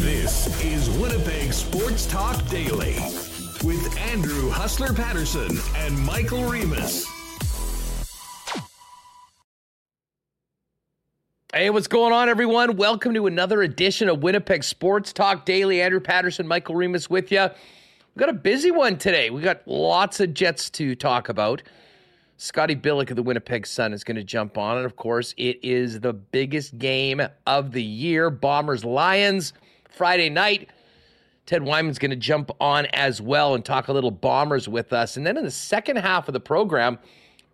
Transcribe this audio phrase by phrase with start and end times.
[0.00, 2.96] This is Winnipeg Sports Talk Daily
[3.64, 7.06] with Andrew Hustler Paterson and Michael Remis.
[11.54, 12.76] Hey, what's going on, everyone?
[12.76, 15.80] Welcome to another edition of Winnipeg Sports Talk Daily.
[15.80, 17.40] Andrew Paterson, Michael Remis with you.
[17.40, 19.30] We've got a busy one today.
[19.30, 21.62] We got lots of Jets to talk about.
[22.42, 24.78] Scotty Billeck of the Winnipeg Sun is going to jump on.
[24.78, 29.52] And of course, it is the biggest game of the year Bombers Lions
[29.90, 30.70] Friday night.
[31.44, 35.18] Ted Wyman's going to jump on as well and talk a little Bombers with us.
[35.18, 36.98] And then in the second half of the program,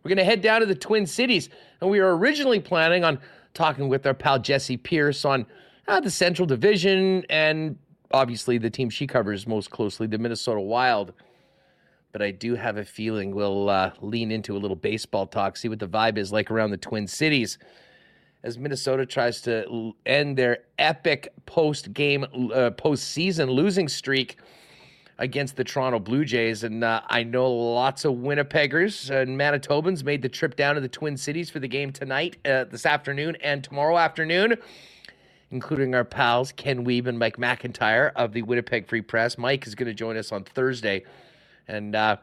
[0.04, 1.48] we're going to head down to the Twin Cities.
[1.80, 3.18] And we were originally planning on
[3.54, 5.46] talking with our pal Jessi Pierce on
[5.88, 7.76] uh, the Central Division and
[8.12, 11.12] obviously the team she covers most closely, the Minnesota Wild.
[12.12, 15.68] But I do have a feeling we'll uh, lean into a little baseball talk, see
[15.68, 17.58] what the vibe is like around the Twin Cities
[18.46, 24.36] as Minnesota tries to end their epic post game, uh, postseason losing streak
[25.18, 26.62] against the Toronto Blue Jays.
[26.62, 30.88] And uh, I know lots of Winnipeggers and Manitobans made the trip down to the
[30.88, 34.54] Twin Cities for the game tonight, uh, this afternoon, and tomorrow afternoon,
[35.50, 39.36] including our pals Ken Wiebe and Mike McIntyre of the Winnipeg Free Press.
[39.36, 41.02] Mike is going to join us on Thursday.
[41.68, 42.16] And, uh,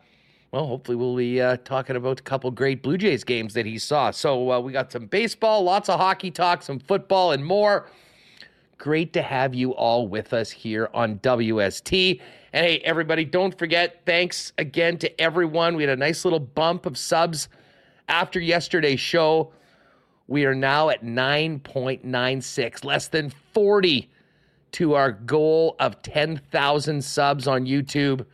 [0.51, 3.77] well, hopefully we'll be uh, talking about a couple great Blue Jays games that he
[3.77, 4.11] saw.
[4.11, 7.89] So uh, we got some baseball, lots of hockey talk, some football, and more.
[8.77, 12.21] Great to have you all with us here on WST.
[12.53, 15.75] And hey, everybody, don't forget, thanks again to everyone.
[15.75, 17.49] We had a nice little bump of subs
[18.07, 19.53] after yesterday's show.
[20.27, 24.09] We are now at 9.96, less than 40
[24.73, 28.25] to our goal of 10,000 subs on YouTube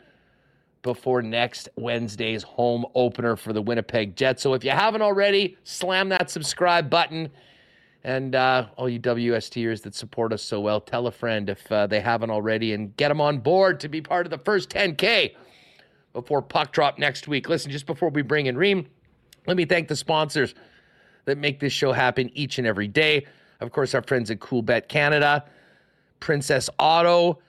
[0.82, 4.42] before next Wednesday's home opener for the Winnipeg Jets.
[4.42, 7.30] So if you haven't already, slam that subscribe button.
[8.04, 11.86] And uh, all you WSTers that support us so well, tell a friend if uh,
[11.88, 15.36] they haven't already and get them on board to be part of the first 10K
[16.14, 17.50] before puck drop next week.
[17.50, 18.88] Listen, just before we bring in Reem,
[19.48, 20.56] let me thank the sponsors
[21.26, 23.26] that make this show happen each and every day.
[23.60, 25.46] Of course, our friends at Coolbet Canada,
[26.22, 27.40] Princess Auto,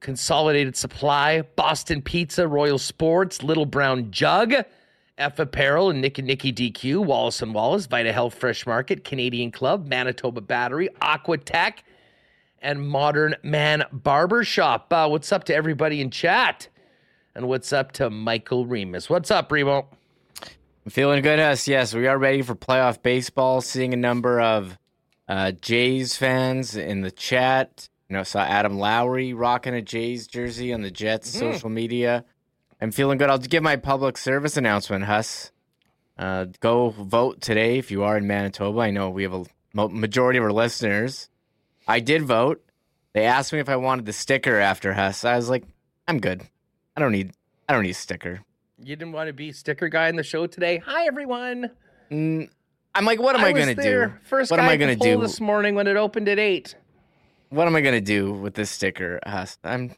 [0.00, 4.54] Consolidated Supply, Boston Pizza, Royal Sports, Little Brown Jug,
[5.18, 9.50] F Apparel and Nick and Nicky DQ, Wallace and Wallace, Vita Health Fresh Market, Canadian
[9.50, 11.78] Club, Manitoba Battery, Aquatech,
[12.60, 14.92] and Modern Man Barber Shop.
[14.92, 16.68] Uh, what's up to everybody in chat?
[17.34, 19.08] And what's up to Michael Remis?
[19.08, 19.86] What's up, Remo?
[20.86, 21.66] I'm feeling good, us.
[21.66, 23.60] Yes, we are ready for playoff baseball.
[23.60, 24.78] Seeing a number of
[25.28, 27.88] uh, Jays fans in the chat.
[28.08, 31.40] You know, saw Adam Lowry rocking a Jays jersey on the Jets mm.
[31.40, 32.24] social media.
[32.80, 33.30] I'm feeling good.
[33.30, 35.50] I'll give my public service announcement, Huss.
[36.18, 38.80] Uh, go vote today if you are in Manitoba.
[38.80, 41.28] I know we have a majority of our listeners.
[41.88, 42.62] I did vote.
[43.12, 45.24] They asked me if I wanted the sticker after Huss.
[45.24, 45.64] I was like,
[46.06, 46.42] I'm good.
[46.96, 47.32] I don't need.
[47.68, 48.40] I don't need a sticker.
[48.78, 50.78] You didn't want to be sticker guy in the show today.
[50.78, 51.70] Hi everyone.
[52.10, 52.50] Mm,
[52.94, 54.12] I'm like, what am I, I gonna do?
[54.22, 56.76] First what am I gonna do this morning when it opened at eight?
[57.56, 59.18] What am I gonna do with this sticker?
[59.26, 59.56] Huss?
[59.64, 59.94] I'm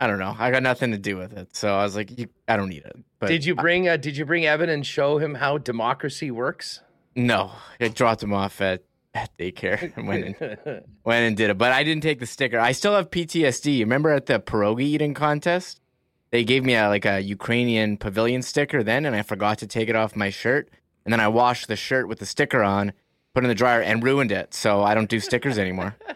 [0.00, 0.34] I don't know.
[0.38, 2.84] I got nothing to do with it, so I was like, you, I don't need
[2.84, 2.96] it.
[3.18, 6.80] But did you bring uh, Did you bring Evan and show him how democracy works?
[7.14, 11.58] No, I dropped him off at at daycare and went and went and did it.
[11.58, 12.58] But I didn't take the sticker.
[12.58, 13.80] I still have PTSD.
[13.80, 15.82] Remember at the pierogi eating contest,
[16.30, 19.90] they gave me a like a Ukrainian pavilion sticker then, and I forgot to take
[19.90, 20.70] it off my shirt.
[21.04, 22.94] And then I washed the shirt with the sticker on,
[23.34, 24.54] put it in the dryer, and ruined it.
[24.54, 25.94] So I don't do stickers anymore.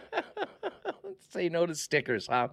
[1.33, 2.49] Say no to stickers, huh?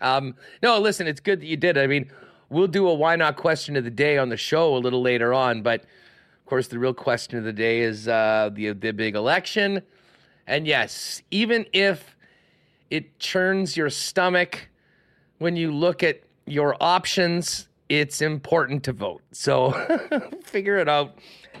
[0.00, 1.78] Um, no, listen, it's good that you did.
[1.78, 2.10] I mean,
[2.48, 5.32] we'll do a why not question of the day on the show a little later
[5.32, 9.14] on, but of course, the real question of the day is uh, the the big
[9.14, 9.80] election.
[10.48, 12.16] And yes, even if
[12.90, 14.70] it churns your stomach
[15.38, 19.22] when you look at your options, it's important to vote.
[19.30, 19.70] So
[20.42, 21.16] figure it out.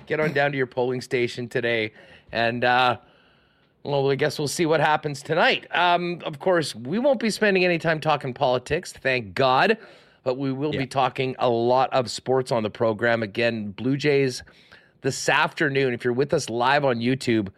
[0.06, 1.92] Get on down to your polling station today
[2.32, 2.64] and.
[2.64, 2.96] Uh,
[3.86, 5.66] well, I guess we'll see what happens tonight.
[5.74, 9.78] Um, of course, we won't be spending any time talking politics, thank God,
[10.24, 10.80] but we will yeah.
[10.80, 13.22] be talking a lot of sports on the program.
[13.22, 14.42] Again, Blue Jays
[15.02, 15.94] this afternoon.
[15.94, 17.48] If you're with us live on YouTube,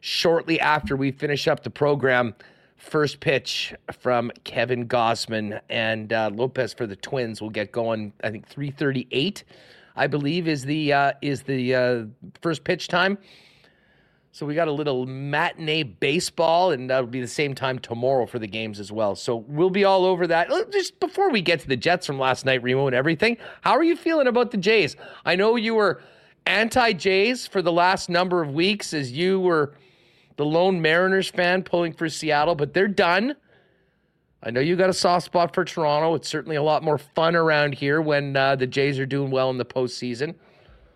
[0.00, 2.34] shortly after we finish up the program,
[2.76, 8.12] first pitch from Kevin Gausman and uh, Lopez for the Twins will get going.
[8.24, 9.44] I think 3:38,
[9.94, 12.04] I believe, is the uh, is the uh,
[12.40, 13.16] first pitch time.
[14.34, 18.38] So we got a little matinee baseball, and that'll be the same time tomorrow for
[18.38, 19.14] the games as well.
[19.14, 20.48] So we'll be all over that.
[20.72, 23.82] Just before we get to the Jets from last night, Remo, and everything, how are
[23.82, 24.96] you feeling about the Jays?
[25.26, 26.00] I know you were
[26.46, 29.74] anti Jays for the last number of weeks as you were
[30.36, 33.36] the lone Mariners fan pulling for Seattle, but they're done.
[34.42, 36.14] I know you got a soft spot for Toronto.
[36.14, 39.50] It's certainly a lot more fun around here when uh, the Jays are doing well
[39.50, 40.36] in the postseason.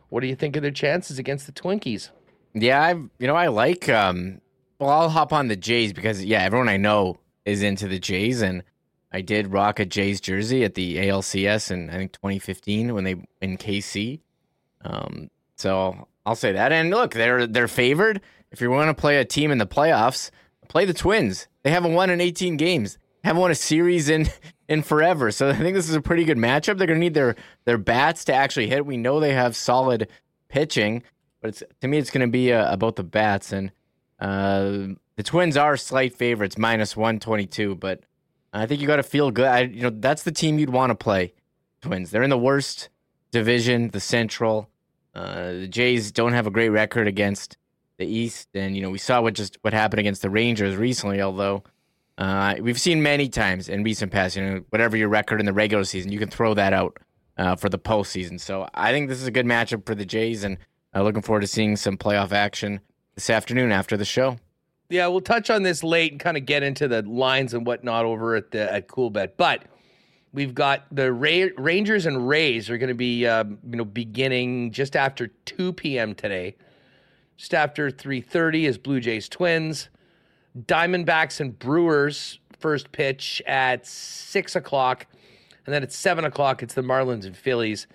[0.09, 2.09] What do you think of their chances against the Twinkies?
[2.57, 3.89] Yeah, I you know I like.
[3.89, 4.41] Um,
[4.79, 8.41] well, I'll hop on the Jays because yeah, everyone I know is into the Jays,
[8.41, 8.63] and
[9.13, 13.17] I did rock a Jays jersey at the ALCS in I think 2015 when they
[13.43, 14.21] in KC.
[14.85, 16.73] Um, so I'll say that.
[16.73, 18.23] And look, they're they're favored.
[18.51, 20.31] If you want to play a team in the playoffs,
[20.69, 21.49] play the Twins.
[21.63, 22.97] They haven't won in 18 games.
[23.23, 24.29] Haven't won a series in
[24.69, 25.31] in forever.
[25.31, 26.79] So I think this is a pretty good matchup.
[26.79, 27.37] They're going to need their
[27.67, 28.87] their bats to actually hit.
[28.87, 30.09] We know they have solid
[30.49, 31.03] pitching,
[31.47, 33.53] but it's to me it's going to be uh, about the bats.
[33.53, 33.71] And
[34.19, 37.77] uh, the Twins are slight favorites, minus 122.
[37.77, 38.01] But
[38.53, 39.47] I think you got to feel good.
[39.47, 41.35] I, you know that's the team you'd want to play.
[41.83, 42.11] Twins.
[42.11, 42.89] They're in the worst
[43.31, 44.69] division, the Central.
[45.15, 47.57] Uh, the Jays don't have a great record against
[47.99, 51.23] the East, and you know we saw what just what happened against the Rangers recently.
[51.23, 51.63] Although
[52.19, 55.53] uh, we've seen many times in recent past, you know, whatever your record in the
[55.53, 56.99] regular season, you can throw that out
[57.37, 58.41] uh, for the postseason.
[58.41, 60.59] So I think this is a good matchup for the Jays, and
[60.97, 62.81] uh, looking forward to seeing some playoff action
[63.15, 64.39] this afternoon after the show.
[64.89, 68.05] Yeah, we'll touch on this late and kind of get into the lines and whatnot
[68.05, 69.65] over at the at Coolbet, but.
[70.33, 74.71] We've got the Ra- Rangers and Rays are going to be, uh, you know, beginning
[74.71, 76.15] just after 2 p.m.
[76.15, 76.57] today.
[77.39, 79.89] Just after 3:30 is Blue Jays Twins,
[80.59, 85.07] Diamondbacks and Brewers first pitch at six o'clock,
[85.65, 87.87] and then at seven o'clock it's the Marlins and Phillies,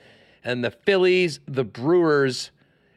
[0.43, 2.51] and the Phillies, the Brewers,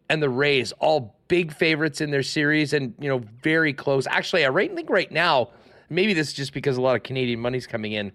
[0.09, 4.07] and the Rays all big favorites in their series, and you know very close.
[4.07, 5.51] Actually, I think right now,
[5.91, 8.13] maybe this is just because a lot of Canadian money's coming in.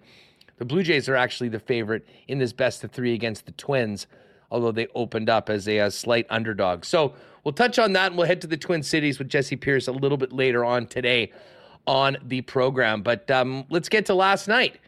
[0.58, 4.08] The Blue Jays are actually the favorite in this best of three against the Twins,
[4.52, 6.84] although they opened up as a, a slight underdog.
[6.84, 7.14] So
[7.44, 9.94] we'll touch on that and we'll head to the Twin Cities with Jessi Pierce a
[9.94, 11.32] little bit later on today
[11.88, 13.02] on the program.
[13.02, 14.80] But um, let's get to last night.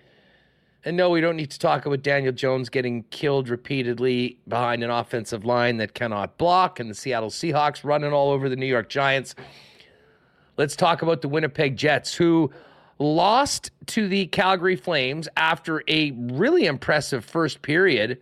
[0.83, 4.89] And no, we don't need to talk about Daniel Jones getting killed repeatedly behind an
[4.89, 8.89] offensive line that cannot block and the Seattle Seahawks running all over the New York
[8.89, 9.35] Giants.
[10.57, 12.51] Let's talk about the Winnipeg Jets, who
[12.97, 18.17] lost to the Calgary Flames after a really impressive first period,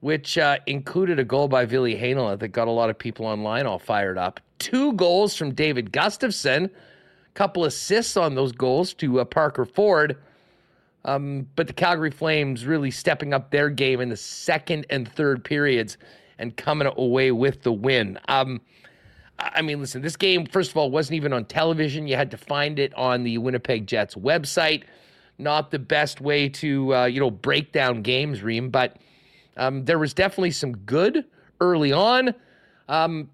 [0.00, 3.66] which uh, included a goal by Ville Heinola that got a lot of people online
[3.66, 4.38] all fired up.
[4.58, 6.70] Two goals from David Gustafsson, a
[7.32, 10.18] couple assists on those goals to uh, Parker Ford.
[11.04, 15.44] Um, but the Calgary Flames really stepping up their game in the second and third
[15.44, 15.96] periods
[16.38, 18.18] and coming away with the win.
[18.28, 18.60] Um,
[19.38, 22.06] I mean, listen, this game, first of all, wasn't even on television.
[22.06, 24.84] You had to find it on the Winnipeg Jets website.
[25.38, 28.98] Not the best way to, uh, you know, break down games, Reem, but
[29.56, 31.24] um, there was definitely some good
[31.60, 32.34] early on.
[32.88, 33.30] Um,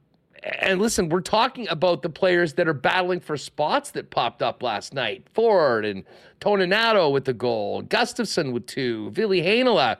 [0.61, 4.63] and listen, we're talking about the players that are battling for spots that popped up
[4.63, 5.27] last night.
[5.35, 6.05] Ford and
[6.41, 9.99] Toninato with the goal, Gustafsson with two, Ville Heinola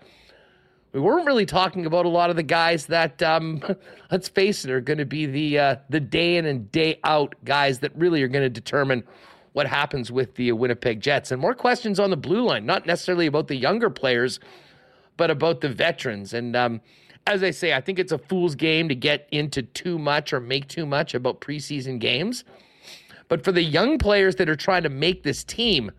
[0.97, 3.63] we weren't really talking about a lot of the guys that, um,
[4.11, 7.35] let's face it, are going to be the uh, the day in and day out
[7.45, 9.05] guys that really are going to determine
[9.53, 11.31] what happens with the Winnipeg Jets.
[11.31, 14.41] And more questions on the blue line, not necessarily about the younger players,
[15.19, 16.33] but about the veterans.
[16.33, 16.81] And um,
[17.27, 20.41] as I say, I think it's a fool's game to get into too much or
[20.41, 22.45] make too much about preseason games.
[23.29, 25.91] But for the young players that are trying to make this team,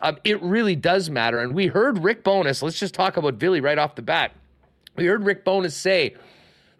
[0.00, 1.40] um, it really does matter.
[1.40, 4.32] And we heard Rick Bowness, let's just talk about Billy right off the bat.
[4.96, 6.16] We heard Rick Bowness say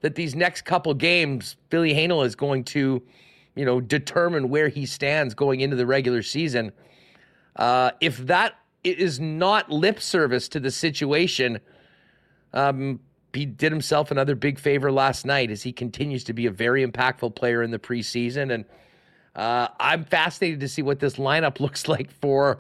[0.01, 3.03] that these next couple games, Billy Heinola is going to,
[3.55, 6.73] you know, determine where he stands going into the regular season.
[7.57, 11.61] Uh, if that is not lip service to the situation,
[12.55, 12.99] um,
[13.33, 16.87] he did himself another big favor last night as he continues to be a very
[16.87, 18.53] impactful player in the preseason.
[18.53, 18.65] And
[19.35, 22.59] uh, I'm fascinated to see what this lineup looks like for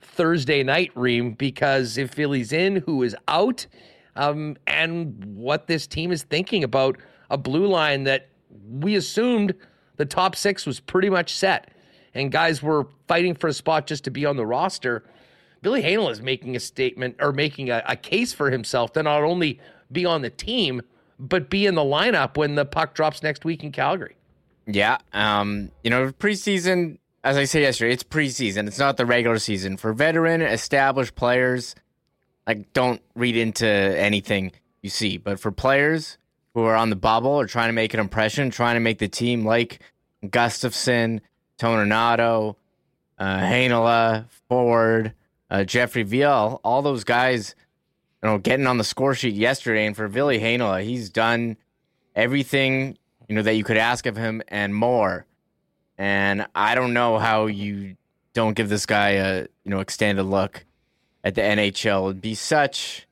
[0.00, 3.66] Thursday night, Reem, because if Philly's in, who is out,
[4.16, 6.98] um, and what this team is thinking about
[7.30, 8.28] a blue line that
[8.68, 9.54] we assumed
[9.96, 11.70] the top six was pretty much set,
[12.14, 15.02] and guys were fighting for a spot just to be on the roster.
[15.62, 19.22] Billy Heinola is making a statement or making a, a case for himself to not
[19.22, 19.60] only
[19.92, 20.82] be on the team,
[21.18, 24.16] but be in the lineup when the puck drops next week in Calgary.
[24.66, 24.98] Yeah.
[25.12, 28.66] Um, you know, preseason as I said yesterday, it's preseason.
[28.66, 29.76] It's not the regular season.
[29.76, 31.74] For veteran, established players,
[32.46, 35.18] like don't read into anything you see.
[35.18, 36.18] But for players
[36.54, 39.08] who are on the bubble or trying to make an impression, trying to make the
[39.08, 39.80] team like
[40.24, 41.20] Gustafsson,
[41.58, 42.56] Toninato,
[43.18, 45.12] uh, Heinola, Ford,
[45.48, 47.54] uh, Jeffrey Viel, all those guys,
[48.22, 49.86] you know, getting on the score sheet yesterday.
[49.86, 51.56] And for Ville Heinola, he's done
[52.14, 52.96] everything
[53.28, 55.24] you know that you could ask of him and more
[55.98, 57.96] and I don't know how you
[58.34, 60.64] don't give this guy a you know extended look
[61.24, 62.10] at the NHL.
[62.10, 63.06] It'd be such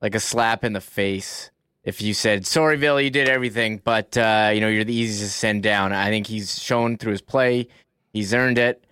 [0.00, 1.50] like a slap in the face
[1.82, 5.32] if you said, "Sorry, Bill, you did everything, but uh, you know you're the easiest
[5.32, 7.68] to send down." I think he's shown through his play,
[8.12, 8.84] he's earned it.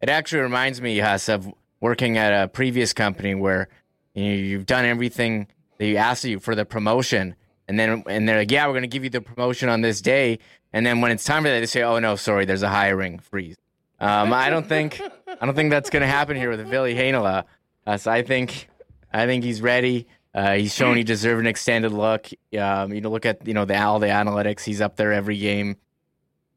[0.00, 3.68] It actually reminds me, Huss, of working at a previous company where
[4.16, 5.46] you you've done everything
[5.78, 7.34] they asked you for the promotion,
[7.68, 10.38] and then and they're like, "Yeah, we're to give you the promotion on this day,"
[10.72, 13.18] and then when it's time for that, they say, "Oh no, sorry, there's a hiring
[13.18, 13.56] freeze."
[14.00, 15.00] Um, I don't think
[15.40, 17.44] I don't think that's to happen here with Ville Heinola.
[17.86, 18.68] Uh, so I think
[19.12, 20.06] I think he's ready.
[20.34, 22.28] Uh, he's shown he deserves an extended look.
[22.58, 24.62] Um, you know, look at you know the all the analytics.
[24.64, 25.76] He's up there every game.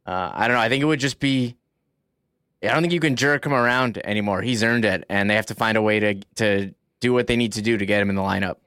[0.06, 0.62] Uh, I don't know.
[0.62, 1.56] I think it would just be.
[2.62, 4.42] I don't think you can jerk him around anymore.
[4.42, 7.36] He's earned it, and they have to find a way to to do what they
[7.36, 8.58] need to do to get him in the lineup.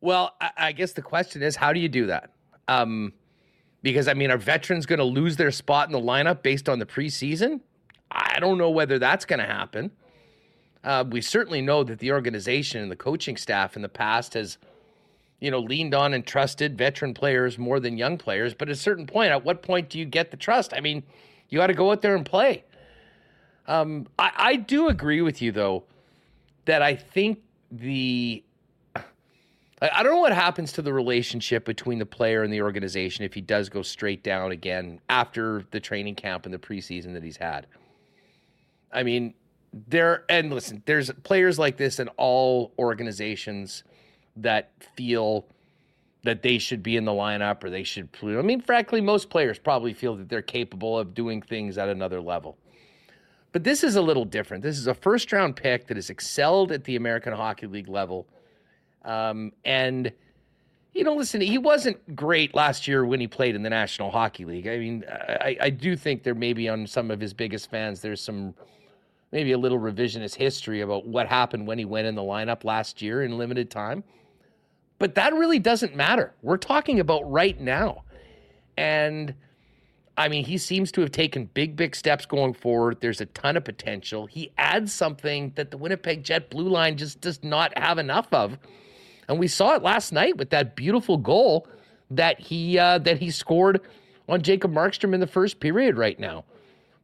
[0.00, 2.32] Well, I, I guess the question is, how do you do that?
[2.68, 3.12] Um,
[3.82, 6.78] because I mean, are veterans going to lose their spot in the lineup based on
[6.78, 7.60] the preseason?
[8.10, 9.90] I don't know whether that's going to happen.
[10.82, 14.58] Uh, we certainly know that the organization and the coaching staff in the past has,
[15.40, 18.54] you know, leaned on and trusted veteran players more than young players.
[18.54, 20.72] But at a certain point, at what point do you get the trust?
[20.72, 21.02] I mean,
[21.48, 22.64] you got to go out there and play.
[23.66, 25.84] Um, I, I do agree with you though
[26.68, 27.38] that I think
[27.72, 28.44] the
[29.80, 33.32] I don't know what happens to the relationship between the player and the organization if
[33.32, 37.36] he does go straight down again after the training camp and the preseason that he's
[37.36, 37.68] had.
[38.92, 39.34] I mean,
[39.72, 43.84] there and listen, there's players like this in all organizations
[44.36, 45.46] that feel
[46.24, 49.58] that they should be in the lineup or they should I mean, frankly, most players
[49.58, 52.58] probably feel that they're capable of doing things at another level.
[53.52, 54.62] But this is a little different.
[54.62, 58.26] This is a first round pick that has excelled at the American Hockey League level
[59.04, 60.12] um, and
[60.94, 64.44] you know, listen, he wasn't great last year when he played in the National Hockey
[64.44, 64.66] League.
[64.66, 68.00] I mean, I, I do think there may be on some of his biggest fans,
[68.00, 68.54] there's some
[69.30, 73.02] maybe a little revisionist history about what happened when he went in the lineup last
[73.02, 74.02] year in limited time.
[74.98, 76.34] But that really doesn't matter.
[76.42, 78.04] We're talking about right now.
[78.78, 79.34] And
[80.18, 83.00] I mean, he seems to have taken big, big steps going forward.
[83.00, 84.26] There's a ton of potential.
[84.26, 88.58] He adds something that the Winnipeg Jet blue line just does not have enough of
[89.28, 91.68] and we saw it last night with that beautiful goal
[92.10, 93.80] that he uh, that he scored
[94.28, 96.44] on Jacob Markstrom in the first period right now.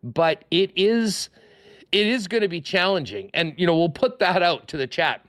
[0.02, 1.28] But it is
[1.92, 4.86] it is going to be challenging, and you know we'll put that out to the
[4.86, 5.24] chat.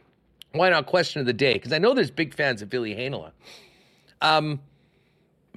[0.53, 1.53] Why not question of the day?
[1.53, 3.31] Because I know there's big fans of Billy Heinola.
[4.21, 4.61] Um,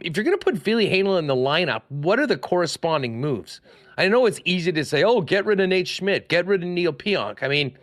[0.02, 3.60] if you're going to put Ville Heinola in the lineup, what are the corresponding moves?
[3.96, 6.68] I know it's easy to say, "Oh, get rid of Nate Schmidt, get rid of
[6.68, 7.76] Neil Pionk." I mean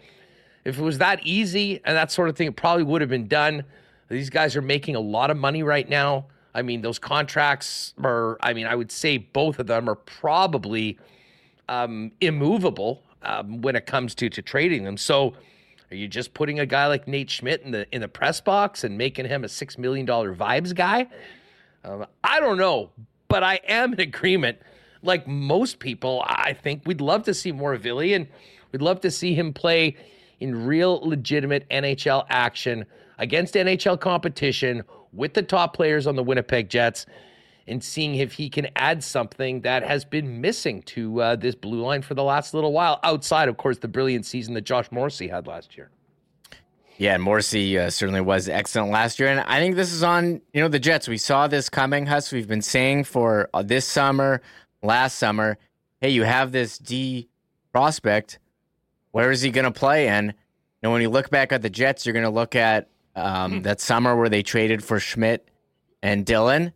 [0.66, 3.28] if it was that easy and that sort of thing, it probably would have been
[3.28, 3.64] done.
[4.10, 6.26] These guys are making a lot of money right now.
[6.56, 10.98] I mean, those contracts are, I mean, I would say both of them are probably
[11.70, 14.98] um, immovable um, when it comes to, to trading them.
[14.98, 15.34] So,
[15.92, 18.84] are you just putting a guy like Nate Schmidt in the in the press box
[18.84, 21.08] and making him a six million dollar vibes guy?
[21.86, 22.90] Um, I don't know,
[23.28, 24.58] but I am in agreement.
[25.04, 28.28] Like most people, I think we'd love to see more of and
[28.72, 29.96] we'd love to see him play
[30.40, 32.86] in real legitimate NHL action
[33.20, 37.06] against NHL competition with the top players on the Winnipeg Jets
[37.68, 41.82] and seeing if he can add something that has been missing to uh, this blue
[41.82, 45.28] line for the last little while, outside, of course, the brilliant season that Josh Morrissey
[45.28, 45.90] had last year.
[46.98, 50.42] Yeah, and Morrissey uh, certainly was excellent last year, and I think this is on
[50.54, 51.08] you know the Jets.
[51.08, 52.32] We saw this coming, Hus.
[52.32, 54.42] We've been saying for uh, this summer,
[54.82, 55.58] last summer,
[56.00, 57.28] hey, you have this D
[57.74, 58.40] prospect
[59.16, 60.10] where is he going to play?
[60.10, 60.34] And you
[60.84, 63.62] know, when you look back at the Jets, you're going to look at um, mm-hmm.
[63.62, 65.48] that summer where they traded for Schmidt
[66.04, 66.74] and Dillon.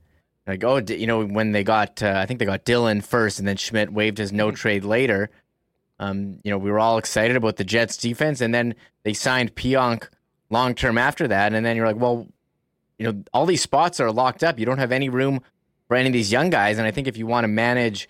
[0.47, 3.47] Like, oh, you know, when they got, uh, I think they got Dillon first, and
[3.47, 4.55] then Schmidt waived his no mm-hmm.
[4.55, 5.29] trade later.
[5.99, 9.55] Um, you know, we were all excited about the Jets defense, and then they signed
[9.55, 10.07] Pionk
[10.49, 12.27] long term after that, and then you're like, well,
[12.97, 14.59] you know, all these spots are locked up.
[14.59, 15.41] You don't have any room
[15.87, 18.07] for any of these young guys, and I think if you want to manage,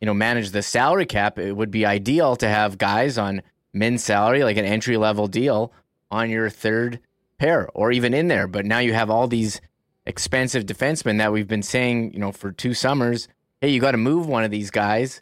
[0.00, 3.42] you know, manage the salary cap, it would be ideal to have guys on
[3.72, 5.72] min salary, like an entry level deal
[6.10, 7.00] on your third
[7.38, 8.46] pair or even in there.
[8.46, 9.60] But now you have all these
[10.06, 13.28] expensive defensemen that we've been saying, you know, for two summers.
[13.60, 15.20] Hey, you got to move one of these guys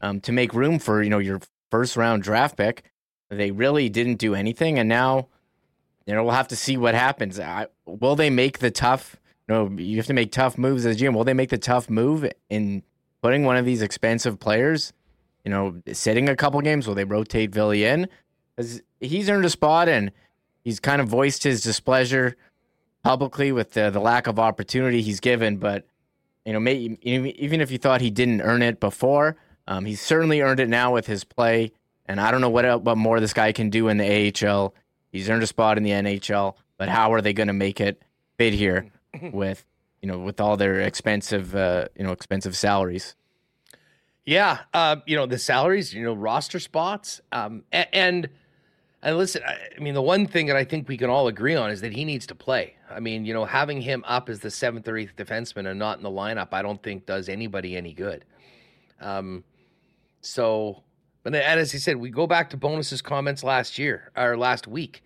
[0.00, 1.40] um, to make room for, you know, your
[1.70, 2.84] first round draft pick.
[3.30, 4.78] They really didn't do anything.
[4.78, 5.28] And now,
[6.06, 7.38] you know, we'll have to see what happens.
[7.38, 10.96] I, will they make the tough, you know, you have to make tough moves as
[10.96, 11.14] GM.
[11.14, 12.82] Will they make the tough move in
[13.20, 14.92] putting one of these expensive players
[15.48, 16.86] you know, sitting a couple games?
[16.86, 18.06] Will they rotate Ville in?
[18.54, 20.12] Because he's earned a spot and
[20.62, 22.36] he's kind of voiced his displeasure
[23.02, 25.56] publicly with the, the lack of opportunity he's given.
[25.56, 25.86] But,
[26.44, 29.36] you know, maybe, even if you thought he didn't earn it before,
[29.68, 31.72] Um, he's certainly earned it now with his play,
[32.06, 34.74] and I don't know what what more this guy can do in the AHL.
[35.12, 38.02] He's earned a spot in the NHL, but how are they going to make it
[38.38, 38.86] fit here
[39.22, 39.66] with
[40.00, 43.14] you know with all their expensive uh, you know expensive salaries?
[44.24, 48.30] Yeah, uh, you know the salaries, you know roster spots, um, and
[49.02, 51.70] and listen, I mean the one thing that I think we can all agree on
[51.70, 52.74] is that he needs to play.
[52.90, 55.98] I mean, you know, having him up as the seventh or eighth defenseman and not
[55.98, 58.24] in the lineup, I don't think does anybody any good.
[59.00, 59.44] Um,
[60.20, 60.82] so,
[61.22, 64.66] but then, as he said, we go back to Bowness's comments last year or last
[64.66, 65.02] week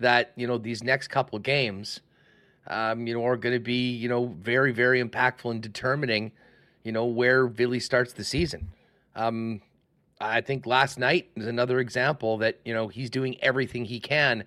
[0.00, 2.00] that you know these next couple games,
[2.66, 6.32] um, you know, are going to be you know very very impactful in determining,
[6.82, 8.70] you know, where Billy starts the season.
[9.14, 9.60] Um,
[10.20, 14.44] I think last night is another example that you know he's doing everything he can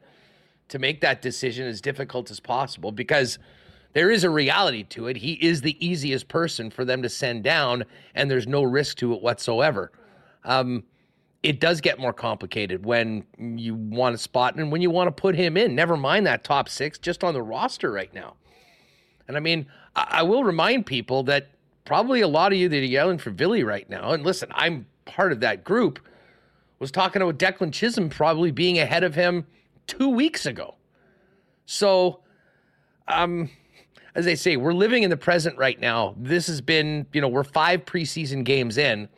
[0.70, 3.40] to make that decision as difficult as possible because
[3.94, 5.18] there is a reality to it.
[5.18, 9.14] He is the easiest person for them to send down, and there's no risk to
[9.14, 9.92] it whatsoever.
[10.48, 10.84] Um,
[11.44, 15.12] it does get more complicated when you want to spot and when you want to
[15.12, 15.76] put him in.
[15.76, 18.36] Never mind that top six, just on the roster right now.
[19.28, 21.52] And I mean, I, I will remind people that
[21.86, 24.88] probably a lot of you that are yelling for Billy right now, and listen, I'm
[25.06, 26.00] part of that group,
[26.80, 29.46] was talking about Declan Chisholm probably being ahead of him
[29.86, 30.76] two weeks ago.
[31.66, 32.22] So,
[33.08, 33.50] um,
[34.16, 36.16] as they say, we're living in the present right now.
[36.18, 39.10] This has been, you know, we're five preseason games in.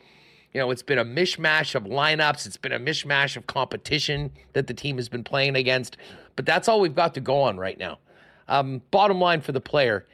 [0.52, 2.46] You know, it's been a mishmash of lineups.
[2.46, 5.96] It's been a mishmash of competition that the team has been playing against.
[6.34, 7.98] But that's all we've got to go on right now.
[8.48, 10.06] Um, bottom line for the player,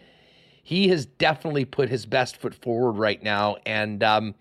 [0.62, 3.57] he has definitely put his best foot forward right now.
[3.64, 4.35] And, um,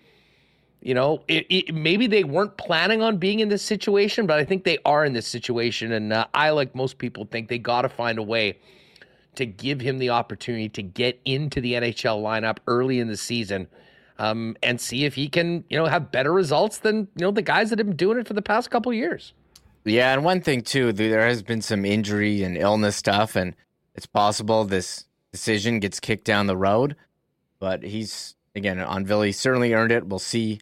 [0.81, 4.43] you know, it, it, maybe they weren't planning on being in this situation, but I
[4.43, 5.93] think they are in this situation.
[5.93, 8.59] And uh, I, like most people, think they got to find a way
[9.35, 13.67] to give him the opportunity to get into the NHL lineup early in the season
[14.17, 17.41] um, and see if he can, you know, have better results than you know the
[17.41, 19.33] guys that have been doing it for the past couple years.
[19.83, 23.55] Yeah, and one thing too, there has been some injury and illness stuff, and
[23.93, 26.95] it's possible this decision gets kicked down the road.
[27.59, 30.07] But he's again on Billy certainly earned it.
[30.07, 30.59] We'll see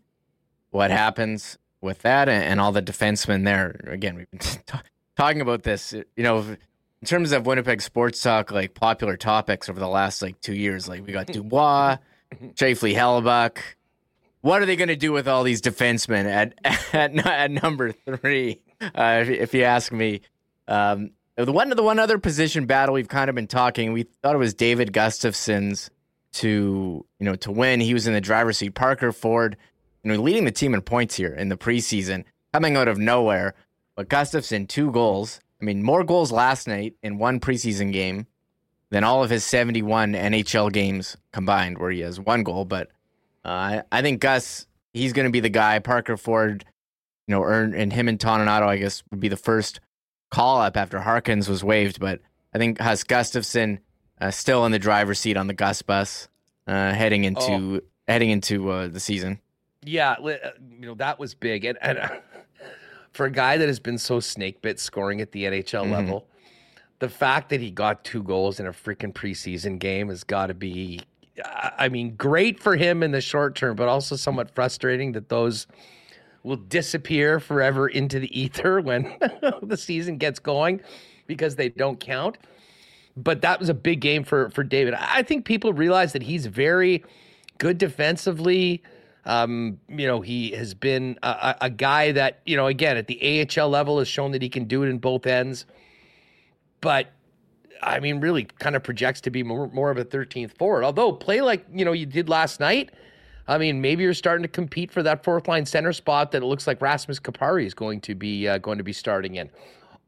[0.72, 3.80] what happens with that and, and all the defensemen there.
[3.88, 4.60] Again, we've been t-
[5.18, 5.94] talking about this.
[5.94, 10.40] You know, in terms of Winnipeg sports talk, like popular topics over the last like
[10.42, 11.98] two years, like we got Dubois.
[12.56, 13.58] Scheifele Hellebuyck.
[14.42, 16.54] What are they going to do with all these defensemen at
[16.94, 18.62] at, at number three?
[18.82, 20.22] Uh, if, if, you ask me,
[20.68, 23.94] um, the one the one other position battle we've kind of been talking.
[23.94, 25.90] We thought it was David Gustafsson's
[26.34, 27.80] to you know to win.
[27.80, 28.76] He was in the driver's seat.
[28.76, 29.56] Parker Ford,
[30.04, 33.56] you know, leading the team in points here in the preseason, coming out of nowhere.
[33.96, 35.40] But Gustafsson two goals.
[35.62, 38.28] I mean, more goals last night in one preseason game
[38.94, 42.64] than all of his 71 NHL games combined, where he has one goal.
[42.64, 42.90] But
[43.44, 45.80] uh, I, I think Gus, he's going to be the guy.
[45.80, 46.64] Parker Ford,
[47.28, 49.80] you know, earn, and him and Toninato, I guess, would be the first
[50.30, 52.00] call up after Harkins was waived.
[52.00, 52.22] But
[52.54, 53.80] I think Has Gustafsson
[54.22, 56.28] uh, still in the driver's seat on the Gus bus,
[56.68, 57.80] uh, heading into oh.
[58.08, 59.40] heading into uh, the season.
[59.84, 62.00] Yeah, uh, you know that was big, and, and
[63.12, 65.94] for a guy that has been so snake bit scoring at the NHL mm-hmm.
[65.94, 66.28] level
[67.04, 70.54] the fact that he got two goals in a freaking preseason game has got to
[70.54, 71.02] be,
[71.78, 75.68] I mean, great for him in the short term, but also somewhat frustrating that those
[76.44, 79.18] will disappear forever into the ether when
[79.64, 80.80] the season gets going
[81.28, 82.38] because they don't count.
[83.18, 84.94] But that was a big game for for David.
[84.94, 87.04] I think people realize that he's very
[87.58, 88.82] good defensively.
[89.26, 93.46] Um, you know, he has been a, a, guy that, you know, again, at the
[93.58, 95.66] AHL level has shown that he can do it in both ends
[96.84, 97.08] but
[97.82, 100.84] I mean, really kind of projects to be more, more of a 13th forward.
[100.84, 102.92] Although play like you know you did last night,
[103.48, 106.46] I mean, maybe you're starting to compete for that fourth line center spot that it
[106.46, 109.50] looks like Rasmus Kupari is going to be uh, going to be starting in.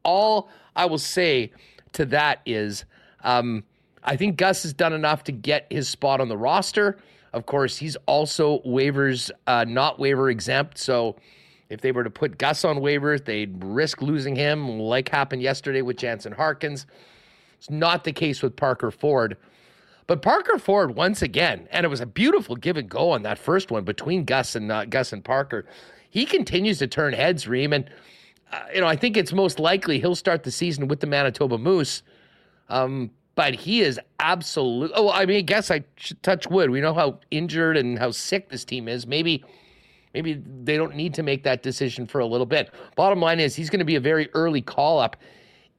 [0.04, 1.50] All I will say
[1.94, 2.84] to that is,
[3.24, 3.64] um,
[4.04, 6.98] I think Gus has done enough to get his spot on the roster.
[7.32, 11.16] Of course, he's also waivers uh, not waiver exempt, so
[11.68, 15.82] if they were to put Gus on waivers, they'd risk losing him, like happened yesterday
[15.82, 16.86] with Jansen Harkins.
[17.58, 19.36] It's not the case with Parker Ford.
[20.06, 23.38] But Parker Ford, once again, and it was a beautiful give and go on that
[23.38, 25.66] first one between Gus and uh, Gus and Parker.
[26.10, 27.90] He continues to turn heads, Reem, and
[28.52, 31.58] uh, you know I think it's most likely he'll start the season with the Manitoba
[31.58, 32.02] Moose.
[32.68, 34.92] Um, but he is absolute.
[34.94, 36.70] Oh, I mean, I guess I should touch wood.
[36.70, 39.06] We know how injured and how sick this team is.
[39.06, 39.44] Maybe
[40.16, 42.70] Maybe they don't need to make that decision for a little bit.
[42.94, 45.18] Bottom line is he's going to be a very early call up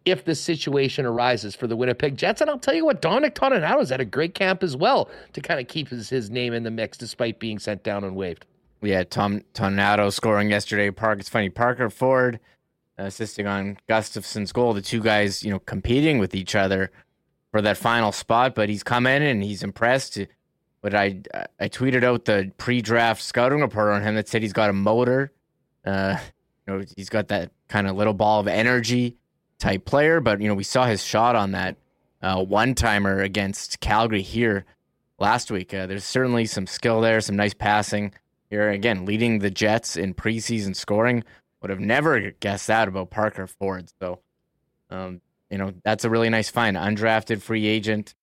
[0.05, 2.39] if the situation arises for the Winnipeg Jets.
[2.39, 5.41] And I'll tell you what, Dominic Toninato is at a great camp as well to
[5.41, 8.45] kind of keep his, his name in the mix despite being sent down and waived.
[8.83, 10.91] Yeah, Dom Toninato scoring yesterday.
[10.91, 12.39] Park, it's funny, Parker Ford
[12.99, 14.73] assisting on Gustafsson's goal.
[14.73, 16.91] The two guys, you know, competing with each other
[17.51, 20.19] for that final spot, but he's come in and he's impressed.
[20.87, 21.21] But I
[21.59, 25.33] I tweeted out the pre-draft scouting report on him that said he's got a motor.
[25.85, 26.15] Uh,
[26.65, 29.17] you know, he's got that kind of little ball of energy
[29.59, 30.21] type player.
[30.21, 31.75] But you know, we saw his shot on that
[32.21, 34.63] uh, one timer against Calgary here
[35.19, 35.73] last week.
[35.73, 38.13] Uh, there's certainly some skill there, some nice passing
[38.49, 38.69] here.
[38.69, 41.25] Again, leading the Jets in preseason scoring.
[41.61, 43.91] Would have never guessed that about Parker Ford.
[43.99, 44.21] So,
[44.89, 45.19] um,
[45.49, 46.77] you know, that's a really nice find.
[46.77, 48.15] Undrafted free agent.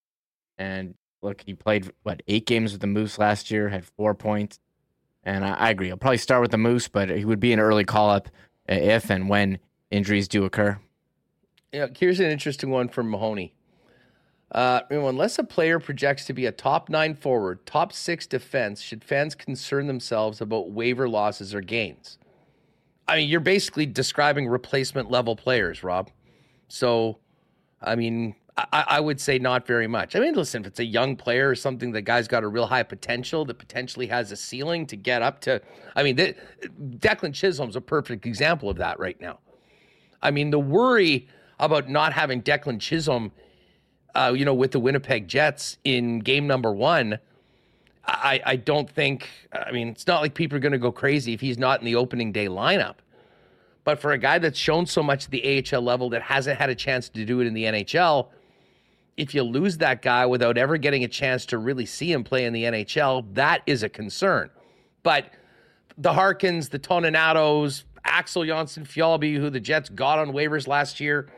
[0.57, 4.61] And look, he played, what, eight games with the Moose last year, had four points.
[5.25, 5.91] And I, I agree.
[5.91, 8.29] I'll probably start with the Moose, but he would be an early call up
[8.69, 9.59] if and when
[9.91, 10.79] injuries do occur.
[11.73, 13.55] Yeah, here's an interesting one from Mahoney.
[14.53, 19.03] Uh, unless a player projects to be a top nine forward, top six defense, should
[19.03, 22.19] fans concern themselves about waiver losses or gains?
[23.09, 26.11] I mean, you're basically describing replacement level players, Rob.
[26.69, 27.19] So,
[27.83, 30.15] I mean, I, I, would say not very much.
[30.15, 32.67] I mean, listen, if it's a young player or something, the guy's got a real
[32.67, 35.61] high potential that potentially has a ceiling to get up to.
[35.97, 36.37] I mean, the,
[36.99, 39.41] Declan Chisholm's a perfect example of that right now.
[40.23, 41.27] I mean, the worry
[41.59, 43.33] about not having Declan Chisholm,
[44.15, 47.19] uh, you know, with the Winnipeg Jets in game number one
[48.07, 51.33] I, I don't think, I mean, it's not like people are going to go crazy
[51.33, 52.97] if he's not in the opening day lineup.
[53.85, 56.71] But for a guy that's shown so much at the AHL level that hasn't had
[56.71, 58.29] a chance to do it in the NHL,
[59.17, 62.45] if you lose that guy without ever getting a chance to really see him play
[62.45, 64.51] in the NHL, that is a concern.
[65.03, 65.27] But
[65.97, 71.29] the Harkins, the Toninatos, Axel Jonsson Fjallby, who the Jets got on waivers last year,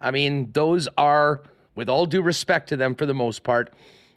[0.00, 1.42] I mean, those are,
[1.74, 3.72] with all due respect to them for the most part,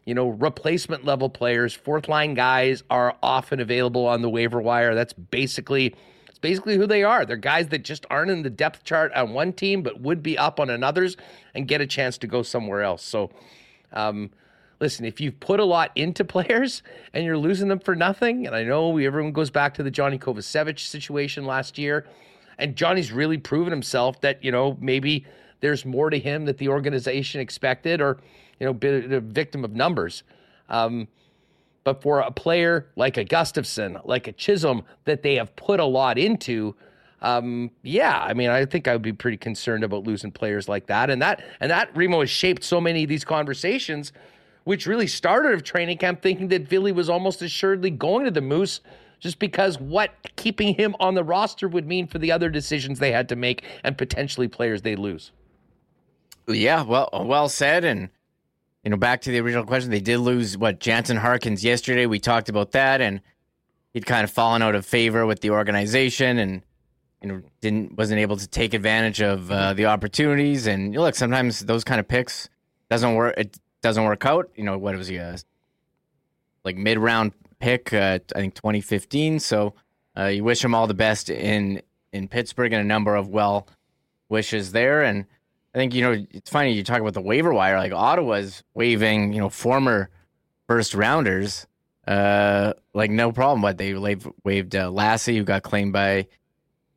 [0.05, 4.95] you know, replacement level players, fourth line guys are often available on the waiver wire.
[4.95, 5.95] That's basically
[6.47, 7.25] basically who they are.
[7.25, 10.37] They're guys that just aren't in the depth chart on one team, but would be
[10.37, 11.17] up on another's
[11.53, 13.03] and get a chance to go somewhere else.
[13.03, 13.31] So,
[13.91, 14.29] um,
[14.79, 16.83] listen, if you've put a lot into players
[17.13, 20.17] and you're losing them for nothing, and I know everyone goes back to the Johnny
[20.17, 22.05] Kovacevic situation last year,
[22.57, 25.25] and Johnny's really proven himself that you know maybe
[25.59, 28.19] there's more to him that the organization expected, or
[28.57, 30.23] you know, been a victim of numbers.
[30.69, 31.09] Um,
[31.87, 35.85] but for a player like a Gustafsson, like a Chisholm, that they have put a
[35.85, 36.75] lot into,
[37.21, 40.87] um, yeah, I mean, I think I would be pretty concerned about losing players like
[40.87, 41.09] that.
[41.09, 44.11] And that and that Remo has shaped so many of these conversations,
[44.65, 48.41] which really started of training camp thinking that Philly was almost assuredly going to the
[48.41, 48.81] Moose
[49.21, 53.13] just because what keeping him on the roster would mean for the other decisions they
[53.13, 55.31] had to make and potentially players they lose.
[56.49, 58.09] Yeah, well, well said, and
[58.87, 62.05] you know, back to the original question, they did lose what Jansen Harkins yesterday.
[62.05, 63.19] We talked about that, and
[63.91, 66.61] he'd kind of fallen out of favor with the organization, and
[67.21, 70.67] you know, didn't wasn't able to take advantage of uh, the opportunities.
[70.67, 72.47] And you know, look, sometimes those kind of picks
[72.89, 73.33] doesn't work.
[73.37, 74.51] It doesn't work out.
[74.55, 75.19] You know, what was he?
[75.19, 75.35] Uh,
[76.63, 79.39] like mid round pick, uh, I think 2015.
[79.39, 79.73] So
[80.17, 81.81] uh, you wish him all the best in
[82.13, 83.67] in Pittsburgh and a number of well
[84.29, 85.25] wishes there, and
[85.73, 87.77] I think you know it's funny you talk about the waiver wire.
[87.77, 90.09] Like Ottawa's waiving, you know, former
[90.67, 91.67] first rounders,
[92.07, 93.61] uh, like no problem.
[93.61, 96.27] But they waived, uh, Lassi, who got claimed by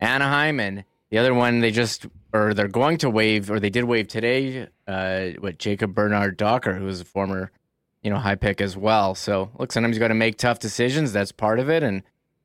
[0.01, 3.85] Anaheim, and the other one they just or they're going to waive, or they did
[3.85, 4.69] waive today.
[4.87, 7.51] Uh, what Jacob Bernard Docker, who was a former,
[8.03, 9.15] you know, high pick as well.
[9.15, 11.13] So look, sometimes you got to make tough decisions.
[11.13, 12.03] That's part of it, and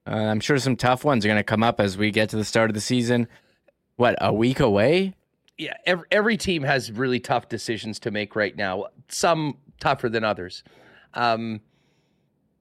[0.07, 2.35] uh, I'm sure some tough ones are going to come up as we get to
[2.35, 3.27] the start of the season.
[3.95, 5.13] What a week away
[5.57, 8.87] yeah, every, every team has really tough decisions to make right now.
[9.07, 10.63] Some tougher than others.
[11.13, 11.61] Um,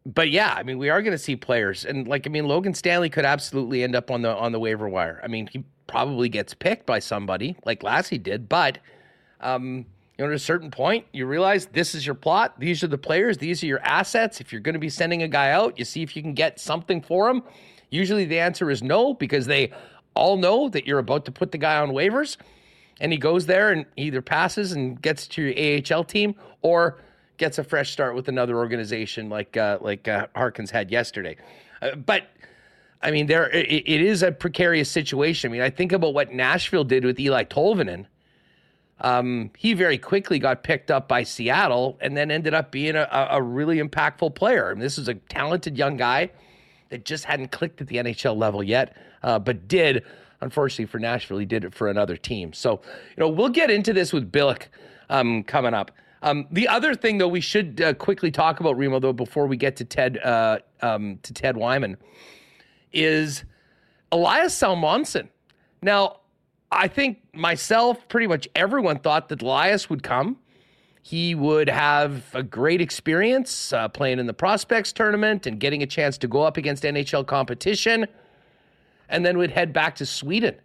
[0.07, 2.75] but yeah, I mean, we are going to see players, and like I mean, Logan
[2.75, 5.21] Stanley could absolutely end up on the on the waiver wire.
[5.25, 8.79] I mean, he probably gets picked by somebody like Lassi did, but
[9.41, 9.87] um,
[10.19, 12.61] you know, at a certain point, you realize this is your plot.
[12.61, 13.39] These are the players.
[13.39, 14.41] These are your assets.
[14.41, 16.61] If you're going to be sending a guy out, you see if you can get
[16.61, 17.43] something for him.
[17.91, 19.73] Usually, the answer is no because they
[20.15, 22.37] all know that you're about to put the guy on waivers
[23.01, 26.99] and he goes there and either passes and gets to your AHL team or
[27.37, 31.37] gets a fresh start with another organization like uh, like uh, Harkins had yesterday.
[31.83, 32.29] Uh, but
[33.03, 35.51] I mean, there it, it is a precarious situation.
[35.51, 38.07] I mean, I think about what Nashville did with Eli Tolvanen.
[39.01, 43.29] Um, he very quickly got picked up by Seattle and then ended up being a,
[43.31, 44.71] a really impactful player.
[44.71, 46.31] I mean, this is a talented young guy
[46.91, 50.05] that just hadn't clicked at the NHL level yet, uh, but did
[50.45, 52.53] Unfortunately for Nashville, he did it for another team.
[52.53, 54.65] So, you know, we'll get into this with Billeck
[55.09, 55.91] um, coming up.
[56.23, 59.57] Um, the other thing, though, we should uh, quickly talk about Remo, though, before we
[59.57, 61.97] get to Ted uh, um, to Ted Wyman.
[62.93, 63.45] is
[64.13, 65.29] Elias Salomonsson.
[65.81, 66.21] Now,
[66.71, 70.37] I think myself, pretty much everyone thought that Elias would come.
[71.01, 75.87] He would have a great experience uh, playing in the prospects tournament and getting a
[75.87, 78.07] chance to go up against NHL competition,
[79.09, 80.57] and then would head back to Sweden.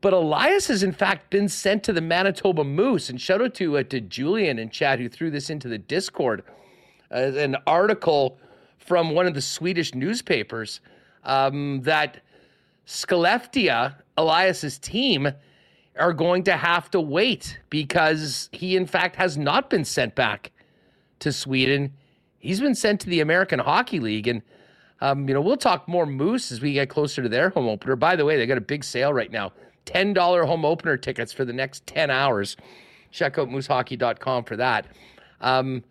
[0.00, 3.78] But Elias has in fact been sent to the Manitoba Moose, and shout out to
[3.78, 6.42] uh, to Julian and Chad who threw this into the Discord,
[7.10, 8.38] uh, an article
[8.78, 10.80] from one of the Swedish newspapers
[11.24, 12.20] um, that
[12.86, 15.28] Skellefteå, Elias's team,
[15.98, 20.50] are going to have to wait because he in fact has not been sent back
[21.20, 21.94] to Sweden.
[22.38, 24.42] He's been sent to the American Hockey League, and
[25.00, 27.96] um, you know we'll talk more Moose as we get closer to their home opener.
[27.96, 29.52] By the way, they got a big sale right now
[29.86, 32.56] $10 home opener tickets for the next 10 hours.
[33.10, 34.86] Check out moosehockey.com for that.
[35.40, 35.82] Um,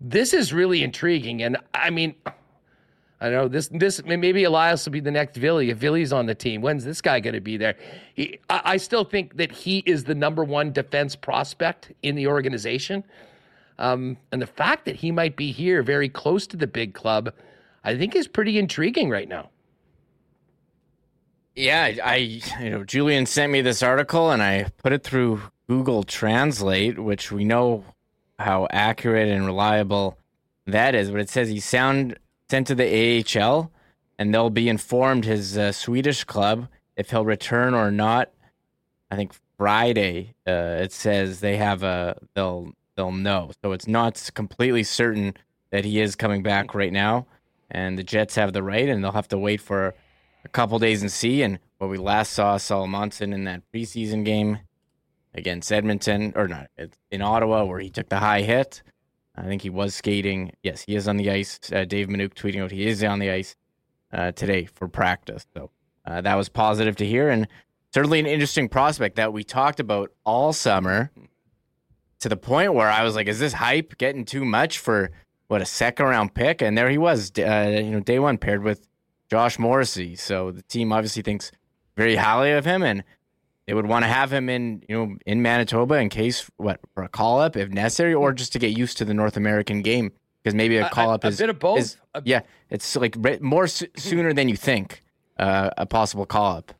[0.00, 1.42] this is really intriguing.
[1.42, 2.14] And I mean,
[3.20, 3.68] I know this.
[3.68, 6.62] This maybe Elias will be the next Ville if Ville's on the team.
[6.62, 7.76] When's this guy going to be there?
[8.14, 12.26] He, I, I, still think that he is the number one defense prospect in the
[12.26, 13.04] organization,
[13.78, 17.30] um, and the fact that he might be here, very close to the big club,
[17.82, 19.50] I think is pretty intriguing right now.
[21.54, 26.02] Yeah, I, you know, Julian sent me this article and I put it through Google
[26.02, 27.84] Translate, which we know
[28.38, 30.18] how accurate and reliable
[30.66, 31.10] that is.
[31.10, 33.70] But it says he's sound sent to the AHL,
[34.18, 38.30] and they'll be informed his uh, Swedish club if he'll return or not.
[39.10, 40.34] I think Friday.
[40.46, 43.50] Uh, it says they have a they'll they'll know.
[43.62, 45.34] So it's not completely certain
[45.70, 47.26] that he is coming back right now,
[47.70, 49.94] and the Jets have the right, and they'll have to wait for
[50.44, 51.42] a couple days and see.
[51.42, 54.58] And what we last saw Salomonsson in that preseason game
[55.34, 56.68] against Edmonton, or not,
[57.10, 58.82] in Ottawa, where he took the high hit.
[59.36, 60.52] I think he was skating.
[60.62, 61.60] Yes, he is on the ice.
[61.72, 63.56] Uh, Dave Manuk tweeting out he is on the ice
[64.12, 65.46] uh, today for practice.
[65.54, 65.70] So
[66.04, 67.30] uh, that was positive to hear.
[67.30, 67.46] And
[67.94, 71.10] certainly an interesting prospect that we talked about all summer
[72.18, 75.10] to the point where I was like, is this hype getting too much for
[75.50, 76.62] what a second round pick?
[76.62, 78.86] And there he was, uh, you know, day one paired with
[79.28, 80.14] Josh Morrissey.
[80.14, 81.50] So the team obviously thinks
[81.96, 83.02] very highly of him, and
[83.66, 87.02] they would want to have him in, you know, in Manitoba in case what for
[87.02, 90.12] a call up if necessary, or just to get used to the North American game
[90.40, 91.80] because maybe a call up is a bit of both.
[91.80, 95.02] Is, yeah, it's like more sooner than you think.
[95.36, 96.74] Uh, a possible call up.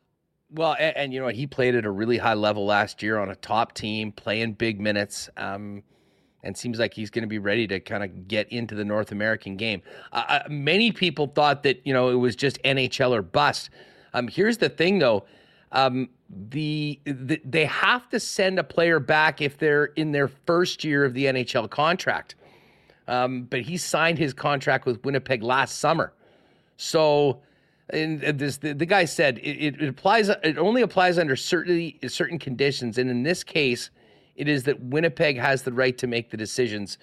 [0.51, 3.29] Well, and, and, you know he played at a really high level last year on
[3.29, 5.29] a top team, playing big minutes.
[5.35, 5.83] Um,
[6.43, 9.11] and seems like he's going to be ready to kind of get into the North
[9.11, 9.81] American game.
[10.11, 13.69] Uh, many people thought that you know it was just NHL or bust.
[14.13, 15.25] Um, here's the thing, though.
[15.71, 16.09] Um,
[16.49, 21.05] the, the, they have to send a player back if they're in their first year
[21.05, 22.35] of the NHL contract.
[23.07, 26.13] Um, but he signed his contract with Winnipeg last summer,
[26.77, 27.41] so
[27.89, 30.29] and this the, the guy said it, it, applies.
[30.29, 33.89] It only applies under certain certain conditions, and in this case
[34.41, 36.97] it is that Winnipeg has the right to make the decisions.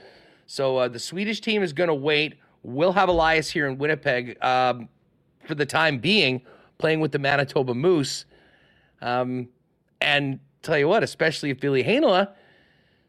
[0.47, 2.35] So uh, the Swedish team is going to wait.
[2.65, 4.89] We'll have Elias here in Winnipeg um,
[5.47, 6.43] for the time being,
[6.79, 8.25] playing with the Manitoba Moose.
[9.01, 9.51] Um,
[10.01, 12.31] and tell you what, especially if Ville Heinola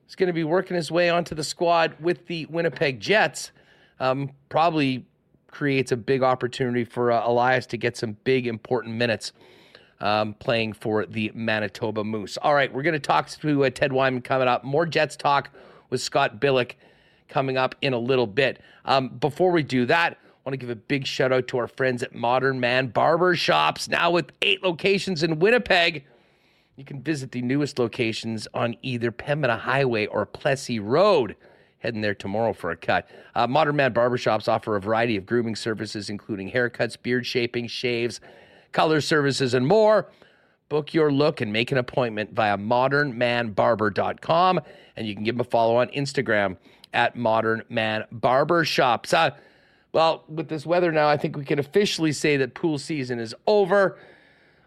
[0.08, 3.52] is going to be working his way onto the squad with the Winnipeg Jets,
[4.00, 5.08] um, probably
[5.48, 9.34] creates a big opportunity for uh, Elias to get some big important minutes
[10.01, 12.38] um, playing for the Manitoba Moose.
[12.38, 14.63] All right, we're going to talk to uh, Ted Wyman coming up.
[14.63, 15.49] More Jets talk
[15.89, 16.73] with Scott Billeck
[17.27, 18.62] coming up in a little bit.
[18.85, 21.67] Um, before we do that, I want to give a big shout out to our
[21.67, 26.05] friends at Modern Man Barber Shops, now with eight locations in Winnipeg.
[26.75, 31.35] You can visit the newest locations on either Pembina Highway or Plessis Road.
[31.79, 33.07] Heading there tomorrow for a cut.
[33.35, 38.19] Uh, Modern Man Barbershops offer a variety of grooming services, including haircuts, beard shaping, shaves,
[38.71, 40.08] color services, and more.
[40.69, 44.60] Book your look and make an appointment via modernmanbarber.com.
[44.95, 46.58] And you can give them a follow on Instagram
[46.93, 48.65] at Modern Man Barber
[49.12, 49.32] Uh,
[49.91, 53.34] well, with this weather now, I think we can officially say that pool season is
[53.47, 53.97] over.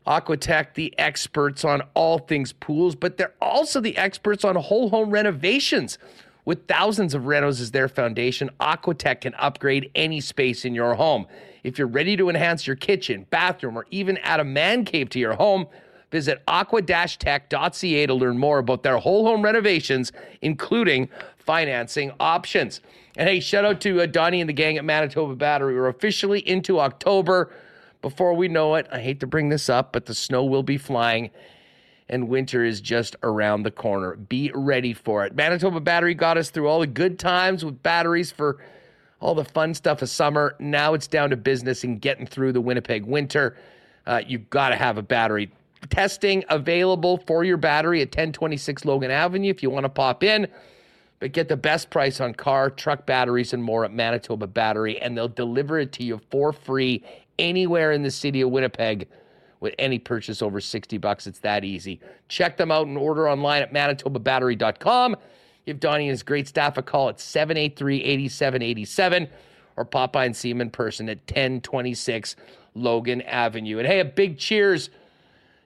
[0.07, 5.11] Aquatech, the experts on all things pools, but they're also the experts on whole home
[5.11, 5.99] renovations.
[6.45, 11.27] With thousands of renos as their foundation, Aquatech can upgrade any space in your home.
[11.63, 15.21] If you're ready to enhance your kitchen, bathroom, or even add a man cave to
[15.21, 15.67] your home,
[16.11, 22.81] visit aqua-tech.ca to learn more about their whole home renovations, including financing options.
[23.17, 25.75] And hey, shout out to uh, Donnie and the gang at Manitoba Battery.
[25.75, 27.53] We're officially into October.
[28.01, 30.77] Before we know it, I hate to bring this up, but the snow will be
[30.77, 31.31] flying
[32.09, 34.17] and winter is just around the corner.
[34.17, 35.35] Be ready for it.
[35.35, 38.59] Manitoba Battery got us through all the good times with batteries for
[39.21, 40.57] all the fun stuff of summer.
[40.59, 43.57] Now it's down to business and getting through the Winnipeg winter.
[44.07, 45.51] Uh, you've got to have a battery.
[45.91, 50.47] Testing available for your battery at 1026 Logan Avenue if you want to pop in.
[51.21, 55.17] But get the best price on car, truck batteries, and more at Manitoba Battery, and
[55.17, 57.05] they'll deliver it to you for free
[57.39, 59.07] anywhere in the city of Winnipeg
[59.63, 61.27] with any purchase over 60 bucks.
[61.27, 62.01] It's that easy.
[62.29, 65.17] Check them out and order online at manitobabattery.com.
[65.65, 69.29] Give Donnie and his great staff a call at 783 8787
[69.77, 72.37] or pop by and see him in person at 1026
[72.75, 73.79] Logan Avenue.
[73.79, 74.91] And hey, a big cheers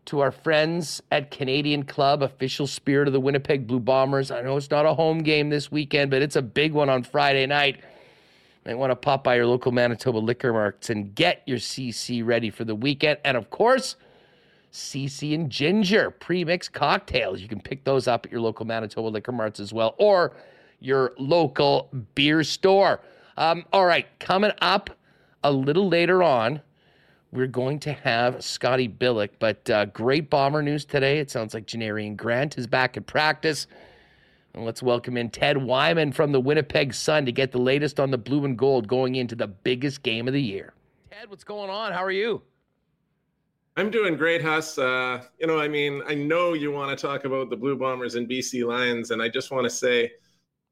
[0.05, 4.31] to our friends at Canadian Club, official spirit of the Winnipeg Blue Bombers.
[4.31, 7.03] I know it's not a home game this weekend, but it's a big one on
[7.03, 7.81] Friday night.
[8.68, 12.50] You want to pop by your local Manitoba liquor marts and get your CC ready
[12.50, 13.18] for the weekend.
[13.24, 13.96] And of course,
[14.72, 17.40] CC and ginger pre-mixed cocktails.
[17.40, 20.37] You can pick those up at your local Manitoba liquor marts as well, or
[20.81, 23.00] your local beer store.
[23.37, 24.90] Um, all right, coming up
[25.44, 26.61] a little later on,
[27.33, 31.18] we're going to have Scotty Billeck, but uh, great bomber news today.
[31.18, 33.66] It sounds like Janarion Grant is back in practice.
[34.57, 38.11] And let's welcome in Ted Wyman from the Winnipeg Sun to get the latest on
[38.11, 40.73] the blue and gold going into the biggest game of the year.
[41.11, 41.92] Ted, what's going on?
[41.92, 42.40] How are you?
[43.77, 44.79] I'm doing great, Huss.
[44.79, 48.14] Uh, you know, I mean, I know you want to talk about the Blue Bombers
[48.14, 50.12] and BC Lions, and I just want to say,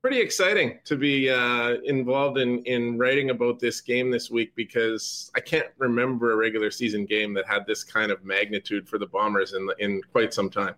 [0.01, 5.31] pretty exciting to be uh, involved in in writing about this game this week because
[5.35, 9.07] I can't remember a regular season game that had this kind of magnitude for the
[9.07, 10.75] Bombers in in quite some time.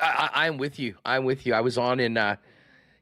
[0.00, 0.96] I, am with you.
[1.04, 1.54] I'm with you.
[1.54, 2.36] I was on in uh,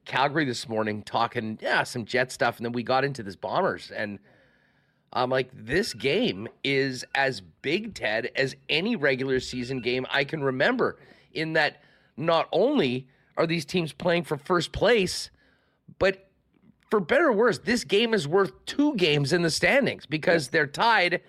[0.04, 3.90] Calgary this morning talking, yeah, some Jet stuff, and then we got into this Bombers,
[3.90, 4.18] and
[5.12, 10.42] I'm like, this game is as big, Ted, as any regular season game I can
[10.42, 10.96] remember.
[11.32, 11.82] In that,
[12.16, 15.30] not only are these teams playing for first place,
[15.98, 16.28] but
[16.90, 20.66] for better or worse, this game is worth two games in the standings because they're
[20.66, 21.20] tied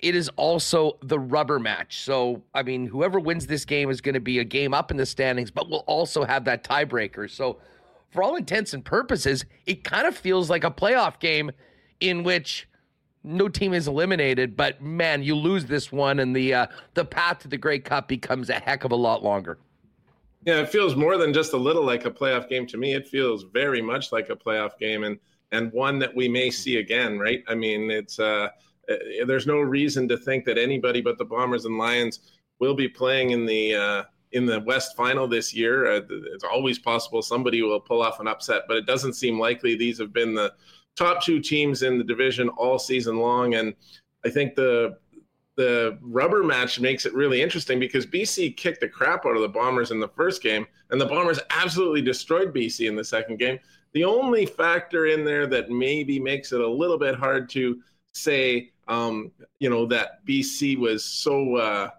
[0.00, 2.00] it is also the rubber match.
[2.00, 4.96] So, I mean, whoever wins this game is going to be a game up in
[4.96, 7.30] the standings, but will also have that tiebreaker.
[7.30, 7.58] So,
[8.10, 11.50] for all intents and purposes, it kind of feels like a playoff game
[12.00, 12.68] in which
[13.26, 17.40] no team is eliminated, but man, you lose this one, and the uh, the path
[17.40, 19.58] to the Grey Cup becomes a heck of a lot longer.
[20.44, 22.94] Yeah, it feels more than just a little like a playoff game to me.
[22.94, 25.18] It feels very much like a playoff game, and
[25.50, 27.18] and one that we may see again.
[27.18, 27.42] Right?
[27.48, 28.18] I mean, it's.
[28.18, 28.48] Uh,
[28.90, 32.20] uh, there's no reason to think that anybody but the Bombers and Lions
[32.58, 35.86] will be playing in the uh, in the West Final this year.
[35.86, 36.00] Uh,
[36.34, 39.76] it's always possible somebody will pull off an upset, but it doesn't seem likely.
[39.76, 40.52] These have been the
[40.96, 43.74] top two teams in the division all season long, and
[44.24, 44.98] I think the
[45.56, 49.48] the rubber match makes it really interesting because BC kicked the crap out of the
[49.48, 53.58] Bombers in the first game, and the Bombers absolutely destroyed BC in the second game.
[53.94, 57.80] The only factor in there that maybe makes it a little bit hard to
[58.12, 61.90] say um, you know, that BC was so uh,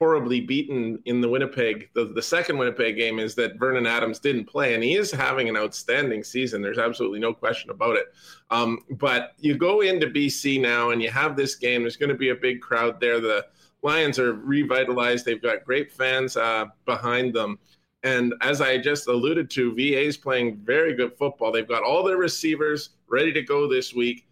[0.00, 4.44] horribly beaten in the Winnipeg, the, the second Winnipeg game is that Vernon Adams didn't
[4.44, 6.60] play, and he is having an outstanding season.
[6.60, 8.06] There's absolutely no question about it.
[8.50, 11.82] Um, but you go into BC now and you have this game.
[11.82, 13.20] There's going to be a big crowd there.
[13.20, 13.46] The
[13.82, 15.24] Lions are revitalized.
[15.24, 17.58] They've got great fans uh, behind them.
[18.02, 21.50] And as I just alluded to, VA is playing very good football.
[21.50, 24.26] They've got all their receivers ready to go this week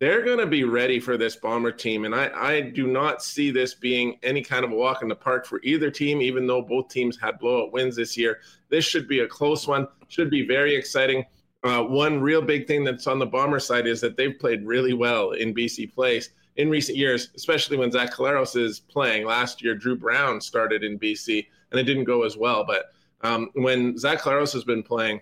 [0.00, 2.04] they're going to be ready for this Bomber team.
[2.04, 5.16] And I, I do not see this being any kind of a walk in the
[5.16, 8.38] park for either team, even though both teams had blowout wins this year.
[8.68, 11.24] This should be a close one, should be very exciting.
[11.64, 14.92] Uh, one real big thing that's on the Bomber side is that they've played really
[14.92, 19.26] well in BC Place in recent years, especially when Zach Collaros is playing.
[19.26, 22.64] Last year, Dru Brown started in BC, and it didn't go as well.
[22.64, 25.20] But um, when Zach Collaros has been playing,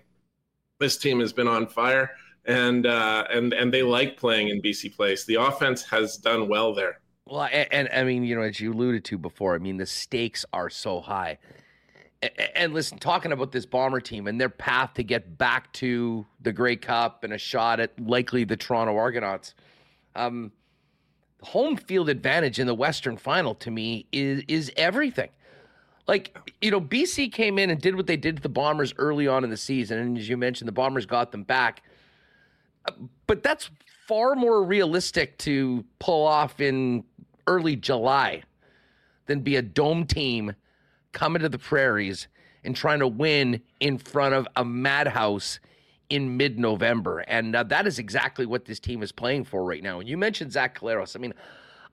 [0.79, 2.11] this team has been on fire
[2.47, 5.25] and uh, and and they like playing in BC Place.
[5.25, 6.99] The offense has done well there.
[7.25, 9.85] Well, and, and, I mean, you know, as you alluded to before, I mean, the
[9.85, 11.39] stakes are so high.
[12.21, 16.25] And, and, listen, talking about this bomber team and their path to get back to
[16.41, 19.55] the Grey Cup and a shot at likely the Toronto Argonauts,
[20.15, 20.53] um,
[21.41, 25.29] home field advantage in the Western Final to me is is everything.
[26.07, 29.27] Like, you know, BC came in and did what they did to the Bombers early
[29.27, 29.99] on in the season.
[29.99, 31.83] And as you mentioned, the Bombers got them back
[33.25, 33.69] but that's
[34.07, 37.03] far more realistic to pull off in
[37.45, 38.43] early July
[39.25, 40.53] than be a dome team
[41.11, 42.27] coming to the prairies
[42.63, 45.59] and trying to win in front of a madhouse
[46.09, 47.19] in mid November.
[47.19, 49.99] And uh, that is exactly what this team is playing for right now.
[49.99, 51.15] And you mentioned Zach Collaros.
[51.15, 51.33] I mean,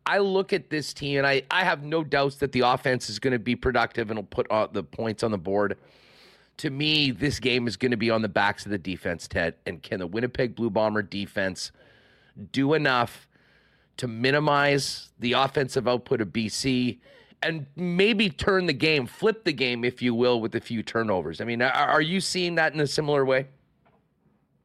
[0.07, 3.19] I look at this team and I, I have no doubts that the offense is
[3.19, 5.77] going to be productive and will put uh, the points on the board
[6.59, 9.55] to me, this game is going to be on the backs of the defense, Ted.
[9.67, 11.73] And can the Winnipeg Blue Bomber defense
[12.53, 13.29] do enough
[13.97, 16.99] to minimize the offensive output of BC
[17.43, 21.41] and maybe turn the game, flip the game, if you will, with a few turnovers.
[21.41, 23.47] I mean, are, you seeing that in a similar way?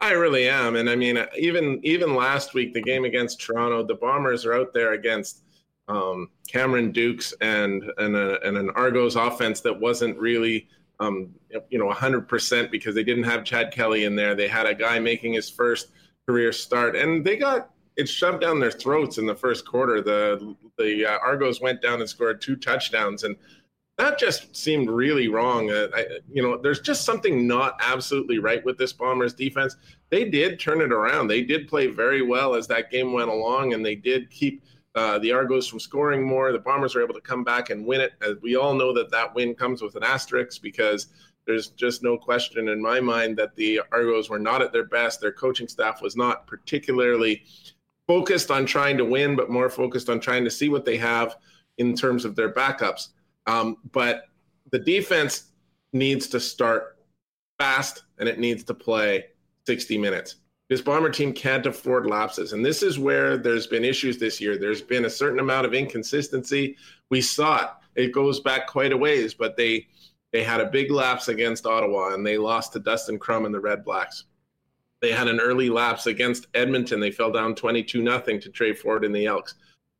[0.02, 3.96] I really am, and I mean, even even last week, the game against Toronto, the
[3.96, 5.44] Bombers are out there against
[5.90, 10.70] um, Cameron Dukes and and, a, and, an Argos offense that wasn't really
[11.00, 11.34] um,
[11.70, 14.36] you know 100% because they didn't have Chad Kelly in there.
[14.36, 15.90] They had a guy making his first
[16.28, 20.02] career start, and they got it shoved down their throats in the first quarter.
[20.02, 23.36] The the uh, Argos went down and scored two touchdowns, and
[23.98, 25.70] that just seemed really wrong.
[25.70, 29.76] Uh, I, you know, there's just something not absolutely right with this Bombers defense.
[30.10, 31.28] They did turn it around.
[31.28, 34.64] They did play very well as that game went along, and they did keep
[34.96, 36.52] uh, the Argos from scoring more.
[36.52, 38.14] The Bombers were able to come back and win it.
[38.22, 41.08] As we all know that that win comes with an asterisk because
[41.46, 45.22] there's just no question in my mind that the Argos were not at their best.
[45.22, 47.44] Their coaching staff was not particularly
[48.08, 51.38] focused on trying to win, but more focused on trying to see what they have
[51.78, 53.10] in terms of their backups.
[53.48, 54.24] Um, but
[54.72, 55.52] the defense
[55.94, 56.98] needs to start
[57.58, 59.26] fast and it needs to play
[59.66, 60.36] 60 minutes.
[60.70, 62.54] This Bomber team can't afford lapses.
[62.54, 64.58] And this is where there's been issues this year.
[64.58, 66.78] There's been a certain amount of inconsistency.
[67.10, 67.70] We saw it.
[68.04, 69.88] It goes back quite a ways, but they
[70.32, 73.60] they had a big lapse against Ottawa and they lost to Dustin Crum and the
[73.60, 74.26] Red Blacks.
[75.02, 77.00] They had an early lapse against Edmonton.
[77.00, 79.56] They fell down 22 nothing to Tre Ford and the Elks.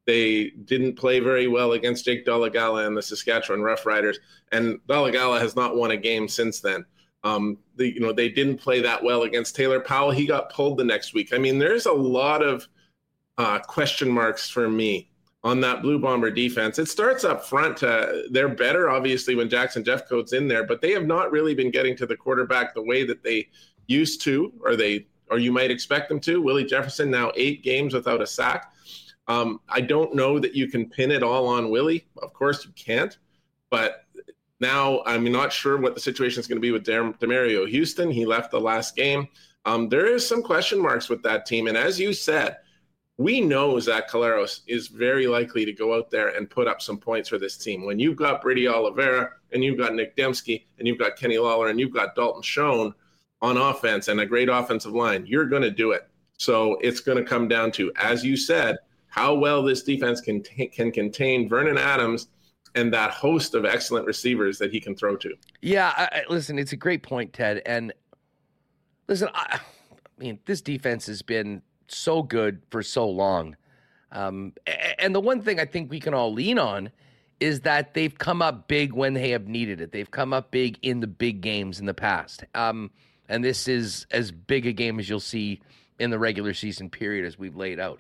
[0.06, 4.18] They didn't play very well against Jake Dolegala and the Saskatchewan Roughriders,
[4.52, 6.86] and Dolegala has not won a game since then.
[7.24, 10.12] Um, the, you know, they didn't play that well against Taylor Powell.
[10.12, 11.34] He got pulled the next week.
[11.34, 12.68] I mean, there's a lot of
[13.38, 15.10] uh, question marks for me
[15.44, 16.80] on that Blue Bomber defense.
[16.80, 17.84] It starts up front.
[17.84, 21.72] Uh, they're better, obviously, when Jackson Jeffcoat's in there, but they have not really been
[21.72, 23.50] getting to the quarterback the way that they
[23.88, 26.42] used to, or they, or you might expect them to.
[26.42, 28.74] Willie Jefferson now eight games without a sack.
[29.28, 32.08] Um, I don't know that you can pin it all on Willie.
[32.22, 33.18] Of course, you can't.
[33.70, 34.06] But
[34.60, 38.12] now I'm not sure what the situation is going to be with Demerio Houston.
[38.12, 39.28] He left the last game.
[39.66, 42.58] Um, there is some question marks with that team, and as you said,
[43.18, 46.98] we know Zach Collaros is very likely to go out there and put up some
[46.98, 47.86] points for this team.
[47.86, 51.68] When you've got Brady Oliveira and you've got Nick Demski and you've got Kenny Lawler
[51.68, 52.94] and you've got Dalton Schoen–
[53.42, 56.08] on offense and a great offensive line, you're going to do it.
[56.38, 60.44] So it's going to come down to, as you said, how well this defense can
[60.44, 62.28] t- can contain Vernon Adams
[62.80, 65.36] and that host of excellent receivers that he can throw to.
[65.62, 67.62] Yeah, I, listen, it's a great point, Ted.
[67.66, 67.94] And
[69.08, 69.60] listen, I, I,
[70.18, 73.56] mean, this defense has been so good for so long.
[74.12, 74.54] Um,
[74.98, 76.90] and the one thing I think we can all lean on
[77.40, 79.92] is that they've come up big when they have needed it.
[79.92, 82.44] They've come up big in the big games in the past.
[82.56, 82.92] Um,
[83.30, 85.62] and this is as big a game as you'll see
[86.00, 88.00] in the regular season period as we've laid out.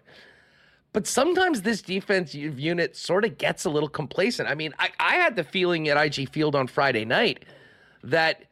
[0.91, 4.49] But sometimes this defensive unit sort of gets a little complacent.
[4.49, 7.45] I mean, I, I had the feeling at IG Field on Friday night
[8.03, 8.45] that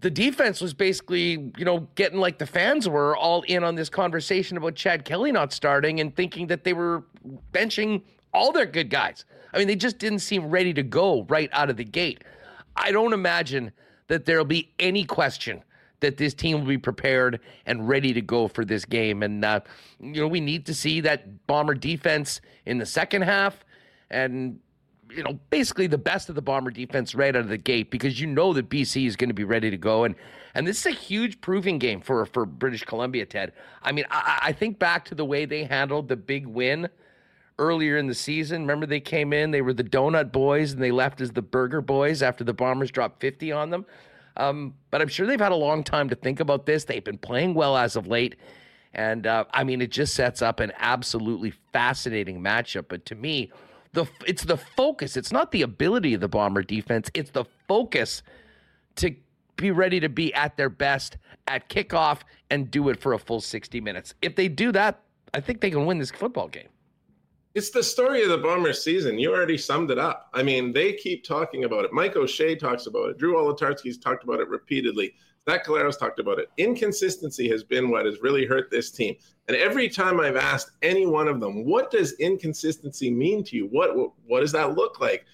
[0.00, 3.88] the defense was basically, you know, getting like the fans were all in on this
[3.88, 7.04] conversation about Chad Kelly not starting and thinking that they were
[7.52, 8.02] benching
[8.32, 9.24] all their good guys.
[9.52, 12.22] I mean, they just didn't seem ready to go right out of the gate.
[12.76, 13.72] I don't imagine
[14.06, 15.62] that there'll be any question
[16.00, 19.22] that this team will be prepared and ready to go for this game.
[19.22, 19.60] And, uh,
[20.00, 23.64] you know, we need to see that Bomber defense in the second half
[24.10, 24.58] and,
[25.10, 28.20] you know, basically the best of the Bomber defense right out of the gate because
[28.20, 30.04] you know that BC is going to be ready to go.
[30.04, 30.14] And,
[30.54, 33.52] and this is a huge proving game for, for British Columbia, Ted.
[33.82, 36.88] I mean, I, I think back to the way they handled the big win
[37.58, 38.62] earlier in the season.
[38.62, 41.82] Remember, they came in, they were the Donut Boys, and they left as the Burger
[41.82, 43.84] Boys after the Bombers dropped 50 on them.
[44.40, 46.84] Um, but I'm sure they've had a long time to think about this.
[46.84, 48.36] They've been playing well as of late.
[48.94, 52.86] And uh, I mean, it just sets up an absolutely fascinating matchup.
[52.88, 53.52] But to me,
[53.92, 55.16] the it's the focus.
[55.16, 57.10] It's not the ability of the Bomber defense.
[57.14, 58.22] It's the focus
[58.96, 59.14] to
[59.56, 63.40] be ready to be at their best at kickoff and do it for a full
[63.40, 64.14] 60 minutes.
[64.22, 65.02] If they do that,
[65.34, 66.68] I think they can win this football game.
[67.54, 69.18] It's the story of the Bombers season.
[69.18, 70.30] You already summed it up.
[70.32, 71.92] I mean, they keep talking about it.
[71.92, 73.18] Mike O'Shea talks about it.
[73.18, 75.14] Drew Olatarsky's talked about it repeatedly.
[75.48, 76.48] Zach Collaros talked about it.
[76.58, 79.16] Inconsistency has been what has really hurt this team.
[79.48, 83.66] And every time I've asked any one of them, what does inconsistency mean to you?
[83.66, 85.24] What what, what does that look like?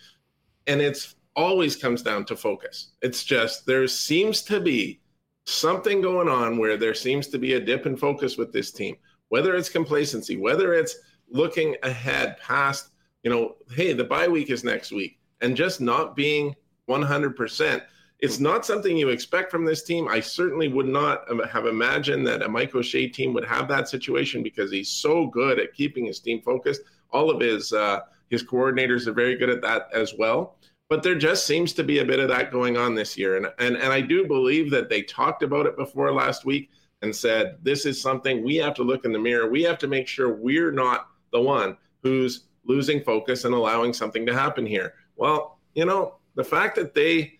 [0.66, 2.92] And it's always comes down to focus.
[3.02, 5.00] It's just there seems to be
[5.44, 8.96] something going on where there seems to be a dip in focus with this team.
[9.28, 10.96] Whether it's complacency, whether it's
[11.30, 12.90] looking ahead past,
[13.22, 16.54] you know, hey, the bye week is next week, and just not being
[16.88, 17.82] 100%.
[18.20, 20.08] it's not something you expect from this team.
[20.08, 24.42] I certainly would not have imagined that a Mike O'Shea team would have that situation
[24.42, 26.80] because he's so good at keeping his team focused.
[27.10, 28.00] All of his uh,
[28.30, 30.56] his coordinators are very good at that as well.
[30.88, 33.48] But there just seems to be a bit of that going on this year, and
[33.58, 36.70] and and I do believe that they talked about it before last week
[37.02, 39.50] and said this is something we have to look in the mirror.
[39.50, 44.24] We have to make sure we're not the one who's losing focus and allowing something
[44.24, 44.94] to happen here.
[45.16, 47.34] Well, you know, the fact that they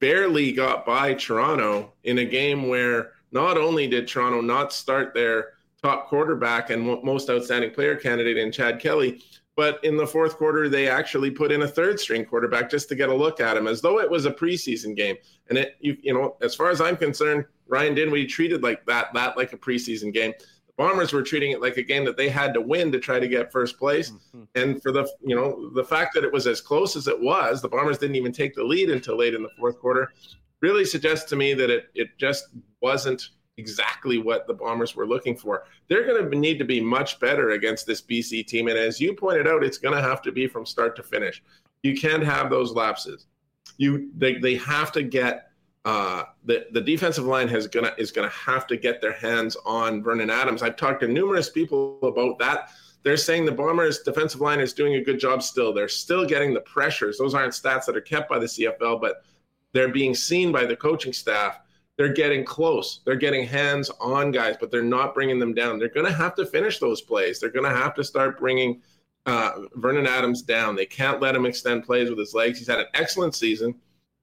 [0.00, 5.50] barely got by Toronto in a game where not only did Toronto not start their
[5.82, 9.22] top quarterback and most outstanding player candidate in Chad Kelly,
[9.54, 12.94] but in the fourth quarter they actually put in a third string quarterback just to
[12.94, 15.16] get a look at him as though it was a preseason game.
[15.50, 19.12] And it you, you know, as far as I'm concerned, Ryan Dinwiddie treated like that
[19.12, 20.32] that like a preseason game.
[20.76, 23.28] Bombers were treating it like a game that they had to win to try to
[23.28, 24.10] get first place.
[24.10, 24.42] Mm-hmm.
[24.54, 27.62] And for the you know the fact that it was as close as it was,
[27.62, 30.12] the Bombers didn't even take the lead until late in the fourth quarter.
[30.60, 32.48] Really suggests to me that it it just
[32.80, 35.64] wasn't exactly what the Bombers were looking for.
[35.88, 39.14] They're going to need to be much better against this BC team, and as you
[39.14, 41.42] pointed out, it's going to have to be from start to finish.
[41.82, 43.26] You can't have those lapses.
[43.78, 45.45] You they they have to get
[45.86, 50.02] uh, the the defensive line has gonna is gonna have to get their hands on
[50.02, 50.60] Vernon Adams.
[50.60, 52.70] I've talked to numerous people about that.
[53.04, 55.72] They're saying the Bombers' defensive line is doing a good job still.
[55.72, 57.18] They're still getting the pressures.
[57.18, 59.22] Those aren't stats that are kept by the CFL, but
[59.72, 61.60] they're being seen by the coaching staff.
[61.96, 63.02] They're getting close.
[63.04, 65.78] They're getting hands on guys, but they're not bringing them down.
[65.78, 67.38] They're going to have to finish those plays.
[67.38, 68.82] They're going to have to start bringing
[69.26, 70.74] uh, Vernon Adams down.
[70.74, 72.58] They can't let him extend plays with his legs.
[72.58, 73.76] He's had an excellent season.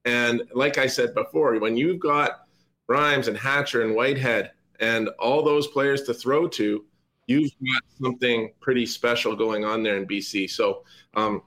[0.06, 2.46] And like I said before, when you've got
[2.88, 6.86] Rhymes and Hatcher and Whitehead and all those players to throw to,
[7.28, 10.50] you've got something pretty special going on there in BC.
[10.50, 10.84] So,
[11.16, 11.42] um,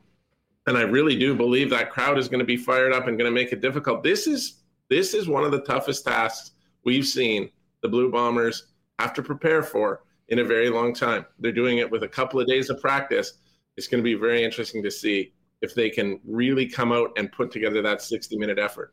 [0.66, 3.30] and I really do believe that crowd is going to be fired up and going
[3.30, 4.02] to make it difficult.
[4.02, 6.52] This is this is one of the toughest tasks
[6.84, 7.50] we've seen
[7.82, 11.26] the Blue Bombers have to prepare for in a very long time.
[11.38, 13.34] They're doing it with a couple of days of practice.
[13.76, 15.32] It's going to be very interesting to see
[15.62, 18.92] if they can really come out and put together that 60 minute effort.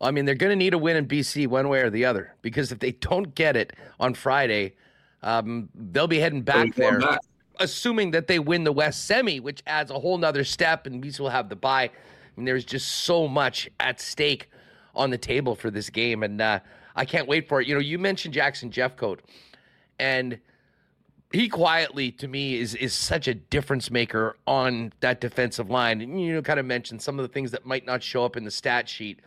[0.00, 2.34] I mean, they're going to need a win in BC one way or the other
[2.42, 4.76] because if they don't get it on Friday,
[5.22, 7.20] um, they'll be heading back there, back.
[7.60, 11.20] assuming that they win the West Semi, which adds a whole nother step, and BC
[11.20, 11.84] will have the bye.
[11.84, 11.90] I
[12.36, 14.50] mean, there's just so much at stake
[14.94, 16.60] on the table for this game, and uh,
[16.94, 17.66] I can't wait for it.
[17.66, 19.20] You know, you mentioned Jackson Jeffcoat,
[19.98, 20.38] and–
[21.32, 26.00] he quietly to me is is such a difference maker on that defensive line.
[26.00, 28.36] And you know, kind of mentioned some of the things that might not show up
[28.36, 29.20] in the stat sheet.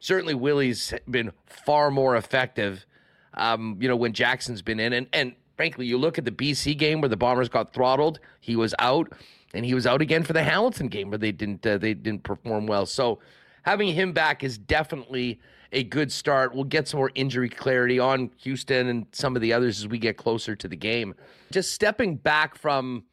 [0.00, 2.86] Certainly, Willie's been far more effective.
[3.34, 6.76] Um, you know, when Jackson's been in, and and frankly, you look at the BC
[6.76, 8.20] game where the Bombers got throttled.
[8.40, 9.12] He was out,
[9.54, 12.24] and he was out again for the Hamilton game where they didn't uh, they didn't
[12.24, 12.86] perform well.
[12.86, 13.20] So
[13.62, 15.40] having him back is definitely
[15.74, 16.54] a good start.
[16.54, 19.98] We'll get some more injury clarity on Houston and some of the others as we
[19.98, 21.14] get closer to the game.
[21.50, 23.04] Just stepping back from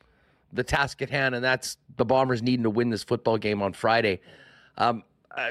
[0.53, 3.73] the task at hand, and that's the Bombers needing to win this football game on
[3.73, 4.21] Friday.
[4.77, 5.03] Um,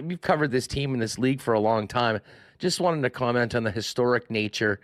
[0.03, 2.21] we've covered this team in this league for a long time.
[2.59, 4.81] Just wanted to comment on the historic nature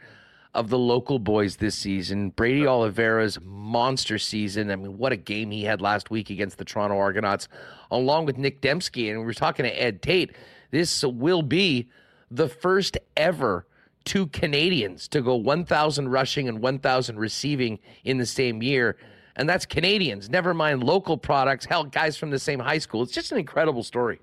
[0.55, 2.31] of the local boys this season.
[2.31, 4.70] Brady Oliveira's monster season.
[4.70, 7.47] I mean, what a game he had last week against the Toronto Argonauts,
[7.91, 9.11] along with Nick Demski.
[9.11, 10.35] And we were talking to Ed Tait.
[10.70, 11.91] This will be
[12.31, 13.66] the first ever
[14.05, 18.97] two Canadians to go 1,000 rushing and 1,000 receiving in the same year.
[19.35, 23.03] And that's Canadians, never mind local products, hell, guys from the same high school.
[23.03, 24.20] It's just an incredible story.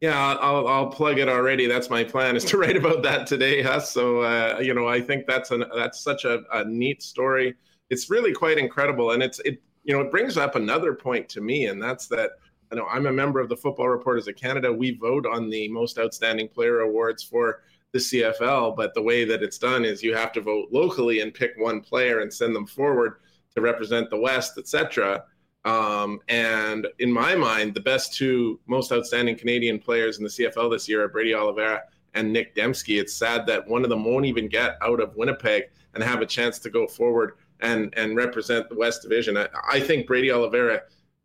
[0.00, 1.66] Yeah, I'll, I'll plug it already.
[1.66, 3.92] That's my plan is to write about that today, Huss.
[3.92, 7.54] So, uh, you know, I think that's an, that's such a, a neat story.
[7.90, 9.12] It's really quite incredible.
[9.12, 12.32] And it's, it, you know, it brings up another point to me, and that's that
[12.70, 14.72] I know I'm a member of the Football Reporters of Canada.
[14.72, 17.62] We vote on the most outstanding player awards for
[17.92, 21.32] the CFL, but the way that it's done is you have to vote locally and
[21.32, 23.20] pick one player and send them forward
[23.54, 25.24] to represent the West, etc.
[25.64, 30.70] Um, and in my mind, the best two most outstanding Canadian players in the CFL
[30.70, 31.82] this year are Brady Oliveira
[32.14, 33.00] and Nick Demski.
[33.00, 35.64] It's sad that one of them won't even get out of Winnipeg
[35.94, 39.36] and have a chance to go forward and and represent the West Division.
[39.36, 40.82] I, I think Brady Oliveira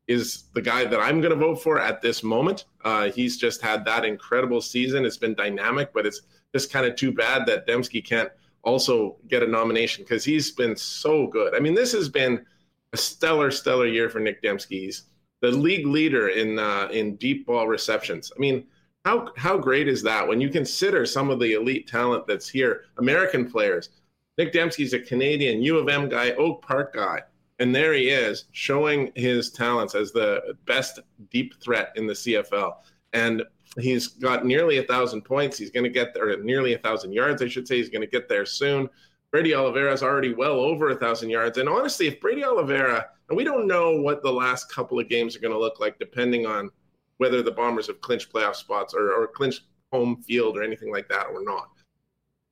[0.08, 2.66] is the guy that I'm going to vote for at this moment.
[2.84, 5.06] Uh, he's just had that incredible season.
[5.06, 6.22] It's been dynamic, but it's
[6.54, 8.30] just kind of too bad that Demski can't
[8.64, 11.56] also get a nomination because he's been so good.
[11.56, 12.45] I mean, this has been
[12.91, 14.82] a stellar, stellar year for Nick Demski.
[14.82, 15.04] He's
[15.41, 18.32] the league leader in uh, in deep ball receptions.
[18.36, 18.66] I mean,
[19.06, 22.86] how how great is that when you consider some of the elite talent that's here,
[22.97, 23.89] American players.
[24.38, 27.22] Nick Demski's a Canadian U of M guy, Oak Park guy.
[27.64, 30.99] And there he is showing his talents as the best
[31.32, 32.74] deep threat in the CFL.
[33.14, 33.41] and
[33.80, 35.57] he's got nearly a thousand points.
[35.57, 37.78] He's going to get there, nearly a thousand yards, I should say.
[37.78, 38.89] He's going to get there soon.
[39.32, 41.57] Brady Oliveira is already well over a thousand yards.
[41.57, 45.34] And honestly, if Brady Oliveira, and we don't know what the last couple of games
[45.34, 46.70] are going to look like, depending on
[47.18, 51.07] whether the Bombers have clinched playoff spots or, or clinched home field or anything like
[51.07, 51.70] that or not.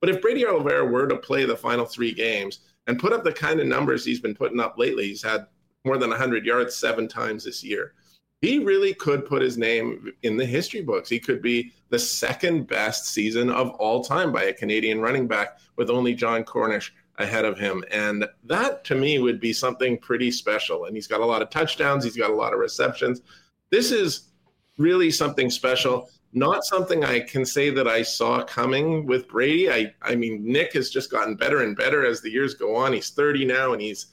[0.00, 3.32] But if Brady Oliveira were to play the final three games and put up the
[3.32, 5.46] kind of numbers he's been putting up lately, he's had
[5.84, 7.94] more than 100 yards seven times this year.
[8.40, 11.08] He really could put his name in the history books.
[11.08, 15.58] He could be the second best season of all time by a Canadian running back
[15.76, 17.84] with only Jon Cornish ahead of him.
[17.92, 20.86] And that to me would be something pretty special.
[20.86, 23.22] And he's got a lot of touchdowns, he's got a lot of receptions.
[23.70, 24.30] This is
[24.76, 26.10] really something special.
[26.32, 29.70] Not something I can say that I saw coming with Brady.
[29.70, 32.94] I, I mean, Nick has just gotten better and better as the years go on.
[32.94, 34.06] He's 30 now and he's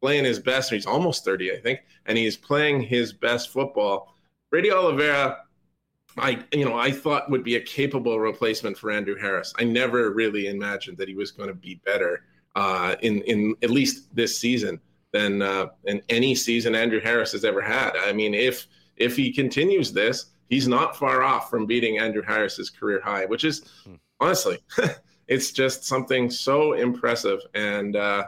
[0.00, 0.70] playing his best.
[0.70, 4.16] He's almost 30, I think, and he's playing his best football.
[4.50, 5.38] Brady Oliveira,
[6.18, 9.54] I you know, I thought would be a capable replacement for Andrew Harris.
[9.58, 12.24] I never really imagined that he was going to be better
[12.56, 14.80] uh, in in at least this season
[15.12, 17.92] than uh, in any season Andrew Harris has ever had.
[17.96, 18.66] I mean, if
[18.96, 23.44] if he continues this, he's not far off from beating Andrew Harris's career high, which
[23.44, 23.94] is hmm.
[24.20, 24.58] honestly,
[25.28, 27.96] it's just something so impressive and.
[27.96, 28.24] Uh,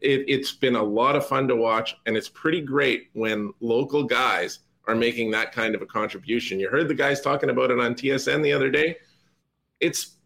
[0.00, 4.02] it, has been a lot of fun to watch, and it's pretty great when local
[4.02, 6.60] guys are making that kind of a contribution.
[6.60, 8.96] You heard the guys talking about it on TSN the other day.
[9.80, 10.16] It's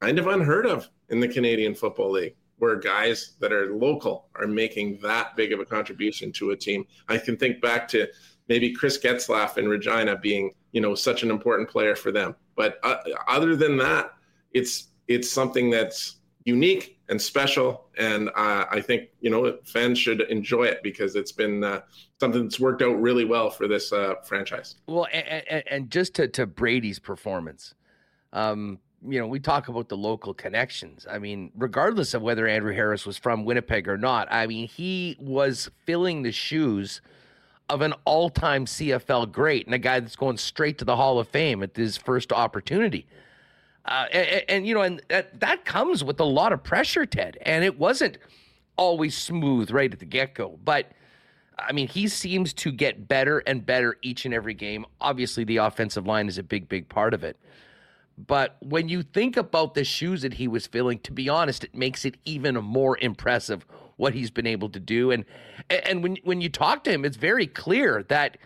[0.00, 4.46] kind of unheard of in the Canadian Football League where guys that are local are
[4.46, 6.86] making that big of a contribution to a team.
[7.08, 8.08] I can think back to
[8.48, 12.34] maybe Chris Getzlaff in Regina being, you know, such an important player for them.
[12.54, 12.96] But uh,
[13.28, 14.14] other than that,
[14.52, 17.88] it's it's something that's unique and special.
[17.98, 21.80] And uh, I think you know fans should enjoy it because it's been uh,
[22.18, 24.76] something that's worked out really well for this uh, franchise.
[24.86, 27.74] Well, and, and, just to, to Brady's performance,
[28.32, 31.06] um, you know, we talk about the local connections.
[31.08, 35.16] I mean, regardless of whether Andrew Harris was from Winnipeg or not, I mean, he
[35.20, 37.00] was filling the shoes
[37.68, 41.28] of an all-time CFL great and a guy that's going straight to the Hall of
[41.28, 43.06] Fame at his first opportunity.
[43.84, 47.38] Uh, and, and, you know, and that, that comes with a lot of pressure, Ted.
[47.42, 48.18] And it wasn't
[48.76, 50.58] always smooth right at the get go.
[50.64, 50.92] But
[51.58, 54.84] I mean, he seems to get better and better each and every game.
[55.00, 57.36] Obviously, the offensive line is a big, big part of it.
[58.18, 61.74] But when you think about the shoes that he was filling, to be honest, it
[61.74, 63.66] makes it even more impressive
[63.96, 65.10] what he's been able to do.
[65.10, 65.24] And
[65.70, 68.38] and when when you talk to him, it's very clear that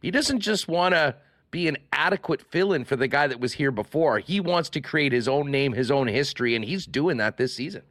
[0.00, 1.16] he doesn't just want to
[1.50, 4.18] be an adequate fill in for the guy that was here before.
[4.18, 7.54] He wants to create his own name, his own history, and he's doing that this
[7.54, 7.82] season.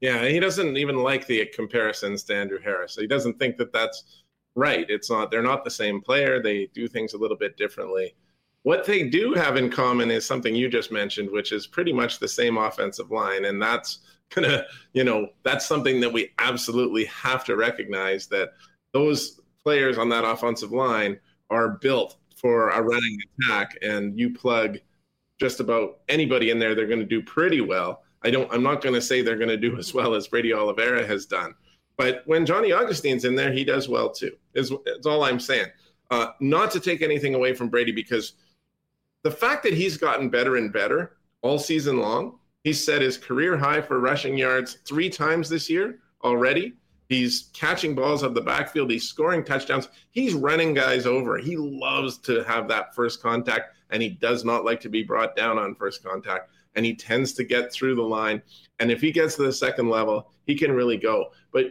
[0.00, 2.96] Yeah, he doesn't even like the comparisons to Andrew Harris.
[2.96, 4.22] He doesn't think that that's
[4.54, 4.84] right.
[4.90, 6.42] It's not, they're not the same player.
[6.42, 8.14] They do things a little bit differently.
[8.62, 12.18] What they do have in common is something you just mentioned, which is pretty much
[12.18, 13.46] the same offensive line.
[13.46, 14.00] And that's
[14.34, 18.50] gonna, you know, that's something that we absolutely have to recognize that
[18.92, 21.18] those players on that offensive line
[21.50, 24.78] are built for a running attack and you plug
[25.38, 28.02] just about anybody in there, they're going to do pretty well.
[28.22, 28.50] I don't.
[28.52, 31.26] I'm not going to say they're going to do as well as Brady Oliveira has
[31.26, 31.54] done,
[31.96, 34.32] but when Johnny Augustine's in there, he does well too.
[34.54, 35.68] Is, is all I'm saying.
[36.10, 38.34] Uh, not to take anything away from Brady because
[39.22, 42.38] the fact that he's gotten better and better all season long.
[42.66, 46.72] He's set his career high for rushing yards three times this year already.
[47.08, 48.90] He's catching balls out of the backfield.
[48.90, 49.88] He's scoring touchdowns.
[50.10, 51.38] He's running guys over.
[51.38, 55.36] He loves to have that first contact, and he does not like to be brought
[55.36, 56.50] down on first contact.
[56.74, 58.42] And he tends to get through the line.
[58.80, 61.30] And if he gets to the second level, he can really go.
[61.52, 61.66] But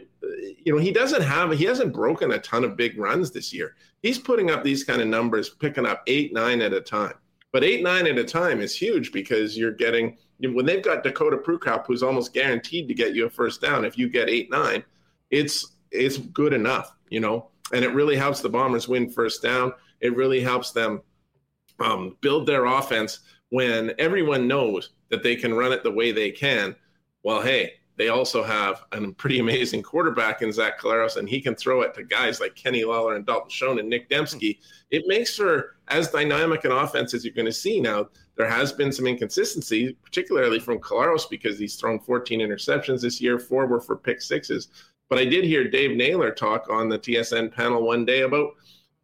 [0.64, 3.76] you know, he doesn't have he hasn't broken a ton of big runs this year.
[4.00, 7.16] He's putting up these kind of numbers, picking up eight, nine at a time.
[7.52, 11.36] But eight, nine at a time is huge because you're getting when they've got Dakota
[11.36, 13.84] Prukop, who's almost guaranteed to get you a first down.
[13.84, 14.84] If you get eight, nine,
[15.30, 19.72] it's it's good enough, you know, and it really helps the Bombers win first down.
[20.00, 21.00] It really helps them
[21.80, 23.20] um, build their offense
[23.50, 26.74] when everyone knows that they can run it the way they can.
[27.22, 31.54] Well, hey, they also have a pretty amazing quarterback in Zach Collaros, and he can
[31.54, 34.58] throw it to guys like Kenny Lawler and Dalton Schoen and Nick Demski.
[34.90, 38.08] It makes for as dynamic an offense as you're going to see now.
[38.36, 43.38] There has been some inconsistency, particularly from Collaros, because he's thrown 14 interceptions this year.
[43.38, 44.68] Four were for pick sixes.
[45.08, 48.50] But I did hear Dave Naylor talk on the TSN panel one day about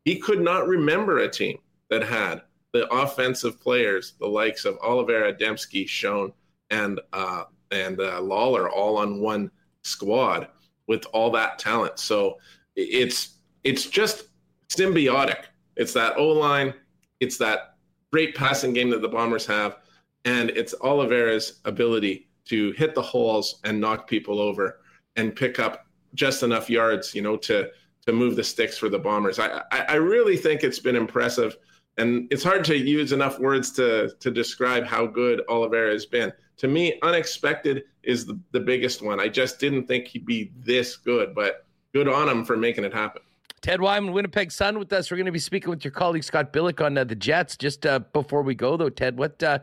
[0.05, 1.59] he could not remember a team
[1.91, 6.33] that had the offensive players, the likes of Oliveira, Demski, Schoen,
[6.71, 9.51] and uh, and uh, Lawler, all on one
[9.83, 10.49] squad
[10.89, 11.99] with all that talent.
[11.99, 12.39] So
[12.75, 14.25] it's it's just
[14.69, 15.45] symbiotic.
[15.77, 16.75] It's that O line,
[17.21, 17.77] it's that
[18.13, 19.79] great passing game that the Bombers have,
[20.25, 24.81] and it's Oliveira's ability to hit the holes and knock people over
[25.17, 27.71] and pick up just enough yards, you know, to
[28.07, 29.39] to move the sticks for the Bombers.
[29.39, 31.57] I I, I really think it's been impressive,
[31.99, 36.33] and it's hard to use enough words to to describe how good Oliveira has been.
[36.59, 39.19] To me, unexpected is the, the biggest one.
[39.21, 42.93] I just didn't think he'd be this good, but good on him for making it
[42.93, 43.23] happen.
[43.63, 45.09] Ted Wyman, Winnipeg Sun, with us.
[45.09, 47.57] We're going to be speaking with your colleague Scott Billeck on uh, the Jets.
[47.57, 49.61] Just uh, before we go, though, Ted, what uh,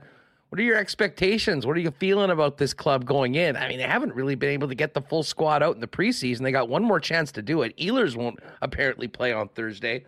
[0.47, 1.67] what are your expectations?
[1.67, 3.57] What are you feeling about this club going in?
[3.57, 5.87] I mean, they haven't really been able to get the full squad out in the
[5.87, 6.43] preseason.
[6.43, 7.75] They got one more chance to do it.
[7.75, 10.05] Ehlers won't apparently play on Thursday.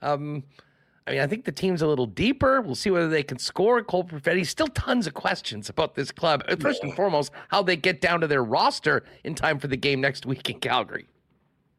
[0.00, 0.42] Um,
[1.06, 2.62] I mean, I think the team's a little deeper.
[2.62, 3.82] We'll see whether they can score.
[3.84, 4.46] Cole Perfetti.
[4.46, 6.44] Still tons of questions about this club.
[6.60, 10.00] First and foremost, how they get down to their roster in time for the game
[10.00, 11.06] next week in Calgary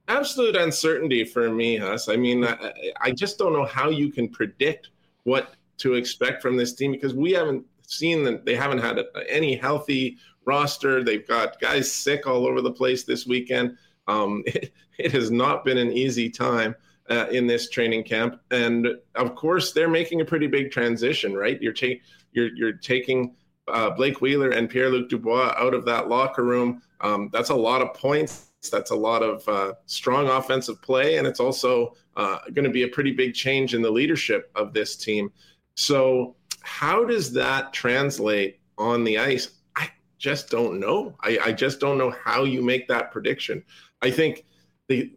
[0.09, 2.09] absolute uncertainty for me, Huss.
[2.09, 4.89] I mean, I, I, just don't know how you can predict
[5.23, 8.99] what to expect from this team because we haven't seen that they haven't had
[9.29, 11.03] any healthy roster.
[11.03, 13.77] They've got guys sick all over the place this weekend.
[14.07, 16.75] Um, it, it, has not been an easy time
[17.09, 21.33] uh, in this training camp, and of course, they're making a pretty big transition.
[21.35, 22.01] Right, you're taking
[22.33, 23.35] you're you're taking
[23.67, 26.81] uh, Blake Wheeler and Pierre Luc Dubois out of that locker room.
[27.01, 31.25] Um, that's a lot of points that's a lot of uh, strong offensive play, and
[31.25, 34.97] it's also uh, going to be a pretty big change in the leadership of this
[34.97, 35.31] team.
[35.75, 39.51] So, how does that translate on the ice?
[39.77, 41.15] I just don't know.
[41.21, 43.63] I, I just don't know how you make that prediction.
[44.01, 44.45] I think
[44.89, 45.13] the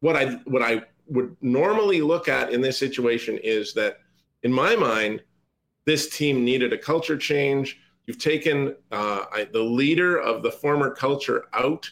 [0.00, 3.98] what I what I would normally look at in this situation is that,
[4.42, 5.22] in my mind,
[5.84, 7.78] this team needed a culture change.
[8.06, 11.88] You've taken uh, I, the leader of the former culture out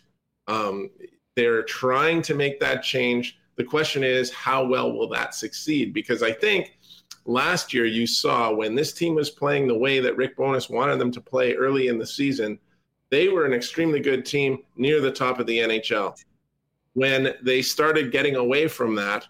[0.51, 0.91] um,
[1.37, 3.39] they're trying to make that change.
[3.57, 5.95] The question is, how well will that succeed?
[5.95, 6.79] Because I think
[7.25, 10.99] last year you saw when this team was playing the way that Rick Bowness wanted
[10.99, 12.59] them to play early in the season,
[13.11, 16.17] they were an extremely good team near the top of the NHL.
[16.95, 19.27] When they started getting away from that,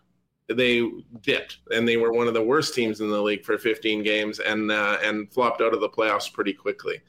[0.48, 0.88] they
[1.20, 4.40] dipped, and they were one of the worst teams in the league for 15 games,
[4.40, 7.00] and uh, and flopped out of the playoffs pretty quickly.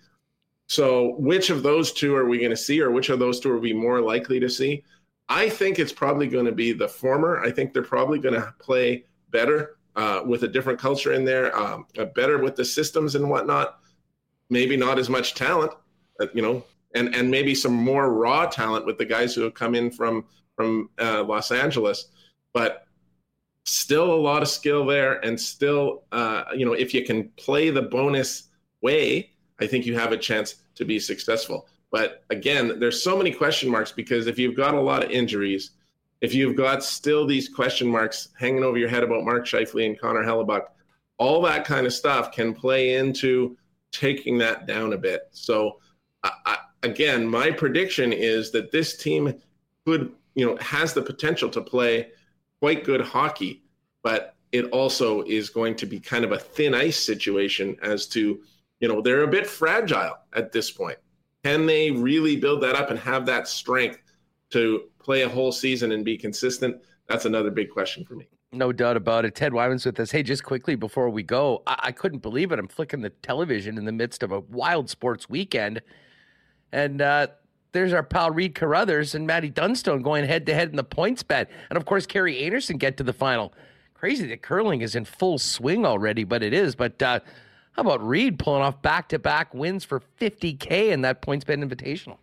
[0.71, 3.51] So, which of those two are we going to see, or which of those two
[3.51, 4.85] are we more likely to see?
[5.27, 7.43] I think it's probably going to be the former.
[7.43, 11.53] I think they're probably going to play better uh, with a different culture in there,
[11.59, 13.79] um, uh, better with the systems and whatnot.
[14.49, 15.73] Maybe not as much talent,
[16.21, 16.63] uh, you know,
[16.95, 20.23] and and maybe some more raw talent with the guys who have come in from
[20.55, 22.11] from uh, Los Angeles,
[22.53, 22.85] but
[23.65, 27.71] still a lot of skill there, and still, uh, you know, if you can play
[27.71, 28.43] the Bowness
[28.81, 31.67] way, I think you have a chance to be successful.
[31.91, 35.71] But again, there's so many question marks because if you've got a lot of injuries,
[36.21, 39.99] if you've got still these question marks hanging over your head about Mark Scheifele and
[39.99, 40.67] Connor Hellebuyck,
[41.17, 43.57] all that kind of stuff can play into
[43.91, 45.23] taking that down a bit.
[45.31, 45.79] So,
[46.23, 49.33] I, I, again, my prediction is that this team
[49.85, 52.09] could, you know, has the potential to play
[52.59, 53.63] quite good hockey,
[54.03, 58.41] but it also is going to be kind of a thin ice situation as to
[58.81, 60.97] you know, they're a bit fragile at this point.
[61.43, 63.99] Can they really build that up and have that strength
[64.49, 66.77] to play a whole season and be consistent?
[67.07, 68.27] That's another big question for me.
[68.51, 69.33] No doubt about it.
[69.33, 70.11] Ted Wyman's with us.
[70.11, 72.59] Hey, just quickly before we go, I-, I couldn't believe it.
[72.59, 75.81] I'm flicking the television in the midst of a wild sports weekend.
[76.73, 77.27] And uh,
[77.71, 81.23] there's our pal Reid Carruthers and Matty Dunstone going head to head in the points
[81.23, 81.49] bet.
[81.69, 83.53] And of course, Kerri Einarson get to the final.
[83.93, 86.75] Crazy that curling is in full swing already, but it is.
[86.75, 87.19] But uh,
[87.73, 91.59] how about Reid pulling off back to back wins for 50K in that points bet
[91.59, 92.17] invitational?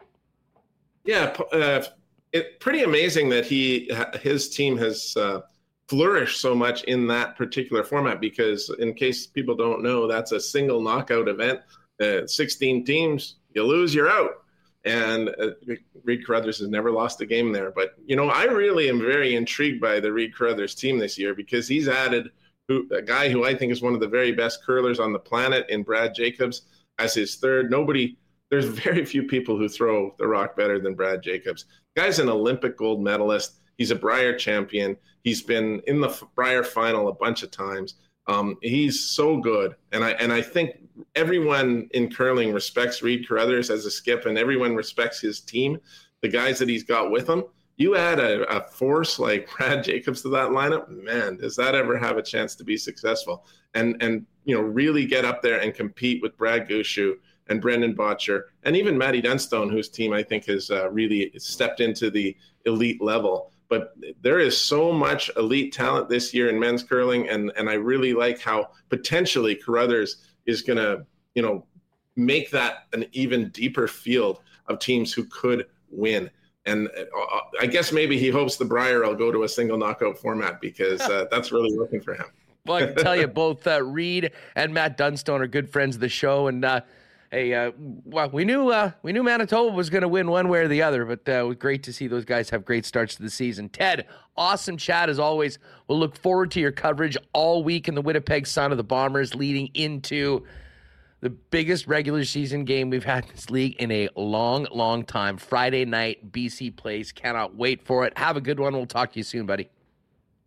[1.04, 1.84] Yeah, uh,
[2.32, 3.90] it pretty amazing that he
[4.20, 5.40] his team has uh,
[5.88, 10.40] flourished so much in that particular format because, in case people don't know, that's a
[10.40, 11.60] single knockout event.
[12.00, 14.42] Uh, 16 teams, you lose, you're out.
[14.84, 15.50] And uh,
[16.04, 17.70] Reid Carruthers has never lost a game there.
[17.70, 21.34] But, you know, I really am very intrigued by the Reid Carruthers team this year
[21.34, 22.30] because he's added–
[22.68, 25.18] who a guy who I think is one of the very best curlers on the
[25.18, 26.62] planet in Brad Jacobs
[26.98, 27.70] as his third.
[27.70, 28.16] Nobody,
[28.50, 31.64] there's very few people who throw the rock better than Brad Jacobs.
[31.96, 33.60] guy's an Olympic gold medalist.
[33.78, 34.96] He's a Brier champion.
[35.24, 37.94] He's been in the Brier final a bunch of times.
[38.26, 40.72] Um, he's so good, and I and I think
[41.14, 45.78] everyone in curling respects Reid Carruthers as a skip, and everyone respects his team,
[46.20, 47.44] the guys that he's got with him
[47.78, 51.96] you add a, a, force like Brad Jacobs to that lineup, man, does that ever
[51.96, 53.46] have a chance to be successful?
[53.74, 57.14] And and you know really get up there and compete with Brad Gushue
[57.48, 61.80] and Brendan Bottcher and even Matty Dunstone, whose team I think has uh, really stepped
[61.80, 63.52] into the elite level.
[63.68, 67.74] but there is so much elite talent this year in men's curling, and and I
[67.74, 71.64] really like how potentially Carruthers is going to you know
[72.16, 76.28] make that an even deeper field of teams who could win.
[76.68, 80.18] And uh, I guess maybe he hopes the Brier will go to a single knockout
[80.18, 82.26] format because uh, that's really working for him.
[82.66, 86.00] Well, I can tell you, both uh, Reid and Matt Dunstone are good friends of
[86.00, 86.82] the show, and uh,
[87.30, 87.72] hey, uh,
[88.04, 90.82] well, we knew uh, we knew Manitoba was going to win one way or the
[90.82, 93.30] other, but uh, it was great to see those guys have great starts to the
[93.30, 93.68] season.
[93.68, 94.06] Ted,
[94.36, 95.58] awesome chat as always.
[95.86, 99.34] We'll look forward to your coverage all week in the Winnipeg Sun of the Bombers,
[99.34, 100.44] leading into
[101.20, 105.36] the biggest regular season game we've had in this league in a long, long time.
[105.36, 107.10] Friday night, BC Place.
[107.10, 108.16] Cannot wait for it.
[108.16, 108.72] Have a good one.
[108.74, 109.68] We'll talk to you soon, buddy.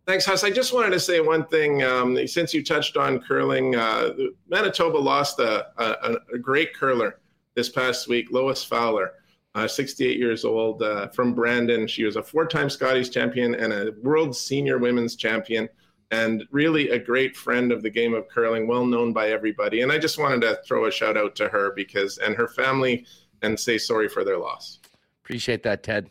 [0.06, 0.42] Thanks, Huss.
[0.42, 1.84] I just wanted to say one thing.
[1.84, 4.10] Um, since you touched on curling, uh,
[4.48, 7.20] Manitoba lost a, a, a, great curler
[7.54, 9.12] this past week, Lois Fowler,
[9.54, 11.86] uh, 68 years old, uh, from Brandon.
[11.86, 15.68] She was a four time Scotties champion and a world senior women's champion,
[16.12, 19.80] and really a great friend of the game of curling, well known by everybody.
[19.80, 23.06] And I just wanted to throw a shout out to her because, and her family,
[23.40, 24.78] and say sorry for their loss.
[25.24, 26.10] Appreciate that, Ted.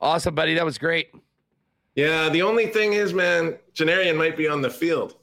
[0.00, 0.54] Awesome, buddy.
[0.54, 1.14] That was great.
[1.94, 5.16] Yeah, the only thing is, man, Janarion might be on the field.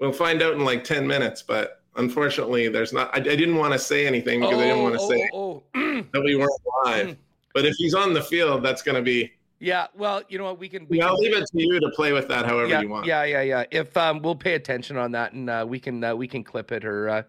[0.00, 3.14] We'll find out in like 10 minutes, but unfortunately, there's not.
[3.14, 5.30] I, I didn't want to say anything because oh, I didn't want to oh, say
[5.32, 6.04] oh, oh.
[6.12, 6.50] that we weren't
[6.84, 7.16] live.
[7.54, 9.32] but if he's on the field, that's going to be.
[9.60, 10.58] Yeah, well, you know what?
[10.58, 10.86] We can.
[10.88, 12.88] We yeah, can, I'll leave it to you to play with that however yeah, you
[12.88, 13.04] want.
[13.04, 13.64] Yeah, yeah, yeah.
[13.70, 16.72] If um, we'll pay attention on that, and uh, we can uh, we can clip
[16.72, 17.22] it or uh,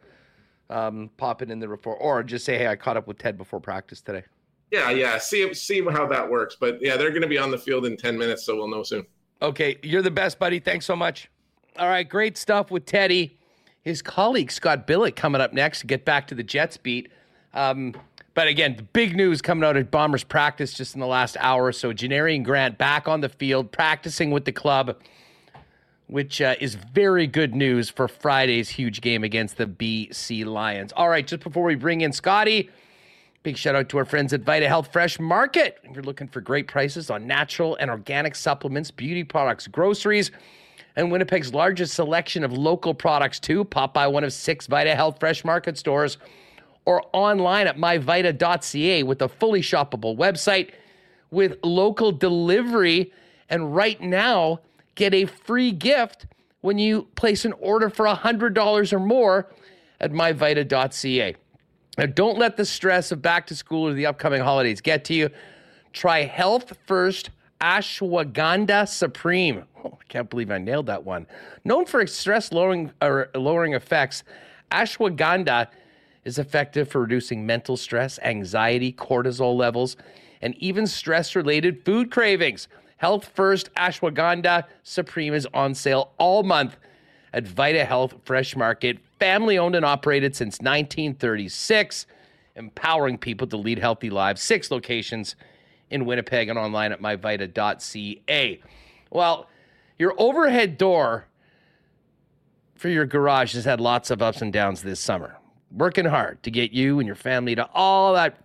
[0.70, 3.38] um, pop it in the report, or just say, "Hey, I caught up with Ted
[3.38, 4.24] before practice today."
[4.72, 5.18] Yeah, yeah.
[5.18, 6.56] See see how that works.
[6.58, 8.84] But yeah, they're going to be on the field in 10 minutes, so we'll know
[8.84, 9.06] soon.
[9.42, 10.60] Okay, you're the best, buddy.
[10.60, 11.30] Thanks so much.
[11.78, 13.38] All right, great stuff with Teddy.
[13.82, 17.12] His colleague Scott Billeck coming up next to get back to the Jets beat.
[17.54, 17.94] Um,
[18.34, 21.66] but again, the big news coming out of Bombers practice just in the last hour
[21.66, 21.94] or so.
[21.94, 24.98] Janarion Grant back on the field, practicing with the club,
[26.08, 30.94] which uh, is very good news for Friday's huge game against the BC Lions.
[30.94, 32.70] All right, just before we bring in Scotty,
[33.44, 35.80] Big shout out to our friends at Vita Health Fresh Market.
[35.84, 40.30] If you're looking for great prices on natural and organic supplements, beauty products, groceries,
[40.96, 45.20] and Winnipeg's largest selection of local products too, pop by one of six Vita Health
[45.20, 46.20] Fresh Market stores
[46.86, 50.72] or online at myvita.ca with a fully shoppable website
[51.30, 53.12] with local delivery.
[53.50, 54.60] And right now,
[54.96, 56.26] get a free gift
[56.62, 59.52] when you place an order for $100 or more
[60.00, 61.36] at myvita.ca.
[61.98, 65.14] Now, don't let the stress of back to school or the upcoming holidays get to
[65.14, 65.30] you.
[65.94, 67.30] Try Health First
[67.60, 69.66] Ashwagandha Supreme.
[69.84, 71.28] Oh, I can't believe I nailed that one.
[71.66, 72.92] Known for its stress lowering
[73.36, 74.24] lowering effects,
[74.72, 75.68] ashwagandha
[76.24, 79.96] is effective for reducing mental stress, anxiety, cortisol levels,
[80.42, 82.68] and even stress-related food cravings.
[82.98, 86.78] Health First Ashwagandha Supreme is on sale all month
[87.34, 92.08] at Vita Health Fresh Market family owned and operated since 1936,
[92.56, 94.42] empowering people to lead healthy lives.
[94.42, 95.36] Six locations
[95.92, 98.62] in Winnipeg and online at myvita.ca.
[99.12, 99.48] Well,
[100.00, 101.28] your overhead door
[102.74, 105.38] for your garage has had lots of ups and downs this summer.
[105.76, 108.38] Working hard to get you and your family to all that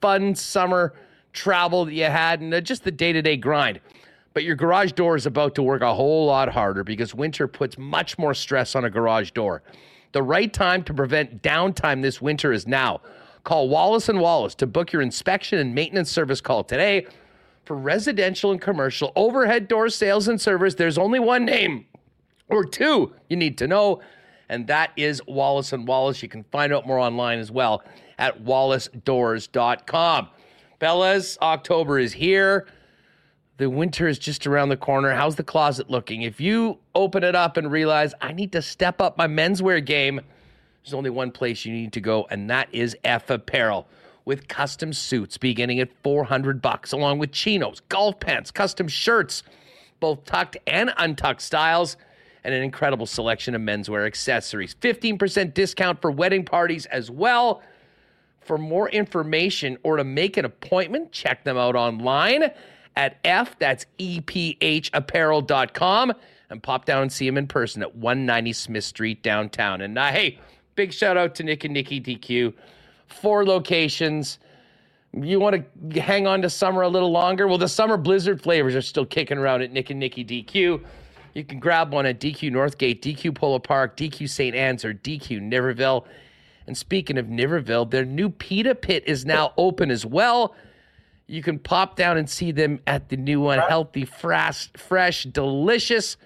[0.00, 0.94] fun summer
[1.32, 3.80] travel that you had and uh, just the day to day grind.
[4.34, 7.76] But your garage door is about to work a whole lot harder because winter puts
[7.78, 9.62] much more stress on a garage door.
[10.12, 13.00] The right time to prevent downtime this winter is now.
[13.44, 17.06] Call Wallace and Wallace to book your inspection and maintenance service call today.
[17.64, 21.86] For residential and commercial overhead door sales and service, there's only one name
[22.48, 24.00] or two you need to know,
[24.48, 26.22] and that is Wallace and Wallace.
[26.22, 27.82] You can find out more online as well
[28.18, 30.28] at wallacedoors.com.
[30.80, 32.66] Fellas, October is here.
[33.58, 35.12] The winter is just around the corner.
[35.12, 36.22] How's the closet looking?
[36.22, 40.20] If you open it up and realize I need to step up my menswear game,
[40.84, 43.88] there's only one place you need to go, and that is F Apparel.
[44.24, 49.42] With custom suits beginning at 400 bucks, along with chinos, golf pants, custom shirts,
[50.00, 51.96] both tucked and untucked styles,
[52.44, 54.74] and an incredible selection of menswear accessories.
[54.74, 57.62] 15% discount for wedding parties as well.
[58.40, 62.50] For more information or to make an appointment, check them out online
[62.98, 66.12] at F, that's E-P-H EPHapparel.com,
[66.50, 69.80] and pop down and see them in person at 190 Smith Street downtown.
[69.80, 70.40] And uh, hey,
[70.74, 72.52] big shout out to Nick and Nikki DQ.
[73.06, 74.38] Four locations.
[75.12, 77.46] You want to hang on to summer a little longer?
[77.46, 80.84] Well, the summer blizzard flavors are still kicking around at Nick and Nikki DQ.
[81.38, 84.56] You can grab one at DQ Northgate, DQ Polo Park, DQ St.
[84.56, 86.04] Anne's, or DQ Niverville.
[86.66, 90.56] And speaking of Niverville, their new pita pit is now open as well.
[91.28, 96.16] You can pop down and see them at the new one, healthy, fresh, fresh, delicious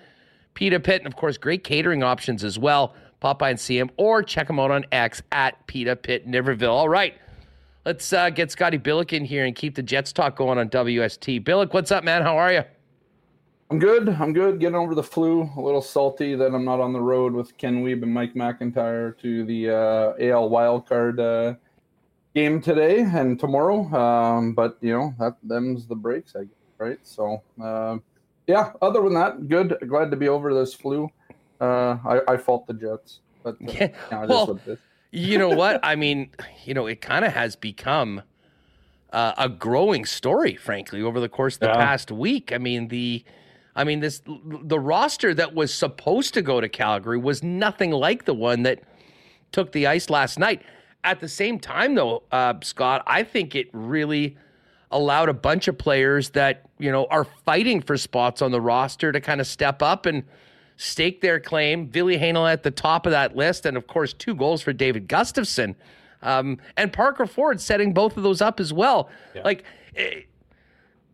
[0.55, 2.95] Pita Pit, and of course, great catering options as well.
[3.21, 6.73] Pop by and see them, or check them out on X at Pita Pit Niverville.
[6.73, 7.15] All right,
[7.85, 11.45] let's uh, get Scotty Billeck in here and keep the Jets talk going on WST.
[11.45, 12.23] Billeck, what's up, man?
[12.23, 12.63] How are you?
[13.73, 14.11] I'm good.
[14.11, 14.61] I'm good.
[14.61, 15.49] Getting over the flu.
[15.57, 19.17] A little salty that I'm not on the road with Ken Wiebe and Mike McIntyre
[19.21, 21.57] to the uh, AL wildcard uh,
[22.35, 23.91] game today and tomorrow.
[23.95, 26.99] Um, but you know that them's the breaks, I guess, right?
[27.03, 27.97] So uh,
[28.47, 28.73] yeah.
[28.83, 29.79] Other than that, good.
[29.89, 31.11] Glad to be over this flu.
[31.59, 34.61] Uh, I, I fault the Jets, but uh, yeah, well,
[35.13, 35.81] you know what?
[35.83, 36.29] I mean,
[36.67, 38.21] you know, it kind of has become
[39.15, 41.77] uh, a growing story, frankly, over the course of the yeah.
[41.77, 42.53] past week.
[42.53, 43.25] I mean, the
[43.75, 48.25] I mean, this the roster that was supposed to go to Calgary was nothing like
[48.25, 48.83] the one that
[49.51, 50.63] took the ice last night.
[51.05, 54.37] At the same time, though, uh, Scott, I think it really
[54.91, 59.11] allowed a bunch of players that you know are fighting for spots on the roster
[59.11, 60.23] to kind of step up and
[60.77, 61.89] stake their claim.
[61.89, 65.09] Ville Heinola at the top of that list, and of course, two goals for David
[65.09, 65.75] Gustafsson.
[66.23, 69.09] um, and Parker Ford setting both of those up as well.
[69.35, 69.43] Yeah.
[69.45, 69.65] Like
[69.97, 70.21] eh,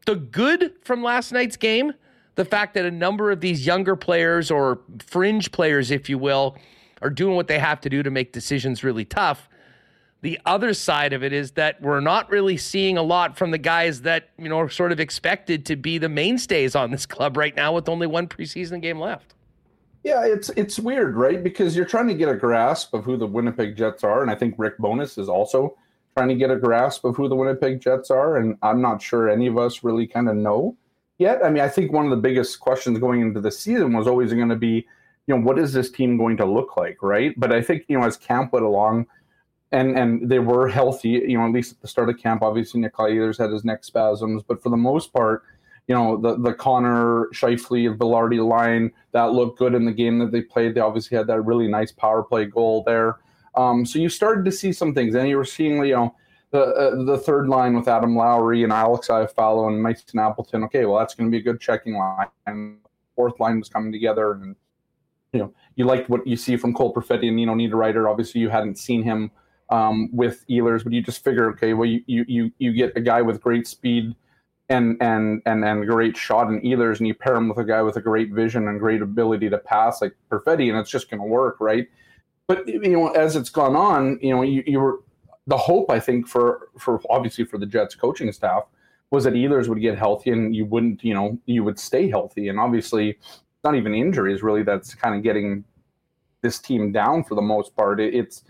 [0.06, 1.92] the good from last night's game
[2.38, 6.56] the fact that a number of these younger players or fringe players, if you will,
[7.02, 9.48] are doing what they have to do to make decisions really tough.
[10.20, 13.58] The other side of it is that we're not really seeing a lot from the
[13.58, 17.36] guys that, you know, are sort of expected to be the mainstays on this club
[17.36, 19.34] right now with only one preseason game left.
[20.04, 21.42] Yeah, it's it's weird, right?
[21.42, 24.36] Because you're trying to get a grasp of who the Winnipeg Jets are, and I
[24.36, 25.76] think Rick Bowness is also
[26.16, 29.28] trying to get a grasp of who the Winnipeg Jets are, and I'm not sure
[29.28, 30.76] any of us really kind of know
[31.18, 31.44] yet.
[31.44, 34.32] I mean, I think one of the biggest questions going into the season was always
[34.32, 34.86] going to be,
[35.26, 37.34] you know, what is this team going to look like, right?
[37.36, 39.06] But I think you know, as camp went along,
[39.72, 42.42] and and they were healthy, you know, at least at the start of camp.
[42.42, 45.42] Obviously, Nikolai Ehlers had his neck spasms, but for the most part,
[45.86, 50.32] you know, the the Connor Scheifele Vilardi line that looked good in the game that
[50.32, 50.74] they played.
[50.74, 53.16] They obviously had that really nice power play goal there.
[53.54, 56.14] Um, so you started to see some things, and you were seeing, you know
[56.50, 60.64] the uh, the third line with Adam Lowry and Alex Iafallo and Mason Appleton.
[60.64, 62.28] Okay, well that's going to be a good checking line.
[62.46, 62.78] And
[63.14, 64.56] fourth line was coming together, and
[65.32, 68.10] you know you liked what you see from Cole Perfetti and you Nino Niederreiter.
[68.10, 69.30] Obviously, you hadn't seen him
[69.70, 73.22] um, with Ehlers, but you just figure, okay, well you you you get a guy
[73.22, 74.14] with great speed
[74.68, 77.82] and and and and great shot in Ehlers, and you pair him with a guy
[77.82, 81.20] with a great vision and great ability to pass like Perfetti, and it's just going
[81.20, 81.88] to work, right?
[82.46, 85.00] But you know, as it's gone on, you know, you, you were
[85.48, 88.64] the hope I think for for obviously for the Jets coaching staff
[89.10, 92.48] was that Ehlers would get healthy and you wouldn't, you know, you would stay healthy.
[92.48, 93.18] And obviously,
[93.64, 95.64] not even injuries really that's kind of getting
[96.42, 97.98] this team down for the most part.
[98.00, 98.44] it's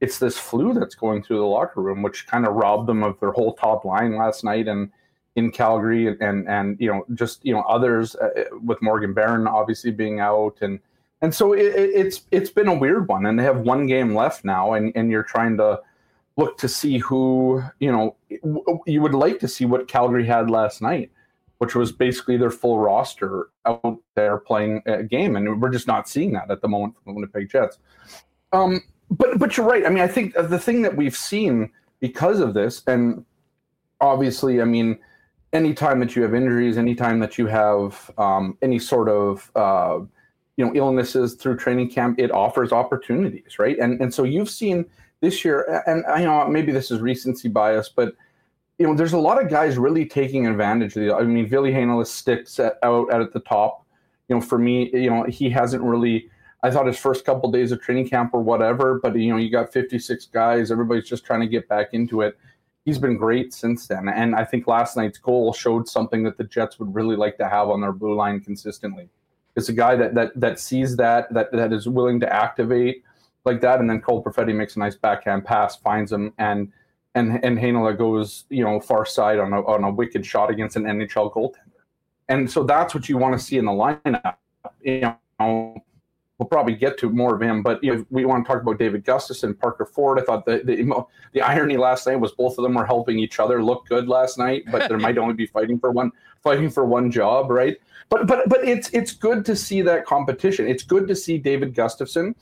[0.00, 3.18] it's this flu that's going through the locker room, which kind of robbed them of
[3.20, 4.90] their whole top line last night and
[5.36, 8.28] in Calgary and and, and you know just you know others uh,
[8.62, 10.78] with Morgan Barron obviously being out and
[11.22, 14.44] and so it, it's it's been a weird one and they have one game left
[14.44, 15.80] now and and you're trying to
[16.36, 18.16] look to see who you know
[18.86, 21.10] you would like to see what Calgary had last night,
[21.58, 26.08] which was basically their full roster out there playing a game, and we're just not
[26.08, 27.78] seeing that at the moment from the Winnipeg Jets.
[28.52, 29.84] Um, but but you're right.
[29.86, 31.70] I mean, I think the thing that we've seen
[32.00, 33.24] because of this, and
[34.00, 34.98] obviously, I mean,
[35.52, 40.00] anytime that you have injuries, anytime that you have um, any sort of uh,
[40.56, 43.78] you know illnesses through training camp, it offers opportunities, right?
[43.78, 44.86] And and so you've seen
[45.22, 48.14] this year, and you know maybe this is recency bias, but
[48.78, 51.14] you know there's a lot of guys really taking advantage of the.
[51.14, 53.86] I mean, Ville Heinola sticks at, out at the top.
[54.28, 56.28] You know, for me, you know he hasn't really.
[56.64, 59.38] I thought his first couple of days of training camp or whatever, but you know
[59.38, 60.70] you got 56 guys.
[60.70, 62.36] Everybody's just trying to get back into it.
[62.84, 66.44] He's been great since then, and I think last night's goal showed something that the
[66.44, 69.08] Jets would really like to have on their blue line consistently.
[69.54, 73.04] It's a guy that that that sees that that that is willing to activate
[73.44, 76.72] like that, and then Cole Perfetti makes a nice backhand pass, finds him, and
[77.14, 80.76] and and Heinola goes you know far side on a on a wicked shot against
[80.76, 81.82] an NHL goaltender,
[82.28, 84.36] and so that's what you want to see in the lineup.
[84.82, 85.82] You know,
[86.38, 89.04] we'll probably get to more of him, but if we want to talk about David
[89.04, 92.74] Gustafsson, Parker Ford, I thought the, the the irony last night was both of them
[92.74, 95.90] were helping each other look good last night, but there might only be fighting for
[95.90, 96.10] one
[96.42, 97.76] fighting for one job, right?
[98.08, 100.66] But but but it's it's good to see that competition.
[100.68, 102.34] It's good to see David Gustafsson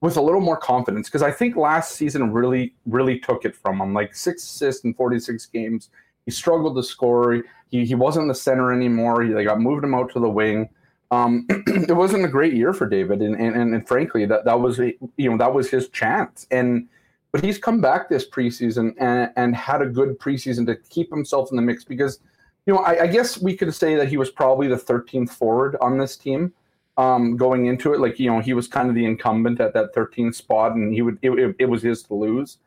[0.00, 3.80] with a little more confidence because I think last season really, really took it from
[3.80, 3.92] him.
[3.92, 5.90] Like six assists in 46 games.
[6.24, 7.42] He struggled to score.
[7.70, 9.22] He, he wasn't the center anymore.
[9.22, 10.68] He, they got moved him out to the wing.
[11.10, 14.78] Um, it wasn't a great year for David, and, and, and frankly, that, that was
[14.78, 16.46] a, you know that was his chance.
[16.52, 16.86] And
[17.32, 21.50] but he's come back this preseason and, and had a good preseason to keep himself
[21.50, 22.20] in the mix because,
[22.66, 25.76] you know, I, I guess we could say that he was probably the 13th forward
[25.80, 26.52] on this team
[26.96, 28.00] um, going into it.
[28.00, 31.02] Like, you know, he was kind of the incumbent at that 13th spot and he
[31.02, 32.58] would, it, it, it was his to lose.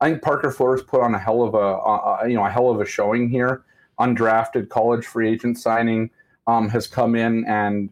[0.00, 2.70] I think Parker Ford put on a hell of a, a, you know, a hell
[2.70, 3.64] of a showing here.
[4.00, 6.10] Undrafted college free agent signing
[6.46, 7.90] um, has come in and,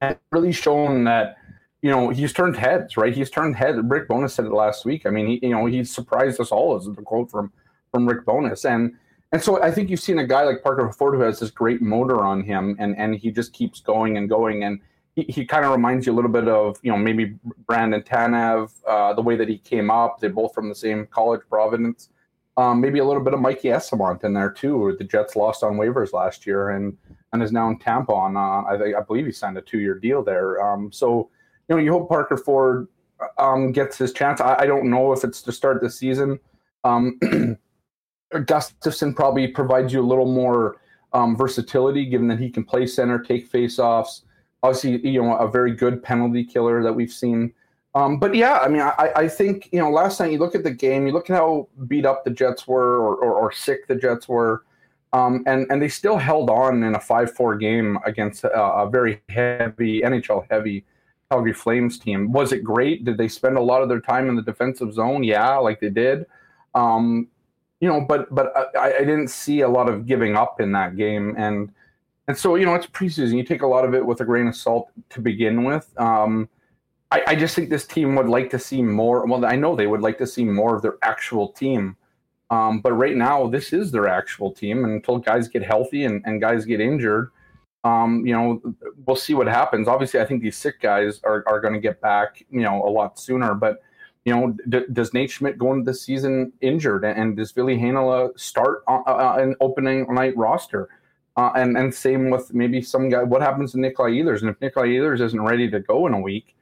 [0.00, 1.36] and really shown that
[1.82, 3.14] you know, he's turned heads, right?
[3.14, 3.78] He's turned heads.
[3.82, 5.06] Rick Bowness said it last week.
[5.06, 7.52] I mean, he, you know, he surprised us all, Is the quote from
[7.90, 8.94] from Rick Bowness and
[9.32, 11.80] and so I think you've seen a guy like Parker Ford who has this great
[11.80, 14.80] motor on him, and and he just keeps going and going, and
[15.14, 18.72] he, he kind of reminds you a little bit of you know maybe Brandon Tanev,
[18.86, 20.18] uh, the way that he came up.
[20.18, 22.08] They're both from the same college, Providence.
[22.56, 24.96] Um, maybe a little bit of Mikey Eyssimont in there too.
[24.98, 26.96] The Jets lost on waivers last year, and
[27.32, 29.94] and is now in Tampa on uh, I, I believe he signed a two year
[29.94, 30.60] deal there.
[30.60, 31.30] Um, so
[31.68, 32.88] you know, you hope Parker Ford
[33.38, 34.40] um, gets his chance.
[34.40, 36.40] I, I, don't know if it's to start the season.
[38.32, 40.76] Gustafsson probably provides you a little more
[41.12, 44.22] um, versatility, given that he can play center, take faceoffs.
[44.62, 47.52] Obviously, you know, a very good penalty killer that we've seen.
[47.94, 50.62] Um, but yeah, I mean, I, I, think you know, last night you look at
[50.62, 53.88] the game, you look at how beat up the Jets were, or, or, or sick
[53.88, 54.64] the Jets were,
[55.12, 59.20] um, and and they still held on in a five-four game against a, a very
[59.28, 60.84] heavy NHL heavy
[61.32, 62.30] Calgary Flames team.
[62.30, 63.04] Was it great?
[63.04, 65.24] Did they spend a lot of their time in the defensive zone?
[65.24, 66.26] Yeah, like they did.
[66.76, 67.26] Um,
[67.80, 70.96] you know, but but I, I, didn't see a lot of giving up in that
[70.96, 71.72] game, and
[72.28, 73.36] and so you know it's preseason.
[73.36, 75.90] You take a lot of it with a grain of salt to begin with.
[75.98, 76.48] Um,
[77.10, 79.26] I, I just think this team would like to see more.
[79.26, 81.96] Well, I know they would like to see more of their actual team.
[82.50, 84.84] Um, but right now, this is their actual team.
[84.84, 87.30] And until guys get healthy and, and guys get injured,
[87.84, 88.60] um, you know,
[89.06, 89.88] we'll see what happens.
[89.88, 92.90] Obviously, I think these sick guys are, are going to get back, you know, a
[92.90, 93.54] lot sooner.
[93.54, 93.82] But,
[94.24, 97.04] you know, d- does Nate Schmidt go into the season injured?
[97.04, 100.88] And does Ville Heinola start uh, uh, an opening night roster?
[101.36, 103.22] Uh, and, and same with maybe some guy.
[103.22, 104.40] What happens to Nikolai Ehlers?
[104.40, 106.54] And if Nikolai Ehlers isn't ready to go in a week,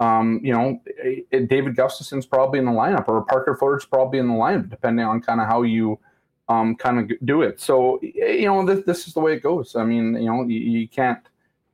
[0.00, 4.28] um, you know, it, David Gustafsson's probably in the lineup or Parker Ford's probably in
[4.28, 5.98] the lineup, depending on kind of how you–
[6.48, 7.60] um, kind of do it.
[7.60, 9.76] So you know this this is the way it goes.
[9.76, 11.18] I mean, you know, you, you can't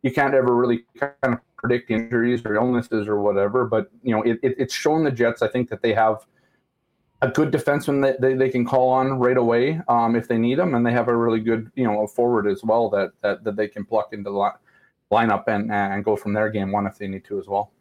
[0.02, 3.64] you can't ever really kind of predict injuries or illnesses or whatever.
[3.64, 5.40] But you know, it, it, it's shown the Jets.
[5.40, 6.26] I think that they have
[7.22, 10.58] a good defenseman that they, they can call on right away um, if they need
[10.58, 13.56] them, and they have a really good you know forward as well that that, that
[13.56, 14.50] they can pluck into the
[15.10, 17.72] lineup and and go from their game one if they need to as well.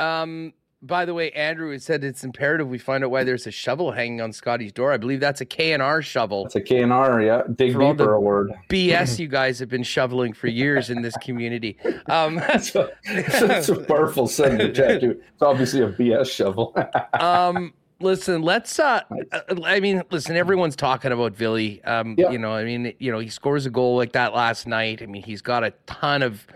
[0.00, 0.52] Um,
[0.82, 4.20] by the way, Andrew said it's imperative we find out why there's a shovel hanging
[4.20, 4.92] on Scotty's door.
[4.92, 6.46] I believe that's a K&R shovel.
[6.46, 7.42] It's a K&R, yeah.
[7.54, 8.52] Dig for deeper award.
[8.70, 11.76] BS you guys have been shoveling for years in this community.
[12.06, 15.02] Um, that's, a, that's a powerful sentence, Jack.
[15.02, 16.74] It's obviously a BS shovel.
[17.12, 18.78] um, listen, let's.
[18.78, 20.36] Uh, uh, I mean, listen.
[20.36, 21.76] Everyone's talking about Ville.
[21.84, 22.30] Um, yeah.
[22.30, 25.02] You know, I mean, you know, he scores a goal like that last night.
[25.02, 26.46] I mean, he's got a ton of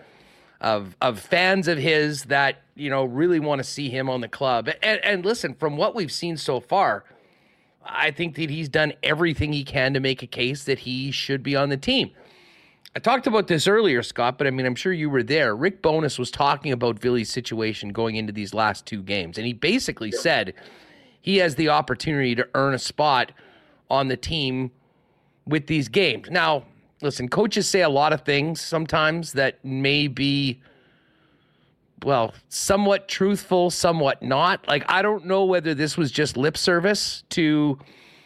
[0.64, 4.28] of of fans of his that you know really want to see him on the
[4.28, 4.68] club.
[4.82, 7.04] And, and listen, from what we've seen so far,
[7.84, 11.42] I think that he's done everything he can to make a case that he should
[11.42, 12.10] be on the team.
[12.96, 15.54] I talked about this earlier, Scott, but I mean, I'm sure you were there.
[15.54, 19.52] Rick Bowness was talking about Ville's situation going into these last two games, and he
[19.52, 20.54] basically said
[21.20, 23.32] he has the opportunity to earn a spot
[23.90, 24.70] on the team
[25.44, 26.30] with these games.
[26.30, 26.64] Now,
[27.04, 30.60] listen, coaches say a lot of things sometimes that may be,
[32.02, 34.66] well, somewhat truthful, somewhat not.
[34.66, 37.78] Like, I don't know whether this was just lip service to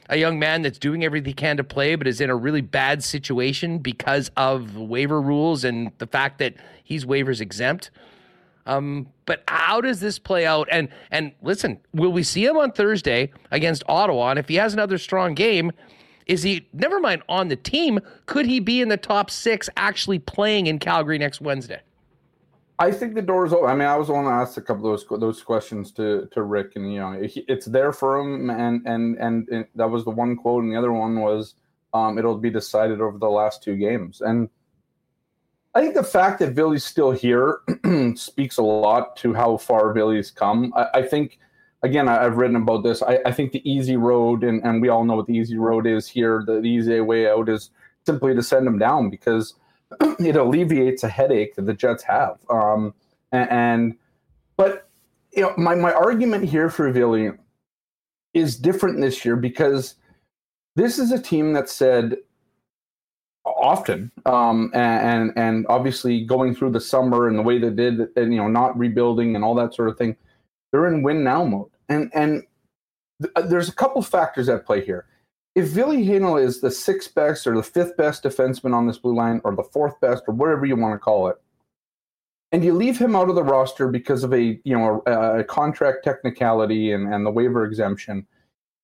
[0.09, 2.61] a young man that's doing everything he can to play, but is in a really
[2.61, 6.55] bad situation because of waiver rules and the fact that
[6.85, 7.91] he's waivers exempt.
[8.65, 10.69] Um, but how does this play out?
[10.71, 14.31] And and listen, will we see him on Thursday against Ottawa?
[14.31, 15.73] And if he has another strong game,
[16.29, 20.19] is he, never mind on the team, could he be in the top six actually
[20.19, 21.81] playing in Calgary next Wednesday?
[22.79, 23.69] I think the door's open.
[23.69, 26.29] I mean, I was the one to ask a couple of those those questions to
[26.31, 28.51] to Rick, and you know, it's there for him.
[28.51, 31.57] And and and, that was the one quote, and the other one was,
[31.93, 34.49] um, "It'll be decided over the last two games." And
[35.75, 37.61] I think the fact that Ville's still here
[38.15, 40.73] speaks a lot to how far Ville's come.
[40.77, 41.41] I, I think
[41.83, 43.03] again, I, have written about this.
[43.03, 45.87] I, I, think the easy road, and, and we all know what the easy road
[45.87, 47.71] is here, the, the easy way out is
[48.07, 49.55] simply to send them down because
[50.01, 52.39] it alleviates a headache that the Jets have.
[52.51, 52.95] Um,
[53.33, 53.97] and, and,
[54.57, 54.89] but
[55.33, 57.33] you know, my, my argument here for Ville
[58.35, 59.95] is different this year because
[60.77, 62.17] this is a team that said
[63.45, 68.09] often um, and, and and obviously going through the summer and the way they did
[68.17, 70.15] and you know not rebuilding and all that sort of thing
[70.73, 71.71] they're in win now mode.
[71.89, 72.43] And and
[73.23, 75.07] th- uh, there's a couple factors at play here.
[75.55, 79.15] If Ville Heinola is the sixth best or the fifth best defenseman on this blue
[79.15, 81.37] line, or the fourth best, or whatever you want to call it,
[82.53, 85.45] and you leave him out of the roster because of a you know a, a
[85.45, 88.27] contract technicality and, and the waiver exemption,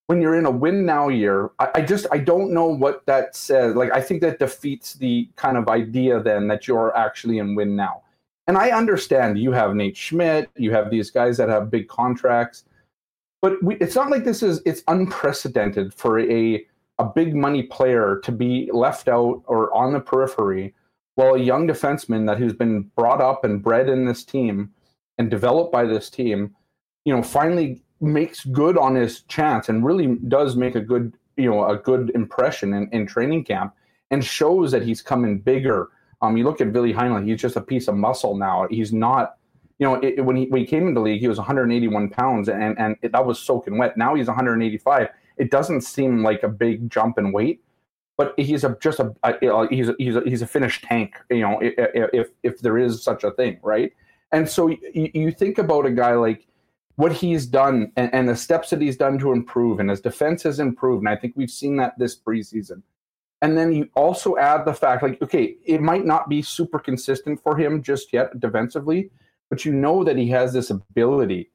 [0.07, 3.35] when you're in a win now year, I, I, just I don't know what that
[3.35, 3.75] says.
[3.75, 7.75] Like I think that defeats the kind of idea then that you're actually in win
[7.75, 8.01] now.
[8.47, 12.65] And I understand you have Nate Schmidt, you have these guys that have big contracts,
[13.41, 16.65] but we, it's not like this is it's unprecedented for a
[16.97, 20.73] a big money player to be left out or on the periphery
[21.15, 24.71] while a young defenseman that who's been brought up and bred in this team
[25.17, 26.53] and developed by this team,
[27.05, 31.49] you know, finally makes good on his chance and really does make a good, you
[31.49, 33.73] know, a good impression in, in training camp
[34.11, 35.89] and shows that he's coming bigger.
[36.21, 38.67] Um, you look at Ville Heinola, he's just a piece of muscle now.
[38.69, 39.37] He's not,
[39.79, 42.49] you know, it, when he when he came into the league, he was 181 pounds
[42.49, 43.97] and and it, that was soaking wet.
[43.97, 45.09] Now he's 185.
[45.37, 47.61] It doesn't seem like a big jump in weight,
[48.17, 51.15] but he's a just a, a he's a, he's a, he's a finished tank.
[51.29, 53.91] You know, if if there is such a thing, right?
[54.31, 56.47] And so you, you think about a guy like
[56.95, 60.43] what he's done and, and, the steps that he's done to improve, and his defense
[60.43, 61.01] has improved.
[61.01, 62.81] And I think we've seen that this preseason.
[63.41, 67.41] And then you also add the fact, like, okay, it might not be super consistent
[67.41, 69.11] for him just yet defensively,
[69.49, 71.51] but you know that he has this ability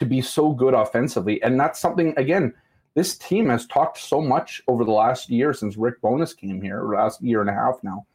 [0.00, 1.42] to be so good offensively.
[1.42, 2.52] And that's something, again,
[2.94, 6.82] this team has talked so much over the last year since Rick Bowness came here,
[6.92, 8.06] last year and a half now,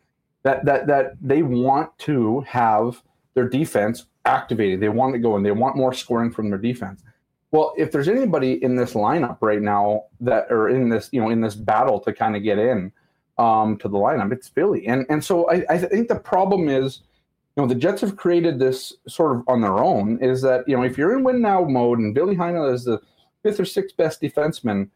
[0.44, 3.02] that that that they want to have
[3.36, 4.82] their defense activated.
[4.82, 7.04] They want to go and they want more scoring from their defense.
[7.52, 11.30] Well, if there's anybody in this lineup right now that are in this, you know,
[11.30, 12.92] in this battle to kind of get in
[13.38, 14.82] um, to the lineup, it's Ville.
[14.86, 17.02] And and so I, I think the problem is,
[17.56, 20.22] you know, the Jets have created this sort of on their own.
[20.22, 23.00] Is that you know if you're in win now mode and Ville Heinola is the
[23.44, 24.90] fifth or sixth best defenseman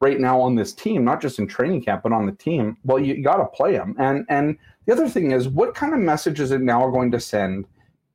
[0.00, 2.98] right now on this team, not just in training camp, but on the team, well,
[2.98, 3.94] you got to play him.
[3.98, 4.56] And and
[4.86, 7.66] the other thing is, what kind of message is it now going to send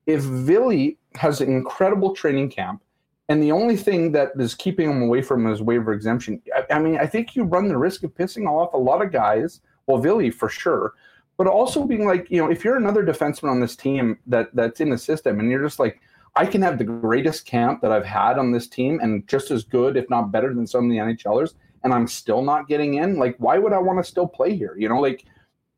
[0.05, 2.81] if Ville has an incredible training camp,
[3.29, 6.79] and the only thing that is keeping him away from his waiver exemption, I, I
[6.79, 9.61] mean, I think you run the risk of pissing off a lot of guys.
[9.87, 10.93] Well, Ville for sure,
[11.37, 14.79] but also being like, you know, if you're another defenseman on this team that that's
[14.79, 16.01] in the system, and you're just like,
[16.35, 19.63] I can have the greatest camp that I've had on this team, and just as
[19.63, 21.53] good, if not better, than some of the NHLers,
[21.83, 23.17] and I'm still not getting in.
[23.17, 24.75] Like, why would I want to still play here?
[24.77, 25.25] You know, like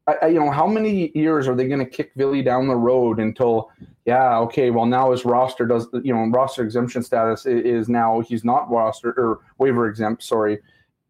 [0.07, 3.19] I, you know, how many years are they going to kick Ville down the road
[3.19, 3.71] until,
[4.07, 8.45] yeah, okay, well now his roster does, you know, roster exemption status is now he's
[8.45, 10.59] not roster or waiver exempt, sorry,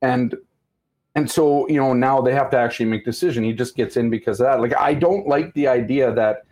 [0.01, 0.35] and
[1.13, 3.43] and so you know now they have to actually make decision.
[3.43, 4.61] He just gets in because of that.
[4.61, 6.45] Like I don't like the idea that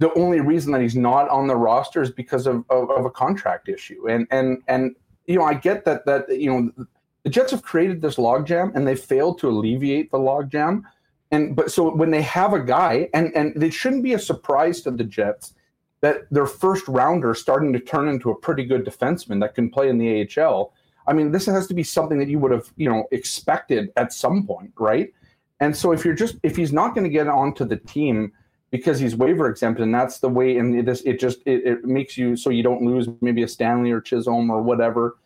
[0.00, 3.10] the only reason that he's not on the roster is because of, of, of a
[3.10, 6.86] contract issue, and and and you know I get that that you know
[7.22, 10.82] the Jets have created this logjam and they failed to alleviate the logjam
[11.30, 14.80] and but so when they have a guy, and and it shouldn't be a surprise
[14.82, 15.54] to the Jets
[16.00, 19.88] that their first rounder starting to turn into a pretty good defenseman that can play
[19.88, 20.72] in the AHL.
[21.06, 24.12] I mean, this has to be something that you would have, you know, expected at
[24.12, 25.12] some point, right?
[25.60, 28.32] And so if you're just if he's not going to get onto the team
[28.70, 31.84] because he's waiver exempt, and that's the way, and it just it just it, it
[31.84, 35.16] makes you so you don't lose maybe a Stanley or Chisholm or whatever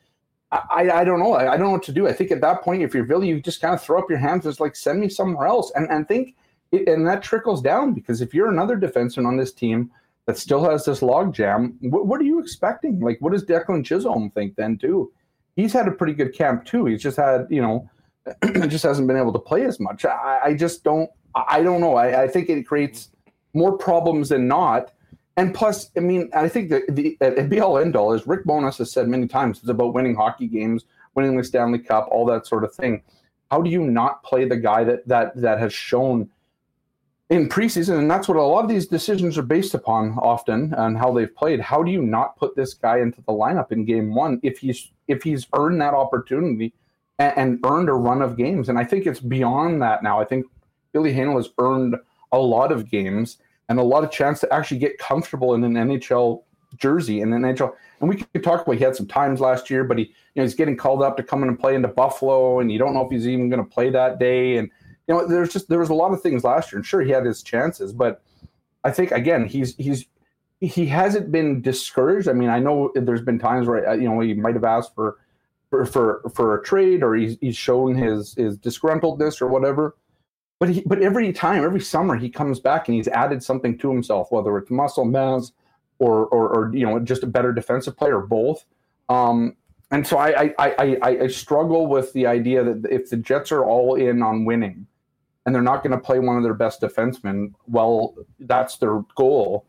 [0.71, 1.33] I, I don't know.
[1.33, 2.07] I, I, don't know what to do.
[2.07, 4.19] I think at that point, if you're Ville, you just kind of throw up your
[4.19, 4.47] hands.
[4.47, 6.37] It's like send me somewhere else, and and think,
[6.73, 9.91] and that trickles down because if you're another defenseman on this team
[10.27, 13.01] that still has this log jam, what, what are you expecting?
[13.01, 15.13] Like, what does Declan Chisholm think then too?
[15.57, 16.87] He's had a pretty good camp too.
[16.87, 17.89] He's just had you know,
[18.69, 20.05] just hasn't been able to play as much.
[20.05, 21.11] I, I just don't.
[21.35, 21.97] I don't know.
[21.97, 23.11] I, I think it creates
[23.55, 24.93] more problems than not
[25.37, 28.45] and plus, I mean, I think that the at be all end all is Rick
[28.45, 30.85] Bowness has said many times it's about winning hockey games,
[31.15, 33.03] winning the Stanley Cup, all that sort of thing.
[33.51, 36.31] How do you not play the guy that that that has shown
[37.31, 40.99] in preseason, and that's what a lot of these decisions are based upon often and
[40.99, 41.61] how they've played.
[41.61, 44.91] How do you not put this guy into the lineup in game one if he's
[45.09, 46.75] if he's earned that opportunity
[47.19, 48.69] and, and earned a run of games?
[48.69, 50.21] And I think it's beyond that now.
[50.21, 50.45] I think
[50.93, 51.97] Ville Heinola has earned
[52.33, 53.39] a lot of games
[53.69, 56.43] and a lot of chance to actually get comfortable in an NHL
[56.77, 57.73] jersey in an NHL.
[58.01, 60.43] And we could talk about he had some times last year, but he you know
[60.43, 63.05] he's getting called up to come in and play into Buffalo, and you don't know
[63.05, 64.59] if he's even going to play that day.
[64.59, 64.71] And
[65.07, 67.11] you know, there's just there was a lot of things last year, and sure he
[67.11, 68.23] had his chances, but
[68.85, 70.07] I think again he's he's
[70.61, 72.29] he hasn't been discouraged.
[72.29, 74.95] I mean, I know there's been times where uh, you know he might have asked
[74.95, 75.19] for
[75.71, 79.97] for for, for a trade or he's he's shown his his disgruntledness or whatever.
[80.61, 83.91] But he, but every time, every summer, he comes back and he's added something to
[83.91, 85.53] himself, whether it's muscle mass
[85.99, 88.65] or, or, or you know just a better defensive player, both.
[89.09, 89.57] Um,
[89.91, 93.65] and so I, I, I, I struggle with the idea that if the Jets are
[93.65, 94.87] all in on winning
[95.47, 99.67] and they're not going to play one of their best defensemen, well, that's their goal.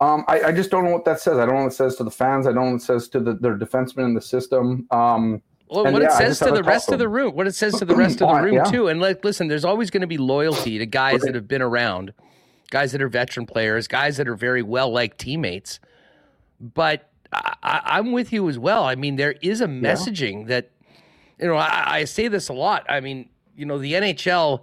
[0.00, 1.38] Um, I, I, just don't know what that says.
[1.38, 2.48] I don't know what it says to the fans.
[2.48, 4.84] I don't know what it says to the, their defensemen in the system.
[4.90, 7.74] Um, well, what yeah, it says to the rest of the room, what it says
[7.74, 8.64] to the rest of the room yeah.
[8.64, 8.88] too.
[8.88, 11.22] And like, listen, there's always going to be loyalty to guys right.
[11.22, 12.12] that have been around,
[12.70, 15.78] guys that are veteran players, guys that are very well liked teammates.
[16.60, 18.84] But I, am with you as well.
[18.84, 20.48] I mean, there is a messaging yeah.
[20.48, 20.70] that,
[21.38, 22.84] you know, I, I, say this a lot.
[22.88, 24.60] I mean, you know, the NHL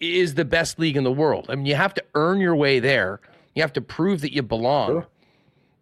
[0.00, 1.46] is the best league in the world.
[1.48, 3.20] I mean, you have to earn your way there.
[3.54, 4.88] You have to prove that you belong.
[4.88, 5.06] Sure.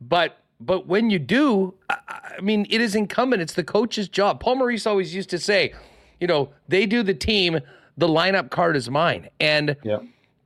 [0.01, 1.97] But but when you do, I,
[2.39, 3.43] I mean, it is incumbent.
[3.43, 4.41] It's the coach's job.
[4.41, 5.73] Paul Maurice always used to say,
[6.21, 7.61] you know, they do the team.
[7.97, 9.29] The lineup card is mine.
[9.41, 9.99] And yeah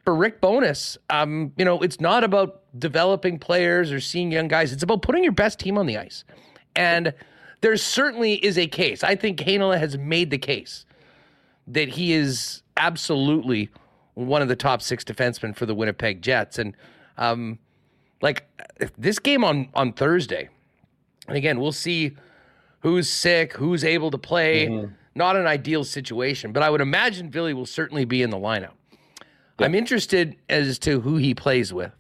[0.05, 4.73] for Rick Bowness, um, you know, it's not about developing players or seeing young guys.
[4.73, 6.25] It's about putting your best team on the ice.
[6.75, 7.15] And
[7.61, 9.05] there certainly is a case.
[9.05, 10.85] I think Heinola has made the case
[11.69, 13.71] that he is absolutely
[14.15, 16.59] one of the top six defensemen for the Winnipeg Jets.
[16.59, 16.77] And
[17.19, 17.59] um,
[18.21, 18.47] like
[18.99, 20.49] this game on on Thursday,
[21.29, 22.17] and again, we'll see
[22.81, 24.67] who's sick, who's able to play.
[24.67, 24.93] Mm-hmm.
[25.15, 28.73] Not an ideal situation, but I would imagine Ville will certainly be in the lineup.
[29.59, 31.93] I'm interested as to who he plays with.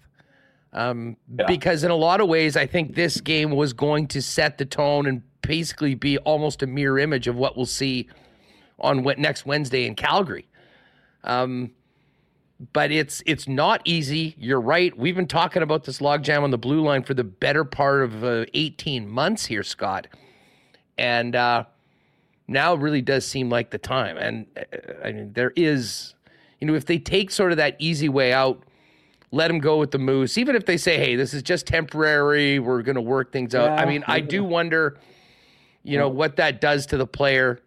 [0.72, 1.46] Um, yeah.
[1.46, 4.64] Because in a lot of ways, I think this game was going to set the
[4.64, 8.08] tone and basically be almost a mirror image of what we'll see
[8.78, 10.46] on next Wednesday in Calgary.
[11.24, 11.72] Um,
[12.72, 14.36] but it's it's not easy.
[14.38, 14.96] You're right.
[14.96, 18.22] We've been talking about this logjam on the blue line for the better part of
[18.22, 20.06] uh, 18 months here, Scott,
[20.96, 21.64] and uh,
[22.46, 24.16] now it really does seem like the time.
[24.16, 26.14] And uh, I mean, there is
[26.62, 28.62] you know, if they take sort of that easy way out,
[29.32, 32.60] let them go with the Moose, even if they say, hey, this is just temporary,
[32.60, 33.64] we're going to work things out.
[33.64, 34.04] Yeah, I mean.
[34.06, 34.96] I do wonder,
[35.82, 37.58] you know, what that does to the player,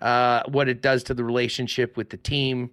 [0.00, 2.70] uh, what it does to the relationship with the team.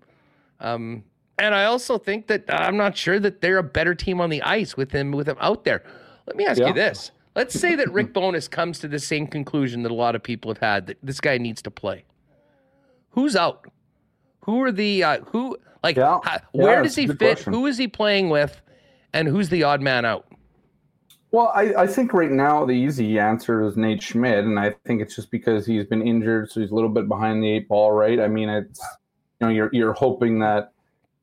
[0.60, 1.04] Um,
[1.40, 4.42] and I also think that I'm not sure that they're a better team on the
[4.42, 5.84] ice with him with him out there.
[6.26, 6.70] Let me ask yeah.
[6.70, 7.12] you this.
[7.36, 10.50] Let's say that Rick Bowness comes to the same conclusion that a lot of people
[10.50, 12.06] have had that this guy needs to play.
[13.12, 13.68] Who's out?
[14.42, 16.20] Who are the uh, who like, yeah.
[16.24, 17.20] how, where yeah, does he fit?
[17.20, 17.54] Question.
[17.54, 18.60] Who is he playing with?
[19.14, 20.26] And who's the odd man out?
[21.32, 25.02] Well, I, I, think right now the easy answer is Nate Schmidt, and I think
[25.02, 27.92] it's just because he's been injured, so he's a little bit behind the eight ball,
[27.92, 28.20] right?
[28.20, 28.82] I mean, it's
[29.46, 30.74] know you're you're hoping that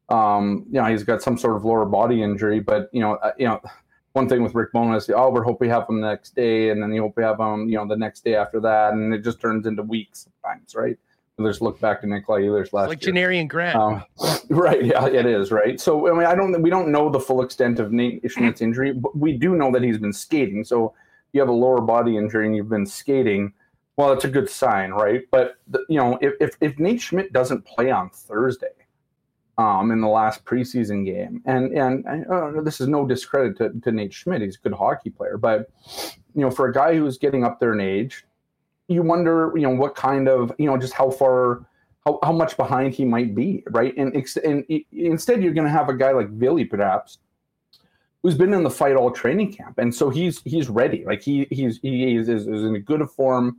[0.08, 3.32] um, you know he's got some sort of lower body injury, but you know uh,
[3.38, 3.60] you know
[4.12, 6.80] one thing with Rick Bowness, oh, we hope we have him the next day, and
[6.80, 9.22] then you hope we have him you know the next day after that, and it
[9.22, 10.98] just turns into weeks sometimes, right?
[11.36, 13.12] Let's look back to Nikolai Ehlers last like year.
[13.12, 13.76] Like Janarion Grant.
[13.76, 14.04] Um,
[14.50, 14.84] right.
[14.84, 15.50] Yeah, it is.
[15.50, 15.80] Right.
[15.80, 18.92] So, I mean, I don't, we don't know the full extent of Nate Schmidt's injury,
[18.92, 20.62] but we do know that he's been skating.
[20.62, 20.94] So,
[21.32, 23.52] you have a lower body injury and you've been skating.
[23.96, 25.22] Well, it's a good sign, right?
[25.30, 28.68] But, the, you know, if, if, if Nate Schmidt doesn't play on Thursday,
[29.58, 31.42] um, in the last preseason game.
[31.44, 35.10] And and uh, this is no discredit to, to Nate Schmidt; he's a good hockey
[35.10, 35.36] player.
[35.36, 35.70] But
[36.34, 38.24] you know, for a guy who's getting up there in age,
[38.88, 41.66] you wonder, you know, what kind of, you know, just how far,
[42.04, 43.94] how, how much behind he might be, right?
[43.96, 44.14] And,
[44.44, 47.18] and instead, you're going to have a guy like Ville, perhaps,
[48.22, 51.04] who's been in the fight all training camp, and so he's he's ready.
[51.04, 53.58] Like he he's he is, is in a good form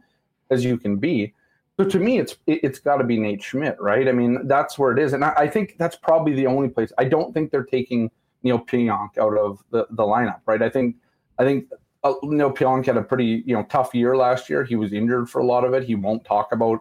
[0.50, 1.34] as you can be.
[1.78, 4.08] So to me, it's it, has got to be Nate Schmidt, right?
[4.08, 6.94] I mean, that's where it is, and I, I, think that's probably the only place.
[6.98, 8.10] I don't think they're taking
[8.44, 10.62] Neil Pionk out of the the lineup, right?
[10.62, 10.96] I think
[11.38, 11.66] I think
[12.06, 14.64] uh, Neil Pionk had a pretty you know tough year last year.
[14.64, 15.84] He was injured for a lot of it.
[15.84, 16.80] He won't talk about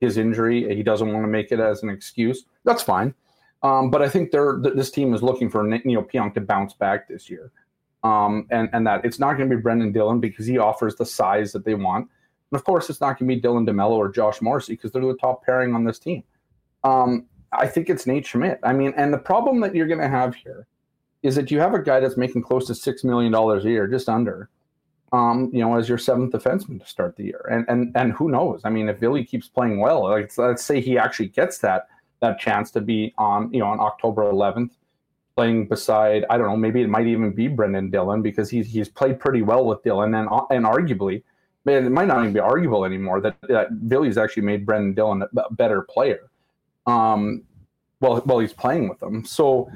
[0.00, 0.74] his injury.
[0.74, 2.44] He doesn't want to make it as an excuse.
[2.64, 3.14] That's fine.
[3.62, 7.08] Um, but I think they're this team is looking for Neil Pionk to bounce back
[7.08, 7.50] this year,
[8.04, 11.06] um, and and that it's not going to be Brendan Dillon because he offers the
[11.06, 12.08] size that they want.
[12.50, 15.02] And of course, it's not going to be Dylan DeMelo or Josh Morrissey because they're
[15.02, 16.22] the top pairing on this team.
[16.84, 18.60] Um, I think it's Nate Schmidt.
[18.62, 20.66] I mean, and the problem that you're going to have here
[21.22, 23.86] is that you have a guy that's making close to six million dollars a year,
[23.88, 24.48] just under,
[25.12, 27.46] um, you know, as your seventh defenseman to start the year.
[27.50, 28.60] And and and who knows?
[28.64, 31.88] I mean, if Ville keeps playing well, like let's say he actually gets that
[32.20, 34.70] that chance to be on, you know, on October 11th,
[35.36, 38.88] playing beside I don't know, maybe it might even be Brendan Dillon because he's he's
[38.88, 41.22] played pretty well with Dillon and and arguably,
[41.66, 45.22] man, it might not even be arguable anymore that, that Ville's actually made Brendan Dillon
[45.22, 46.30] a better player.
[46.86, 47.42] Um,
[48.00, 49.24] well, while he's playing with them.
[49.24, 49.70] So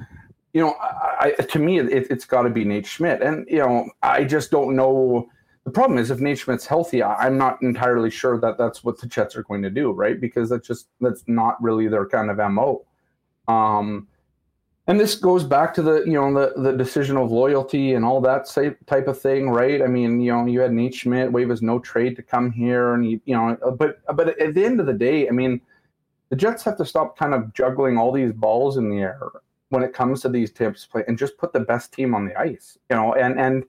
[0.53, 3.23] you know, I, to me, it, it's got to be Nate Schmidt.
[3.23, 5.29] And, you know, I just don't know.
[5.65, 9.07] The problem is if Nate Schmidt's healthy, I'm not entirely sure that that's what the
[9.07, 10.21] Jets are going to do, right?
[10.21, 12.85] Because that's just, that's not really their kind of MO.
[13.47, 14.09] Um,
[14.91, 18.21] and this goes back to the you know the the decision of loyalty and all
[18.21, 18.51] that
[18.87, 19.83] type of thing, right?
[19.83, 22.95] I mean, you know, you had Nate Schmidt waive his no trade to come here,
[22.95, 25.31] and you, you know, uh, but uh, but at the end of the day, I
[25.31, 25.61] mean,
[26.31, 29.21] the Jets have to stop kind of juggling all these balls in the air
[29.69, 32.37] when it comes to these tips play and just put the best team on the
[32.37, 33.63] ice, you know, and and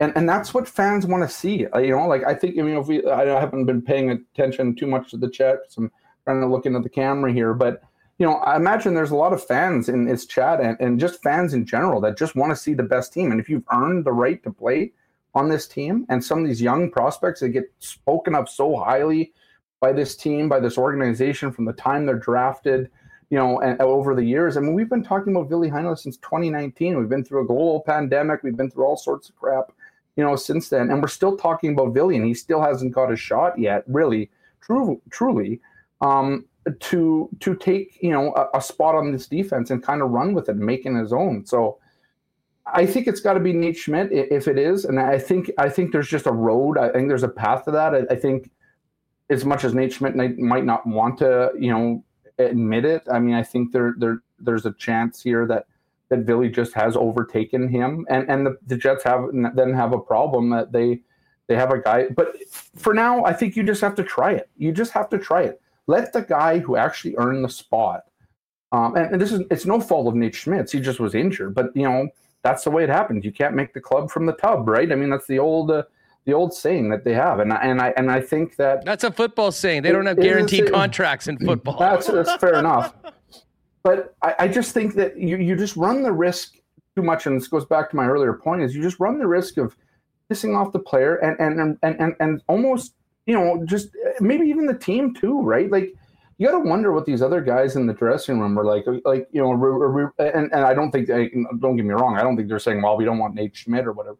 [0.00, 2.06] and and that's what fans want to see, uh, you know.
[2.06, 5.18] Like I think, I mean, if we, I haven't been paying attention too much to
[5.18, 5.92] the chat, I'm
[6.24, 7.82] trying to look into the camera here, but
[8.18, 11.22] you know, I imagine there's a lot of fans in this chat and, and just
[11.22, 13.32] fans in general that just want to see the best team.
[13.32, 14.92] And if you've earned the right to play
[15.34, 19.32] on this team and some of these young prospects that get spoken of so highly
[19.80, 22.88] by this team, by this organization from the time they're drafted,
[23.30, 24.56] you know, and over the years.
[24.56, 26.96] I mean, we've been talking about Ville Heinola since 2019.
[26.96, 28.44] We've been through a global pandemic.
[28.44, 29.72] We've been through all sorts of crap,
[30.16, 30.90] you know, since then.
[30.90, 34.30] And we're still talking about Ville, and he still hasn't got a shot yet, really,
[34.60, 35.60] true, truly.
[36.00, 36.44] Um,
[36.80, 40.34] to to take you know a, a, spot on this defense and kind of run
[40.34, 41.44] with it, making his own.
[41.44, 41.78] So
[42.66, 45.68] I think it's got to be Nate Schmidt if it is, and I think I
[45.68, 46.78] think there's just a road.
[46.78, 47.94] I think there's a path to that.
[47.94, 48.50] I, I think
[49.30, 52.04] as much as Nate Schmidt might not want to, you know,
[52.38, 53.02] admit it.
[53.12, 55.66] I mean, I think there there there's a chance here that
[56.08, 59.98] that Ville just has overtaken him, and and the, the Jets have then have a
[59.98, 61.02] problem that they
[61.46, 62.08] they have a guy.
[62.08, 62.36] But
[62.74, 64.48] for now, I think you just have to try it.
[64.56, 68.04] You just have to try it let the guy who actually earned the spot,
[68.72, 70.72] um, and, and, this is it's no fault of Nate Schmidt's.
[70.72, 72.08] He just was injured, but you know
[72.42, 73.24] that's the way it happens.
[73.24, 74.90] You can't make the club from the tub, right?
[74.90, 75.70] I mean that's the old.
[75.70, 75.84] Uh,
[76.26, 79.04] the old saying that they have, and I, and I and I think that that's
[79.04, 79.82] a football saying.
[79.82, 81.78] They don't have guaranteed contracts in football.
[81.78, 82.94] That's, that's fair enough.
[83.82, 86.54] But I, I just think that you you just run the risk
[86.96, 89.26] too much, and this goes back to my earlier point: is you just run the
[89.26, 89.76] risk of
[90.30, 92.94] pissing off the player and and and and, and almost
[93.26, 93.90] you know, just
[94.20, 95.70] maybe even the team too, right?
[95.70, 95.94] Like
[96.38, 98.84] you got to wonder what these other guys in the dressing room are like.
[99.04, 101.30] Like you know, and and I don't think they,
[101.60, 102.16] don't get me wrong.
[102.16, 104.18] I don't think they're saying, well, we don't want Nate Schmidt or whatever.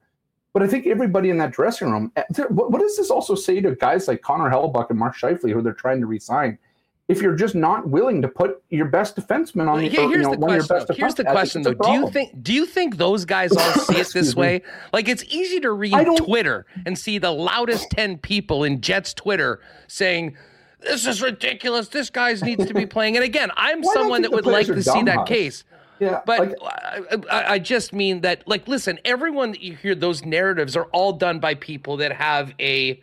[0.53, 2.13] But I think everybody in that dressing room.
[2.17, 5.61] Eh, what does this also say to guys like Connor Hellebuyck and Mark Scheifele, who
[5.61, 6.59] they're trying to resign?
[7.07, 10.37] If you're just not willing to put your best defenseman on, the, yeah, here's, the
[10.37, 11.63] question, here's the question.
[11.63, 11.75] though.
[11.75, 14.63] Do you think do you think those guys all see it this way?
[14.93, 19.61] Like it's easy to read Twitter and see the loudest ten people in Jets Twitter
[19.87, 20.37] saying.
[20.81, 21.89] This is ridiculous.
[21.89, 23.17] This guy needs to be playing.
[23.17, 25.65] And again, I'm someone that would like to see that case.
[25.99, 30.27] Yeah, but like, I, I, just mean that, like, listen, everyone that you hear those
[30.27, 33.01] narratives are all done by people that have a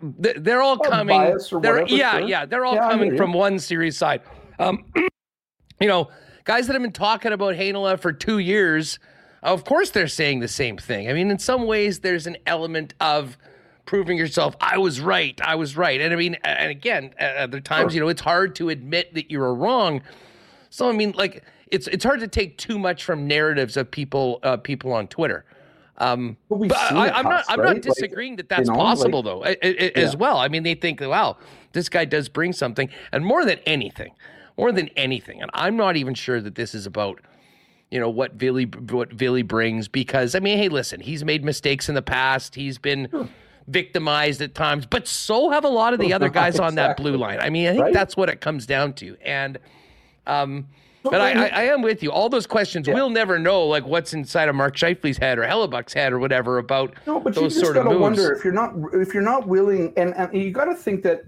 [0.00, 1.38] they're all or coming.
[1.60, 2.28] They're, yeah, sure.
[2.28, 4.22] yeah, they're all yeah, coming from one series side.
[4.58, 4.84] Um,
[5.80, 6.10] you know,
[6.44, 8.98] guys that have been talking about Heinola for two years,
[9.42, 11.10] of course they're saying the same thing.
[11.10, 13.36] I mean, in some ways, there's an element of
[13.86, 14.56] proving yourself.
[14.60, 15.38] I was right.
[15.42, 16.00] I was right.
[16.00, 17.96] And I mean, and again, at other times, sure.
[17.96, 20.02] you know, it's hard to admit that you were wrong.
[20.70, 24.40] So I mean, like, it's it's hard to take too much from narratives of people
[24.42, 25.44] uh, people on Twitter.
[25.98, 27.44] Um, but, but I, am not.
[27.48, 30.02] I'm not disagreeing like, that that's you know, possible like, though, it, it, yeah.
[30.02, 30.38] as well.
[30.38, 31.36] I mean, they think, wow,
[31.72, 34.12] this guy does bring something, and more than anything,
[34.56, 37.20] more than anything, and I'm not even sure that this is about,
[37.90, 41.88] you know, what Ville what Ville brings because I mean, hey, listen, he's made mistakes
[41.88, 42.54] in the past.
[42.54, 43.08] He's been.
[43.10, 43.28] Sure.
[43.66, 46.66] Victimized at times, but so have a lot of the other guys exactly.
[46.66, 47.40] on that blue line.
[47.40, 47.94] I mean, I think right?
[47.94, 49.16] that's what it comes down to.
[49.24, 49.58] And
[50.26, 50.66] um,
[51.10, 52.10] but I, I, I, am with you.
[52.10, 52.94] All those questions, yeah.
[52.94, 56.58] we'll never know, like what's inside of Mark Scheifele's head or Hellebuyck's head or whatever
[56.58, 58.00] about no, but those you just sort of moves.
[58.00, 61.24] Wonder if you're not if you're not willing, and, and you got to think that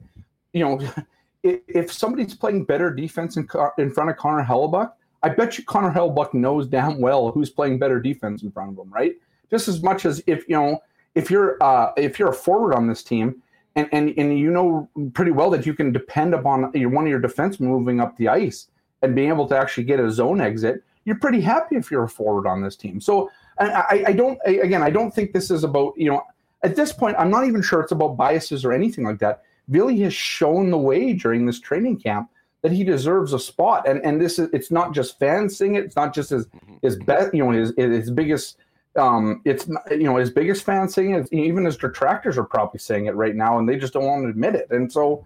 [0.53, 0.81] you know
[1.43, 3.47] if somebody's playing better defense in,
[3.79, 4.93] in front of Connor Hellebuyck,
[5.23, 8.79] I bet you Connor Hellebuyck knows damn well who's playing better defense in front of
[8.79, 9.15] him, right?
[9.51, 10.83] Just as much as if you know
[11.15, 13.43] if you're uh, if you're a forward on this team.
[13.79, 17.11] And, and, and you know pretty well that you can depend upon your, one of
[17.11, 18.69] your defense moving up the ice
[19.03, 22.09] and being able to actually get a zone exit, you're pretty happy if you're a
[22.09, 23.01] forward on this team.
[23.01, 26.23] So I, I don't, again, I don't think this is about, you know,
[26.63, 29.43] at this point, I'm not even sure it's about biases or anything like that.
[29.69, 32.31] Ville has shown the way during this training camp
[32.63, 33.87] that he deserves a spot.
[33.89, 36.47] And and this is it's not just fans saying it, it's not just his
[36.83, 38.59] his best, you know, his his biggest
[38.97, 43.07] um it's you know his biggest fans saying it, even his detractors are probably saying
[43.07, 44.67] it right now and they just don't want to admit it.
[44.71, 45.25] And so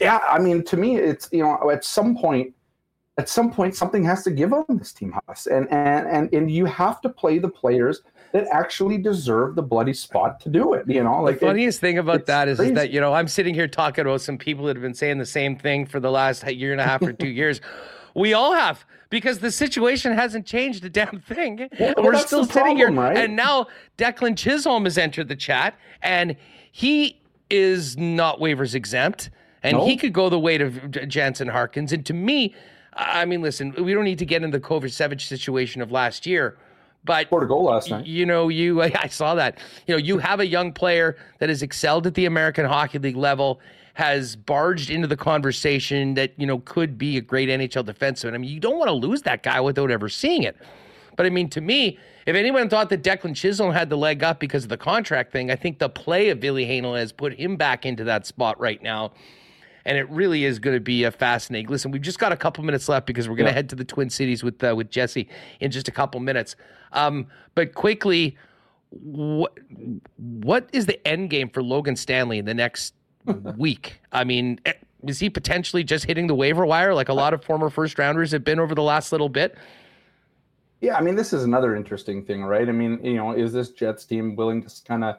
[0.00, 2.54] yeah, I mean to me it's you know at some point
[3.18, 6.50] at some point something has to give on this team house and and and, and
[6.50, 8.00] you have to play the players
[8.32, 11.22] that actually deserve the bloody spot to do it you know?
[11.22, 13.68] Like the funniest it, thing about that is, is, that you know i'm sitting here
[13.68, 16.72] talking about some people that have been saying the same thing for the last year
[16.72, 17.60] and a half or two years.
[18.14, 21.68] We all have because the situation hasn't changed a damn thing.
[21.78, 23.16] Well, and we're still sitting problem, here right?
[23.16, 23.66] and now
[23.98, 26.36] declan chisholm has entered the chat and
[26.72, 27.20] he
[27.50, 29.30] is not waivers exempt.
[29.64, 31.92] And he could go the way of jansen harkins.
[31.92, 32.52] And to me
[32.94, 36.58] I mean, listen, we don't need to get into the Kovacevic situation of last year,
[37.04, 38.06] but scored a goal last night.
[38.06, 39.58] You know, you I saw that.
[39.86, 43.16] You know, you have a young player that has excelled at the American Hockey League
[43.16, 43.60] level,
[43.94, 48.34] has barged into the conversation that you know could be a great NHL defenseman.
[48.34, 50.56] I mean, you don't want to lose that guy without ever seeing it.
[51.16, 54.38] But I mean, to me, if anyone thought that Declan Chisholm had the leg up
[54.38, 57.56] because of the contract thing, I think the play of Ville Heinola has put him
[57.56, 59.12] back into that spot right now.
[59.84, 61.70] And it really is going to be a fascinating.
[61.70, 63.56] Listen, we've just got a couple minutes left because we're going to yeah.
[63.56, 65.28] head to the Twin Cities with uh, with Jessi
[65.60, 66.56] in just a couple minutes.
[66.92, 68.36] Um, but quickly,
[68.90, 69.58] what
[70.16, 72.94] what is the end game for Logan Stanley in the next
[73.56, 74.00] week?
[74.12, 77.44] I mean, eh, is he potentially just hitting the waiver wire like a lot of
[77.44, 79.56] former first rounders have been over the last little bit?
[80.80, 82.68] Yeah, I mean, this is another interesting thing, right?
[82.68, 85.16] I mean, you know, is this Jets team willing to kind of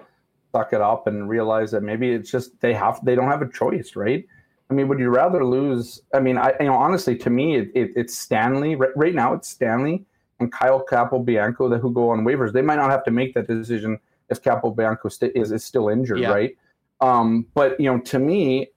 [0.53, 3.49] suck it up and realize that maybe it's just they have they don't have a
[3.49, 4.25] choice, right?
[4.73, 6.01] I mean, would you rather lose?
[6.15, 9.33] I mean, I you know honestly, to me, it, it, it's Stanley right, right, now.
[9.33, 10.03] It's Stanley
[10.39, 12.53] and Kyle Capobianco that who go on waivers.
[12.53, 16.21] They might not have to make that decision if Capobianco st- is is still injured,
[16.21, 16.31] yeah.
[16.31, 16.57] right?
[17.01, 18.69] Um, but you know, to me,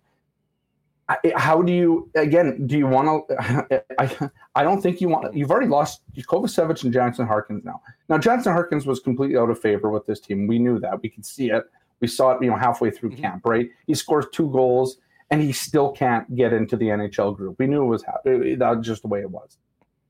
[1.35, 2.66] how do you again?
[2.66, 3.82] Do you want to?
[3.98, 5.35] I I don't think you want.
[5.35, 7.81] You've already lost Kovacevic and Jansen Harkins now.
[8.10, 10.47] Now Jansen Harkins was completely out of favor with this team.
[10.47, 11.02] We knew that.
[11.02, 11.64] We could see it.
[12.01, 12.43] We saw it.
[12.43, 13.23] You know, halfway through mm-hmm.
[13.23, 13.70] camp, right?
[13.86, 14.98] He scores two goals
[15.31, 17.57] and he still can't get into the NHL group.
[17.59, 19.59] We knew it was that was just the way it was.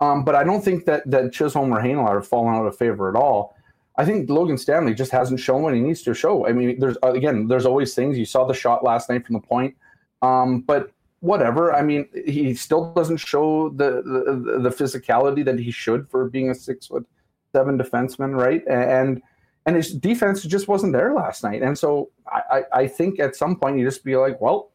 [0.01, 3.09] Um, but I don't think that that Chisholm or Heinola are falling out of favor
[3.09, 3.56] at all.
[3.98, 6.47] I think Logan Stanley just hasn't shown what he needs to show.
[6.47, 8.18] I mean, there's again, there's always things.
[8.18, 9.74] You saw the shot last night from the point.
[10.20, 10.90] Um, but
[11.20, 11.74] whatever.
[11.74, 16.51] I mean, he still doesn't show the, the, the physicality that he should for being
[16.51, 17.06] a six foot
[17.52, 18.62] seven defenseman, right?
[18.68, 19.22] And
[19.64, 21.62] and his defense just wasn't there last night.
[21.62, 24.70] And so I, I think at some point you just be like, well,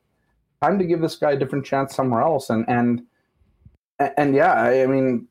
[0.61, 2.49] time to give this guy a different chance somewhere else.
[2.49, 3.03] And and
[4.17, 5.27] and yeah, I mean,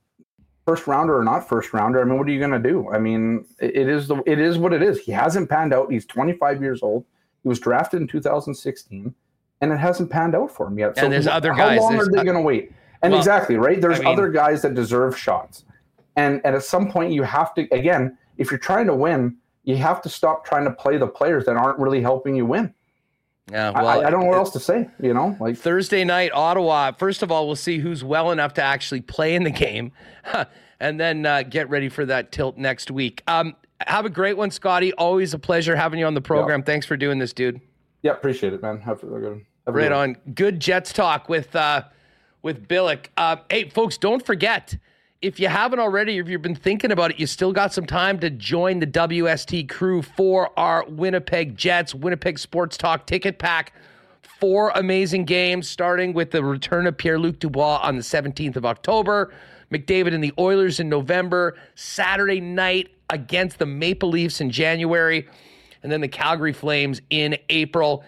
[0.66, 2.90] first rounder or not first rounder, I mean, what are you going to do?
[2.90, 5.00] I mean, it is the it is what it is.
[5.00, 5.90] He hasn't panned out.
[5.90, 7.04] He's 25 years old.
[7.42, 9.14] He was drafted in 2016
[9.60, 10.96] and it hasn't panned out for him yet.
[10.96, 11.80] So and there's other guys.
[11.80, 12.72] How long are they going to wait?
[13.02, 13.80] And well, exactly right.
[13.80, 15.64] There's I mean, other guys that deserve shots,
[16.16, 19.76] and and at some point you have to again, if you're trying to win, you
[19.76, 22.74] have to stop trying to play the players that aren't really helping you win.
[23.50, 24.88] Yeah, well, I, I, don't know what else to say.
[25.00, 26.92] You know, like Thursday night, Ottawa.
[26.92, 29.92] First of all, we'll see who's well enough to actually play in the game,
[30.80, 33.22] and then uh, get ready for that tilt next week.
[33.26, 33.56] Um,
[33.86, 34.92] have a great one, Scotty.
[34.92, 36.60] Always a pleasure having you on the program.
[36.60, 36.66] Yeah.
[36.66, 37.60] Thanks for doing this, dude.
[38.02, 38.80] Yeah, appreciate it, man.
[38.80, 39.44] Have a good.
[39.66, 40.16] Right on.
[40.34, 41.84] Good Jets talk with uh,
[42.42, 43.06] with Billeck.
[43.16, 44.76] Uh, hey, folks, don't forget
[45.22, 48.18] if you haven't already, if you've been thinking about it, you still got some time
[48.20, 53.74] to join the WST crew for our Winnipeg Jets Winnipeg Sports Talk ticket pack.
[54.22, 58.64] Four amazing games, starting with the return of Pierre Luc Dubois on the 17th of
[58.64, 59.34] October,
[59.70, 65.28] McDavid and the Oilers in November, Saturday night against the Maple Leafs in January,
[65.82, 68.02] and then the Calgary Flames in April.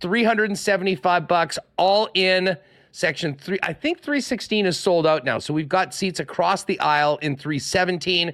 [0.00, 2.56] 375 bucks all in
[2.92, 5.38] section 3 I think 316 is sold out now.
[5.38, 8.32] So we've got seats across the aisle in 317.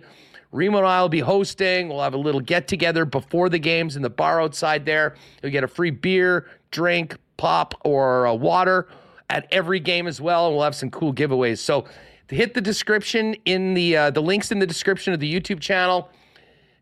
[0.51, 1.89] Remo and I will be hosting.
[1.89, 5.15] We'll have a little get together before the games in the bar outside there.
[5.43, 8.89] You'll get a free beer, drink, pop, or uh, water
[9.31, 10.47] at every game as well.
[10.47, 11.59] And we'll have some cool giveaways.
[11.59, 11.85] So
[12.29, 16.11] hit the description in the uh, the links in the description of the YouTube channel.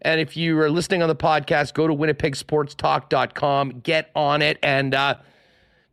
[0.02, 4.94] And if you are listening on the podcast, go to winnipegsportstalk.com, get on it, and
[4.94, 5.16] uh,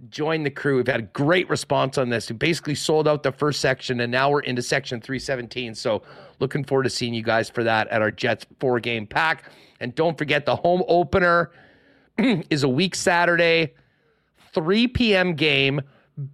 [0.10, 0.78] join the crew.
[0.78, 2.30] We've had a great response on this.
[2.30, 5.76] We basically sold out the first section, and now we're into section 317.
[5.76, 6.04] So
[6.40, 9.44] looking forward to seeing you guys for that at our Jets four game pack.
[9.80, 11.52] And don't forget, the home opener
[12.18, 13.74] is a week Saturday,
[14.54, 15.36] 3 p.m.
[15.36, 15.82] game.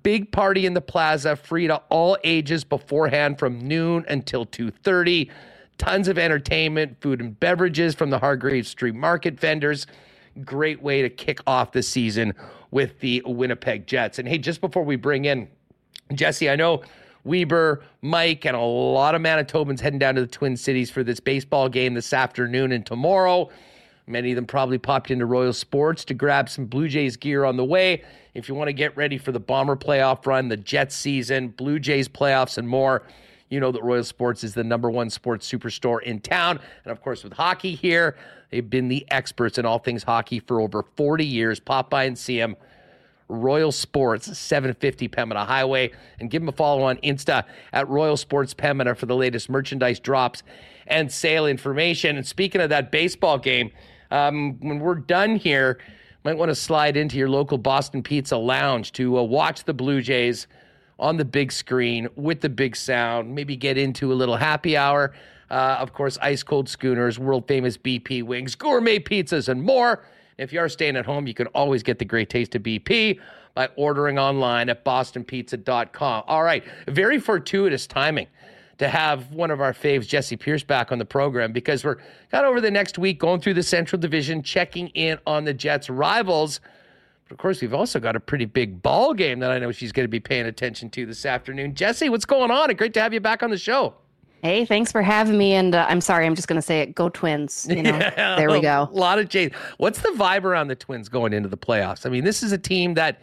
[0.03, 5.29] Big party in the plaza, free to all ages beforehand from noon until 2:30
[5.77, 9.87] tons of entertainment, food and beverages from the Hargreaves Street Market vendors.
[10.43, 12.33] Great way to kick off the season
[12.71, 14.19] with the Winnipeg Jets.
[14.19, 15.47] And hey, just before we bring in
[16.11, 16.83] Jessi, I know
[17.23, 21.19] Weber, Mike, and a lot of Manitobans heading down to the Twin Cities for this
[21.19, 23.49] baseball game this afternoon and tomorrow.
[24.07, 27.57] Many of them probably popped into Royal Sports to grab some Blue Jays gear on
[27.57, 28.03] the way.
[28.33, 31.77] If you want to get ready for the Bomber playoff run, the Jets season, Blue
[31.77, 33.03] Jays playoffs, and more,
[33.49, 36.59] you know that Royal Sports is the number one sports superstore in town.
[36.83, 38.15] And of course, with hockey here,
[38.51, 41.59] they've been the experts in all things hockey for over 40 years.
[41.59, 42.55] Pop by and see them.
[43.27, 48.55] Royal Sports, 750 Pembina Highway, and give them a follow on Insta at Royal Sports
[48.55, 50.41] Pembina for the latest merchandise drops
[50.87, 52.17] and sale information.
[52.17, 53.71] And speaking of that baseball game,
[54.09, 55.77] um, when we're done here,
[56.23, 60.01] might want to slide into your local Boston Pizza Lounge to uh, watch the Blue
[60.01, 60.47] Jays
[60.99, 63.33] on the big screen with the big sound.
[63.33, 65.13] Maybe get into a little happy hour.
[65.49, 70.03] Uh, of course, ice cold schooners, world famous BP wings, gourmet pizzas, and more.
[70.37, 73.19] If you are staying at home, you can always get the great taste of BP
[73.55, 76.23] by ordering online at bostonpizza.com.
[76.27, 78.27] All right, very fortuitous timing
[78.77, 81.97] to have one of our faves, Jessi Pierce, back on the program because we're
[82.31, 85.53] kind of over the next week going through the Central Division, checking in on the
[85.53, 86.61] Jets' rivals.
[87.29, 89.91] But of course, we've also got a pretty big ball game that I know she's
[89.91, 91.75] going to be paying attention to this afternoon.
[91.75, 92.71] Jessi, what's going on?
[92.71, 93.93] It's great to have you back on the show.
[94.41, 95.53] Hey, thanks for having me.
[95.53, 96.95] And uh, I'm sorry, I'm just going to say it.
[96.95, 97.67] Go Twins.
[97.69, 98.89] You know, yeah, there we go.
[98.91, 99.51] A lot of Jays.
[99.77, 102.07] What's the vibe around the Twins going into the playoffs?
[102.07, 103.21] I mean, this is a team that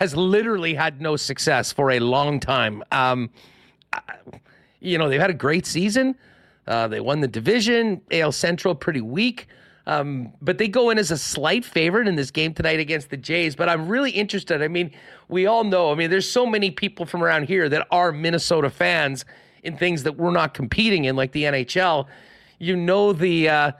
[0.00, 2.82] has literally had no success for a long time.
[2.92, 3.28] Um,
[4.80, 6.16] you know, they've had a great season.
[6.66, 8.00] Uh, they won the division.
[8.10, 9.48] AL Central pretty weak.
[9.86, 13.16] Um, but they go in as a slight favorite in this game tonight against the
[13.16, 13.54] Jays.
[13.54, 14.62] But I'm really interested.
[14.62, 14.90] I mean,
[15.28, 18.70] we all know, I mean, there's so many people from around here that are Minnesota
[18.70, 19.24] fans
[19.62, 22.06] in things that we're not competing in, like the NHL.
[22.58, 23.72] You know the uh,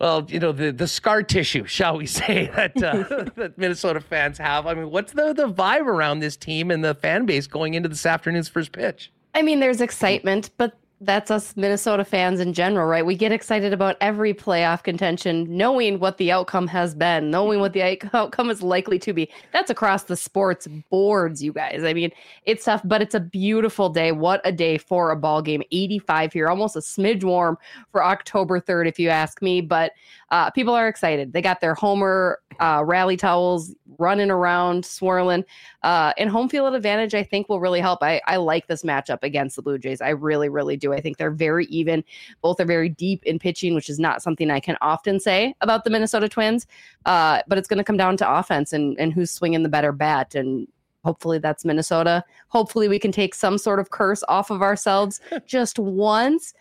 [0.00, 4.38] well, you know the the scar tissue, shall we say, that uh, that Minnesota fans
[4.38, 4.66] have.
[4.66, 7.88] I mean, what's the the vibe around this team and the fan base going into
[7.88, 9.12] this afternoon's first pitch?
[9.34, 13.04] I mean, there's excitement, but that's us Minnesota fans in general, right?
[13.04, 17.72] We get excited about every playoff contention, knowing what the outcome has been, knowing what
[17.72, 19.30] the outcome is likely to be.
[19.52, 21.84] That's across the sports boards, you guys.
[21.84, 22.10] I mean,
[22.44, 24.12] it's tough, but it's a beautiful day.
[24.12, 25.62] What a day for a ball game.
[25.72, 27.56] 85 here, almost a smidge warm
[27.92, 29.62] for October 3rd, if you ask me.
[29.62, 29.92] But
[30.30, 31.32] uh, people are excited.
[31.32, 35.44] They got their Homer uh, rally towels running around, swirling.
[35.82, 38.02] Uh, and home field advantage, I think, will really help.
[38.02, 40.00] I, I like this matchup against the Blue Jays.
[40.00, 40.92] I really, really do.
[40.92, 42.04] I think they're very even.
[42.42, 45.84] Both are very deep in pitching, which is not something I can often say about
[45.84, 46.66] the Minnesota Twins.
[47.06, 49.92] Uh, but it's going to come down to offense and, and who's swinging the better
[49.92, 50.34] bat.
[50.34, 50.68] And
[51.04, 52.24] hopefully that's Minnesota.
[52.48, 56.52] Hopefully we can take some sort of curse off of ourselves just once.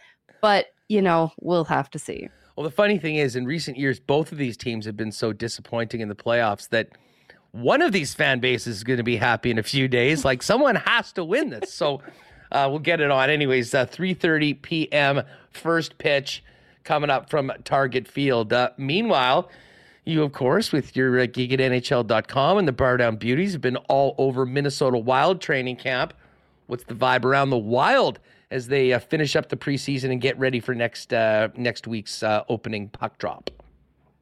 [0.41, 2.30] But, you know, we'll have to see.
[2.56, 5.32] Well, the funny thing is, in recent years, both of these teams have been so
[5.32, 6.90] disappointing in the playoffs that
[7.51, 10.23] one of these fan bases is going to be happy in a few days.
[10.23, 11.73] Like someone has to win this.
[11.73, 12.01] So
[12.51, 13.30] uh, we'll get it on.
[13.30, 15.21] Anyways, uh, 3.30 p.m.
[15.51, 16.43] first pitch
[16.84, 18.53] coming up from Target Field.
[18.53, 19.49] Uh, meanwhile,
[20.05, 23.61] you, of course, with your uh, gig at NHL.com and the Bar Down Beauties have
[23.61, 26.13] been all over Minnesota Wild training camp.
[26.67, 28.19] What's the vibe around the Wild
[28.51, 32.23] as they uh, finish up the preseason and get ready for next uh, next week's
[32.23, 33.49] uh, opening puck drop.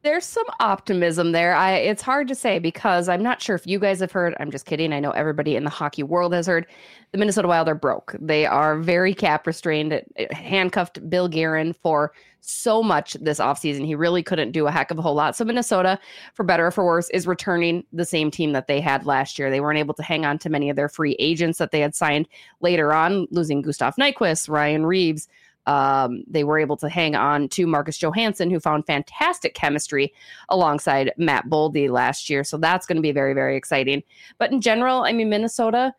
[0.08, 1.54] There's some optimism there.
[1.54, 4.34] I it's hard to say because I'm not sure if you guys have heard.
[4.40, 4.94] I'm just kidding.
[4.94, 6.66] I know everybody in the hockey world has heard.
[7.12, 8.16] The Minnesota Wild are broke.
[8.18, 10.02] They are very cap restrained.
[10.32, 13.86] handcuffed Bill Guerin for so much this offseason.
[13.86, 15.36] He really couldn't do a heck of a whole lot.
[15.36, 16.00] So Minnesota,
[16.34, 19.50] for better or for worse, is returning the same team that they had last year.
[19.50, 21.94] They weren't able to hang on to many of their free agents that they had
[21.94, 22.30] signed
[22.62, 25.28] later on, losing Gustav Nyquist, Ryan Reaves.
[25.68, 30.14] Um, they were able to hang on to Marcus Johansson, who found fantastic chemistry
[30.50, 32.44] alongside Matt Boldy last year.
[32.44, 34.02] So that's going to be very, very exciting.
[34.40, 35.94] But in general, I mean, Minnesota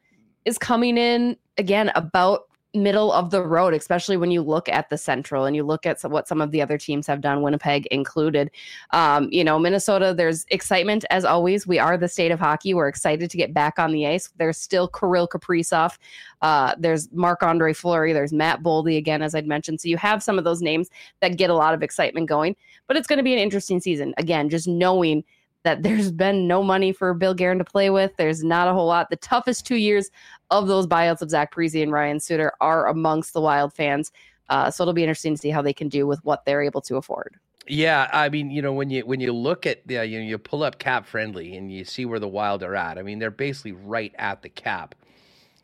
[0.45, 2.48] is coming in again about
[2.78, 6.00] middle of the road, especially when you look at the Central and you look at
[6.02, 8.50] what some of the other teams have done, Winnipeg included.
[8.92, 11.66] Um, you know, Minnesota, there's excitement as always.
[11.66, 12.74] We are the state of hockey.
[12.74, 14.30] We're excited to get back on the ice.
[14.36, 15.98] There's still Kirill Kaprizov.
[16.40, 18.12] Uh, there's Marc Andre Fleury.
[18.12, 19.80] There's Matt Boldy again, as I'd mentioned.
[19.80, 20.88] So you have some of those names
[21.20, 22.56] that get a lot of excitement going.
[22.86, 24.14] But it's going to be an interesting season.
[24.16, 25.24] Again, just knowing
[25.64, 28.12] that there's been no money for Bill Guerin to play with.
[28.16, 29.10] There's not a whole lot.
[29.10, 30.10] The toughest two years
[30.51, 34.12] of those buyouts of Zach Parise and Ryan Suter are amongst the Wild fans.
[34.48, 36.80] Uh, so it'll be interesting to see how they can do with what they're able
[36.82, 37.36] to afford.
[37.66, 40.39] Yeah, I mean, you know, when you when you look at the, you know, you
[40.39, 42.97] pull up CapFriendly and you see where the Wild are at.
[42.97, 44.94] I mean, they're basically right at the cap.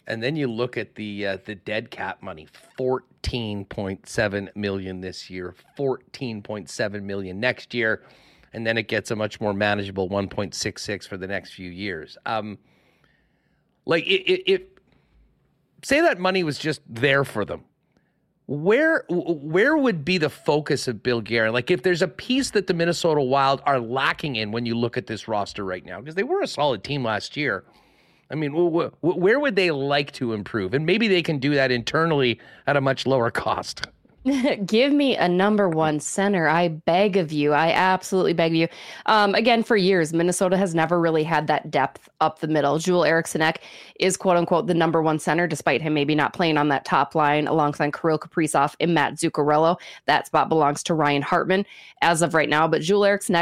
[0.07, 2.47] And then you look at the uh, the dead cap money,
[2.77, 8.03] fourteen point seven million this year, fourteen point seven million next year
[8.55, 12.17] and then it gets a much more manageable 1.66 for the next few years.
[12.25, 12.59] Um,
[13.85, 14.79] like it, it, it,
[15.83, 17.65] say that money was just there for them.
[18.47, 21.55] Where where would be the focus of Bill Guerin?
[21.55, 24.99] Like if there's a piece that the Minnesota Wild are lacking in when you look
[24.99, 27.65] at this roster right now, because they were a solid team last year.
[28.31, 30.75] I mean, where would they like to improve?
[30.75, 33.87] And maybe they can do that internally at a much lower cost.
[34.65, 36.49] Give me a number one center.
[36.49, 37.53] I beg of you.
[37.53, 38.69] I absolutely beg of you.
[39.07, 42.79] Um, again, for years, Minnesota has never really had that depth up the middle.
[42.79, 43.43] Joel Eriksson
[44.01, 47.15] is quote unquote the number one center, despite him maybe not playing on that top
[47.15, 49.77] line alongside Kirill Kaprizov and Matt Zuccarello.
[50.07, 51.67] That spot belongs to Ryan Hartman
[52.01, 52.67] as of right now.
[52.67, 53.35] But Joel Eriksson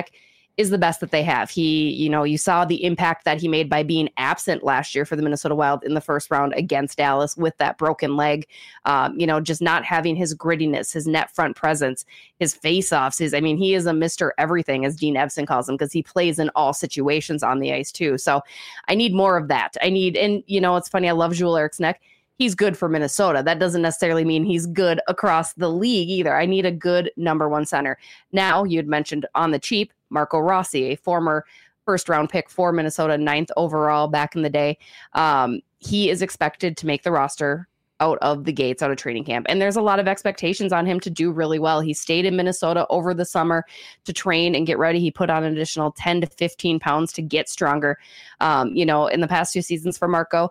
[0.58, 1.48] is the best that they have.
[1.50, 5.06] He, you know, you saw the impact that he made by being absent last year
[5.06, 8.46] for the Minnesota Wild in the first round against Dallas with that broken leg.
[8.84, 12.04] Um, you know, just not having his grittiness, his net front presence,
[12.38, 13.18] his face-offs.
[13.18, 16.02] His, I mean, he is a Mister Everything, as Dean Evason calls him, because he
[16.02, 18.18] plays in all situations on the ice too.
[18.18, 18.42] So,
[18.88, 19.76] I need more of that.
[19.82, 21.08] I need, and you know, it's funny.
[21.08, 21.94] I love Joel Eriksson
[22.38, 23.42] he's good for Minnesota.
[23.44, 26.34] That doesn't necessarily mean he's good across the league either.
[26.34, 27.98] I need a good number one center.
[28.32, 31.44] Now, you'd mentioned on the cheap, Marco Rossi, a former
[31.84, 34.78] first round pick for Minnesota, ninth overall back in the day.
[35.14, 37.68] Um, he is expected to make the roster
[38.02, 39.46] out of the gates out of training camp.
[39.48, 41.80] And there's a lot of expectations on him to do really well.
[41.80, 43.64] He stayed in Minnesota over the summer
[44.04, 44.98] to train and get ready.
[44.98, 47.98] He put on an additional 10 to 15 pounds to get stronger.
[48.40, 50.50] Um, you know, in the past two seasons for Marco,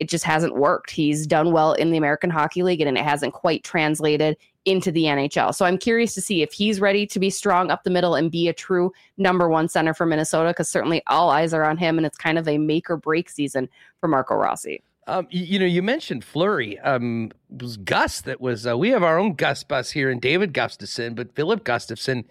[0.00, 0.90] it just hasn't worked.
[0.90, 4.36] He's done well in the American Hockey League and it hasn't quite translated
[4.68, 5.54] into the NHL.
[5.54, 8.30] So I'm curious to see if he's ready to be strong up the middle and
[8.30, 11.96] be a true number one center for Minnesota, because certainly all eyes are on him
[11.96, 13.68] and it's kind of a make or break season
[14.00, 14.82] for Marco Rossi.
[15.06, 16.78] Um, you, know, you mentioned Fleury.
[16.80, 18.66] Um, was Gus that was.
[18.66, 22.24] Uh, we have our own Gus bus here, and David Gustafsson, but Filip Gustavsson,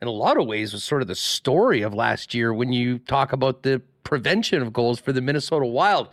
[0.00, 3.00] in a lot of ways, was sort of the story of last year when you
[3.00, 6.08] talk about the prevention of goals for the Minnesota Wild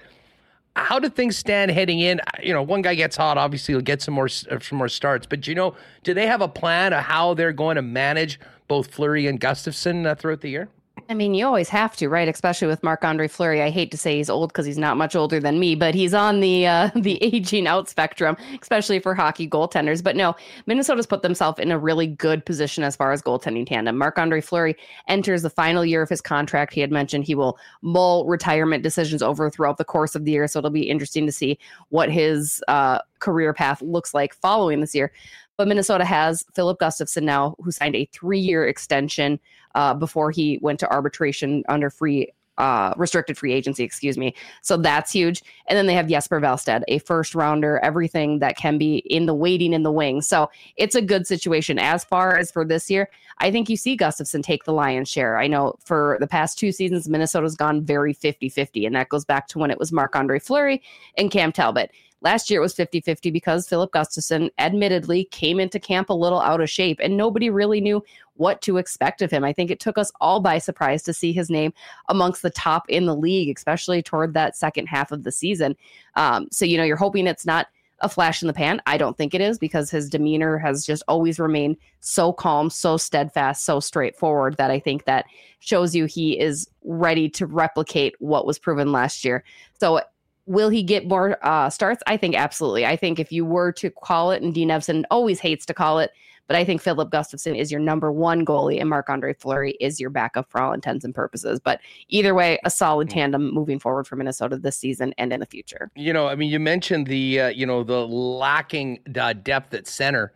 [0.78, 2.22] how do things stand heading in?
[2.42, 5.26] You know, one guy gets hot, obviously he'll get some more uh, some more starts.
[5.26, 8.92] But you know, do they have a plan of how they're going to manage both
[8.94, 10.70] Fleury and Gustavsson uh, throughout the year?
[11.10, 12.28] I mean, you always have to, right?
[12.28, 13.62] Especially with Marc Andre Fleury.
[13.62, 16.14] I hate to say he's old because he's not much older than me, but he's
[16.14, 20.04] on the uh, the aging out spectrum, especially for hockey goaltenders.
[20.04, 23.98] But no, Minnesota's put themselves in a really good position as far as goaltending tandem.
[23.98, 24.76] Marc Andre Fleury
[25.08, 26.74] enters the final year of his contract.
[26.74, 30.48] He had mentioned he will mull retirement decisions over throughout the course of the year,
[30.48, 31.58] so it'll be interesting to see
[31.90, 35.12] what his uh, career path looks like following this year.
[35.58, 39.40] But Minnesota has Filip Gustavsson now, who signed a three year extension
[39.76, 44.34] uh, before he went to arbitration under free uh, restricted free agency, excuse me.
[44.62, 45.44] So that's huge.
[45.68, 49.34] And then they have Jesper Wallstedt, a first rounder, everything that can be in the
[49.34, 50.22] waiting in the wing.
[50.22, 51.78] So it's a good situation.
[51.78, 53.10] As far as for this year,
[53.40, 55.38] I think you see Gustavsson take the lion's share.
[55.38, 59.26] I know for the past two seasons, Minnesota's gone very 50 50, and that goes
[59.26, 60.82] back to when it was Marc Andre Fleury
[61.18, 61.92] and Cam Talbot.
[62.28, 66.42] Last year it was 50 50 because Filip Gustavsson admittedly came into camp a little
[66.42, 69.46] out of shape and nobody really knew what to expect of him.
[69.46, 71.72] I think it took us all by surprise to see his name
[72.10, 75.78] amongst the top in the league, especially toward that second half of the season.
[76.16, 77.68] Um, so, you know, you're hoping it's not
[78.02, 78.82] a flash in the pan.
[78.86, 82.98] I don't think it is because his demeanor has just always remained so calm, so
[82.98, 85.28] steadfast, so straightforward that I think that
[85.60, 89.46] shows you he is ready to replicate what was proven last year.
[89.80, 90.02] So
[90.48, 92.02] Will he get more uh, starts?
[92.08, 92.86] I think absolutely.
[92.86, 96.00] I think if you were to call it, and Dean Evason always hates to call
[96.00, 96.12] it,
[96.48, 100.00] but I think Filip Gustavsson is your number one goalie and Marc Andre Fleury is
[100.00, 101.60] your backup for all intents and purposes.
[101.60, 105.46] But either way, a solid tandem moving forward for Minnesota this season and in the
[105.46, 105.92] future.
[105.96, 109.88] You know, I mean, you mentioned the uh, you know the lacking uh, depth at
[109.88, 110.32] center.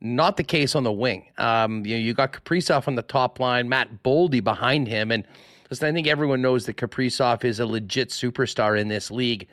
[0.00, 1.26] Not the case on the wing.
[1.38, 5.26] Um, you know, you got Kaprizov on the top line, Matt Boldy behind him, and
[5.70, 9.46] Listen, I think everyone knows that Kaprizov is a legit superstar in this league.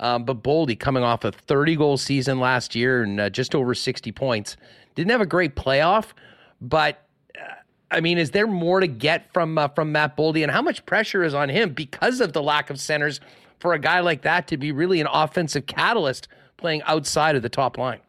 [0.00, 3.74] Um, but Boldy, coming off a 30 goal season last year and uh, just over
[3.74, 4.56] 60 points,
[4.94, 6.12] didn't have a great playoff.
[6.60, 7.04] But
[7.36, 7.54] uh,
[7.90, 10.86] I mean, is there more to get from uh, from Matt Boldy, and how much
[10.86, 13.20] pressure is on him because of the lack of centers
[13.58, 17.48] for a guy like that to be really an offensive catalyst playing outside of the
[17.48, 18.00] top line?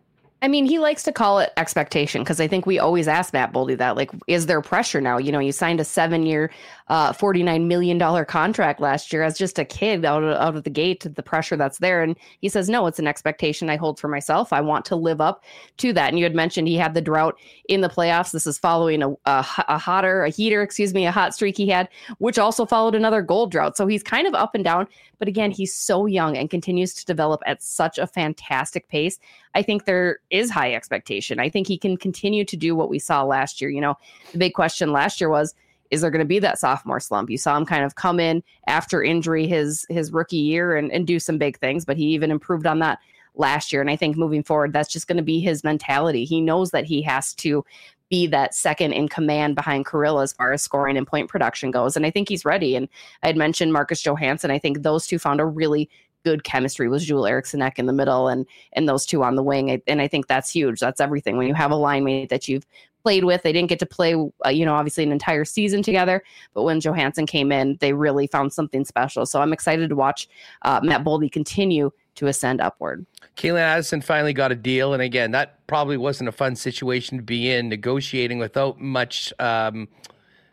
[0.41, 3.51] I mean, he likes to call it expectation because I think we always ask Matt
[3.51, 3.97] Boldy that.
[3.97, 5.17] Like, is there pressure now?
[5.17, 6.49] You know, you signed a seven year,
[6.87, 10.69] uh, $49 million contract last year as just a kid out of, out of the
[10.69, 12.01] gate, to the pressure that's there.
[12.01, 14.53] And he says, no, it's an expectation I hold for myself.
[14.53, 15.43] I want to live up
[15.77, 16.07] to that.
[16.07, 17.37] And you had mentioned he had the drought
[17.67, 18.31] in the playoffs.
[18.31, 21.67] This is following a, a, a hotter, a heater, excuse me, a hot streak he
[21.67, 21.89] had,
[22.19, 23.75] which also followed another gold drought.
[23.75, 24.87] So he's kind of up and down.
[25.17, 29.19] But again, he's so young and continues to develop at such a fantastic pace.
[29.53, 31.39] I think there is high expectation.
[31.39, 33.69] I think he can continue to do what we saw last year.
[33.69, 33.95] You know,
[34.31, 35.53] the big question last year was
[35.91, 37.29] is there going to be that sophomore slump?
[37.29, 41.07] You saw him kind of come in after injury his his rookie year and, and
[41.07, 42.99] do some big things, but he even improved on that
[43.35, 43.81] last year.
[43.81, 46.25] And I think moving forward, that's just going to be his mentality.
[46.25, 47.65] He knows that he has to
[48.09, 51.95] be that second in command behind Kirill as far as scoring and point production goes.
[51.95, 52.75] And I think he's ready.
[52.75, 52.89] And
[53.23, 54.51] I had mentioned Marcus Johansson.
[54.51, 55.89] I think those two found a really
[56.23, 59.81] good chemistry with Joel Eriksson in the middle and and those two on the wing.
[59.87, 60.79] And I think that's huge.
[60.79, 61.37] That's everything.
[61.37, 62.65] When you have a line mate that you've
[63.03, 64.13] played with, they didn't get to play,
[64.45, 66.21] uh, you know, obviously an entire season together.
[66.53, 69.25] But when Johansson came in, they really found something special.
[69.25, 70.27] So I'm excited to watch
[70.63, 73.05] uh, Matt Boldy continue to ascend upward.
[73.37, 77.23] Calen Addison finally got a deal, and again, that probably wasn't a fun situation to
[77.23, 79.31] be in, negotiating without much.
[79.39, 79.87] Um,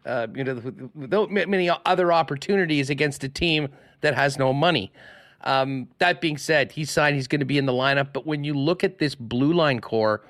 [0.05, 0.63] uh, you know,
[0.95, 3.69] without many other opportunities against a team
[4.03, 4.93] that has no money.
[5.43, 7.17] Um, that being said, he signed.
[7.17, 8.13] He's going to be in the lineup.
[8.13, 10.23] But when you look at this blue line core,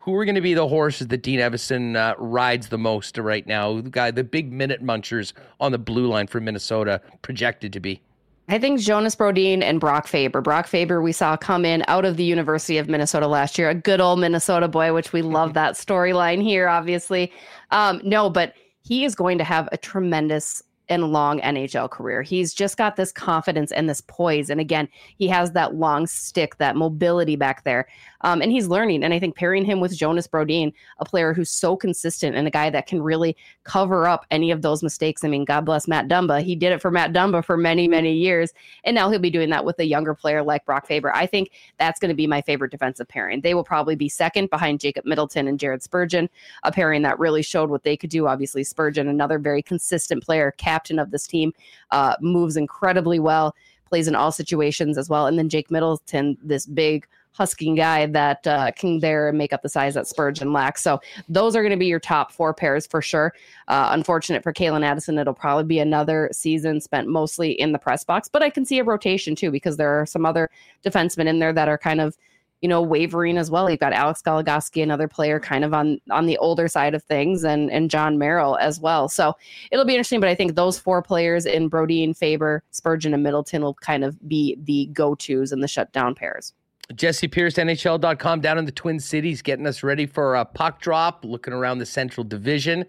[0.00, 3.44] who are going to be the horses that Dean Evason uh, rides the most right
[3.46, 3.80] now?
[3.80, 8.00] The guy, the big minute munchers on the blue line for Minnesota, projected to be.
[8.48, 10.40] I think Jonas Brodin and Brock Faber.
[10.40, 13.74] Brock Faber, we saw come in out of the University of Minnesota last year, a
[13.74, 17.32] good old Minnesota boy, which we love that storyline here, obviously.
[17.72, 22.22] Um, no, but he is going to have a tremendous and long NHL career.
[22.22, 24.50] He's just got this confidence and this poise.
[24.50, 24.88] And again,
[25.18, 27.88] he has that long stick, that mobility back there.
[28.22, 29.04] Um, and he's learning.
[29.04, 32.50] And I think pairing him with Jonas Brodin, a player who's so consistent and a
[32.50, 35.24] guy that can really cover up any of those mistakes.
[35.24, 36.42] I mean, God bless Matt Dumba.
[36.42, 38.52] He did it for Matt Dumba for many, many years.
[38.84, 41.14] And now he'll be doing that with a younger player like Brock Faber.
[41.14, 43.40] I think that's going to be my favorite defensive pairing.
[43.40, 46.28] They will probably be second behind Jacob Middleton and Jared Spurgeon,
[46.62, 48.26] a pairing that really showed what they could do.
[48.26, 51.52] Obviously, Spurgeon, another very consistent player, captain of this team,
[51.90, 53.54] uh, moves incredibly well,
[53.86, 55.26] plays in all situations as well.
[55.26, 57.06] And then Jake Middleton, this big
[57.36, 60.82] husking guy that uh, can there and make up the size that Spurgeon lacks.
[60.82, 63.34] So those are going to be your top four pairs for sure.
[63.68, 68.04] Uh, unfortunate for Calen Addison, it'll probably be another season spent mostly in the press
[68.04, 70.50] box, but I can see a rotation too because there are some other
[70.84, 72.16] defensemen in there that are kind of
[72.62, 73.68] you know, wavering as well.
[73.68, 77.44] You've got Alex Goligoski, another player kind of on on the older side of things,
[77.44, 79.08] and and Jon Merrill as well.
[79.08, 79.34] So
[79.70, 80.20] it'll be interesting.
[80.20, 84.16] But I think those four players in Brodin, Faber, Spurgeon, and Middleton will kind of
[84.26, 86.54] be the go-tos and the shutdown pairs.
[86.92, 91.24] Jessi Pierce, NHL.com, down in the Twin Cities, getting us ready for a puck drop,
[91.24, 92.84] looking around the Central Division.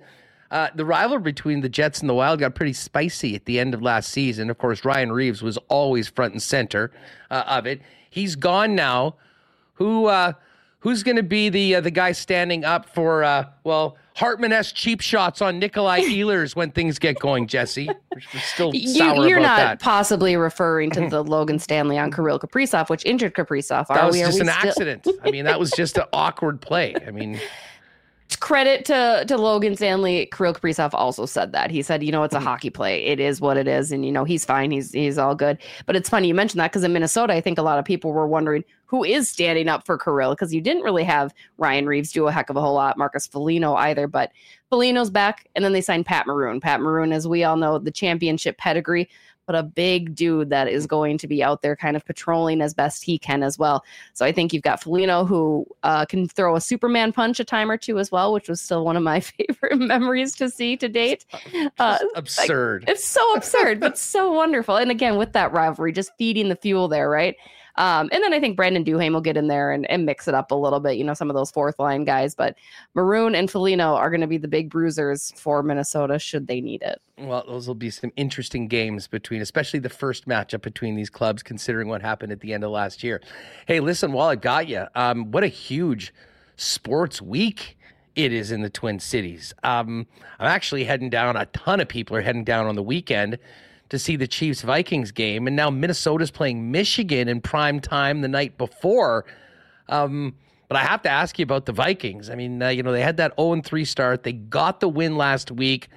[0.52, 3.74] Uh, the rivalry between the Jets and the Wild got pretty spicy at the end
[3.74, 4.50] of last season.
[4.50, 6.92] Of course, Ryan Reaves was always front and center
[7.32, 7.82] uh, of it.
[8.10, 9.16] He's gone now.
[9.74, 10.34] Who uh,
[10.80, 14.72] who's going to be the uh, the guy standing up for uh, well Hartman s
[14.72, 17.88] cheap shots on Nikolai Ehlers when things get going, Jessi.
[17.88, 19.80] We're still sour you, are not that.
[19.80, 23.86] possibly referring to the Logan Stanley on Kirill Kaprizov, which injured Kaprizov.
[23.90, 24.22] Are that was we?
[24.24, 25.08] just an still- accident.
[25.24, 26.96] I mean, that was just an awkward play.
[27.06, 27.40] I mean,
[28.36, 30.28] credit to to Logan Stanley.
[30.32, 31.72] Kirill Kaprizov also said that.
[31.72, 32.48] He said, you know, it's a mm-hmm.
[32.48, 33.06] hockey play.
[33.06, 34.72] It is what it is, and you know, he's fine.
[34.72, 35.58] He's he's all good.
[35.86, 38.12] But it's funny you mentioned that because in Minnesota, I think a lot of people
[38.12, 42.12] were wondering who is standing up for Kirill because you didn't really have Ryan Reaves
[42.12, 44.08] do a heck of a whole lot, Marcus Foligno either.
[44.08, 44.32] But
[44.70, 46.60] Foligno's back, and then they signed Pat Maroon.
[46.60, 49.10] Pat Maroon, as we all know, the championship pedigree
[49.48, 52.74] but a big dude that is going to be out there kind of patrolling as
[52.74, 53.84] best he can as well.
[54.14, 57.72] So I think you've got Foligno who uh, can throw a Superman punch a time
[57.72, 60.88] or two as well, which was still one of my favorite memories to see to
[60.88, 61.26] date.
[61.80, 62.84] Uh, absurd.
[62.84, 64.76] Like, it's so absurd, but so wonderful.
[64.76, 67.36] And again, with that rivalry, just feeding the fuel there, right?
[67.78, 70.34] Um, and then I think Brandon Duhaime will get in there and, and mix it
[70.34, 72.34] up a little bit, you know, some of those fourth line guys.
[72.34, 72.58] But
[72.96, 76.82] Maroon and Foligno are going to be the big bruisers for Minnesota should they need
[76.82, 77.02] it.
[77.18, 81.44] Well, those will be some interesting games between, especially the first matchup between these clubs,
[81.44, 83.22] considering what happened at the end of last year.
[83.68, 86.14] Hey, listen, while I got you, um, what a huge
[86.56, 87.78] sports week
[88.16, 89.54] it is in the Twin Cities.
[89.64, 90.08] Um,
[90.40, 91.38] I'm actually heading down.
[91.38, 93.38] A ton of people are heading down on the weekend
[93.90, 98.28] to see the Chiefs Vikings game, and now Minnesota's playing Michigan in prime time the
[98.28, 99.26] night before.
[99.90, 100.36] Um,
[100.68, 102.30] but I have to ask you about the Vikings.
[102.30, 104.24] I mean, uh, you know, they had that 0 3 start.
[104.24, 105.90] They got the win last week.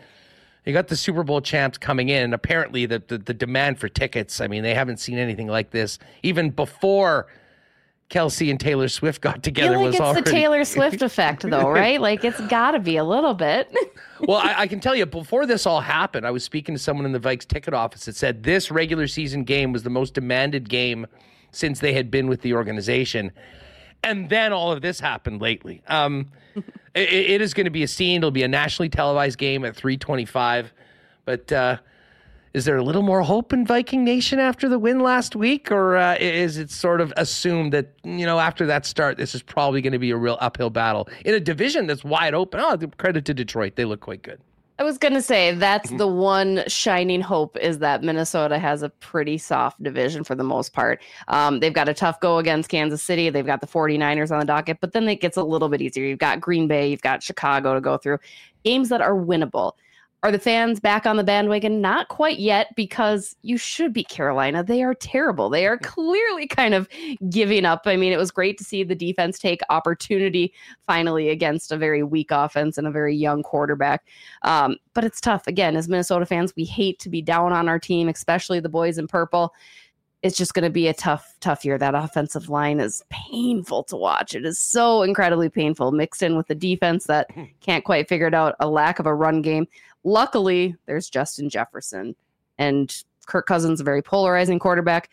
[0.65, 3.89] They got the Super Bowl champs coming in, and apparently the, the, the demand for
[3.89, 4.41] tickets.
[4.41, 7.27] I mean, they haven't seen anything like this even before
[8.11, 9.77] Kelce and Taylor Swift got together.
[9.77, 10.23] like was it's already...
[10.23, 12.01] the Taylor Swift effect, though, right?
[12.01, 13.73] Like it's got to be a little bit.
[14.20, 17.07] well, I, I, can tell you, before this all happened, I was speaking to someone
[17.07, 20.69] in the Vikes ticket office that said this regular season game was the most demanded
[20.69, 21.07] game
[21.53, 23.31] since they had been with the organization.
[24.03, 25.82] And then all of this happened lately.
[25.87, 26.31] Um,
[26.95, 28.19] it, it is going to be a scene.
[28.19, 30.73] It'll be a nationally televised game at 325.
[31.24, 31.77] But uh,
[32.52, 35.97] is there a little more hope in Viking Nation after the win last week, or
[35.97, 39.81] uh, is it sort of assumed that you know after that start, this is probably
[39.81, 42.60] going to be a real uphill battle in a division that's wide open?
[42.60, 44.40] Oh, credit to Detroit, they look quite good.
[44.81, 48.89] I was going to say that's the one shining hope is that Minnesota has a
[48.89, 51.02] pretty soft division for the most part.
[51.28, 53.28] Um, they've got a tough go against Kansas City.
[53.28, 56.06] They've got the 49ers on the docket, but then it gets a little bit easier.
[56.06, 58.20] You've got Green Bay, you've got Chicago to go through.
[58.64, 59.74] Games that are winnable.
[60.23, 61.81] Are the fans back on the bandwagon?
[61.81, 64.63] Not quite yet, because you should be Carolina.
[64.63, 65.49] They are terrible.
[65.49, 66.89] They are clearly kind of
[67.31, 67.83] giving up.
[67.87, 70.53] I mean, it was great to see the defense take opportunity
[70.87, 74.05] finally against a very weak offense and a very young quarterback.
[74.43, 75.47] Um, but it's tough.
[75.47, 78.99] Again, as Minnesota fans, we hate to be down on our team, especially the boys
[78.99, 79.55] in purple
[80.23, 81.79] it's just going to be a tough, tough year.
[81.79, 84.35] That offensive line is painful to watch.
[84.35, 87.45] It is so incredibly painful, mixed in with the defense that Hmm.
[87.61, 89.67] can't quite figure it out, a lack of a run game.
[90.05, 92.14] Luckily, there's Justin Jefferson
[92.59, 95.10] and Kirk Cousins, a very polarizing quarterback,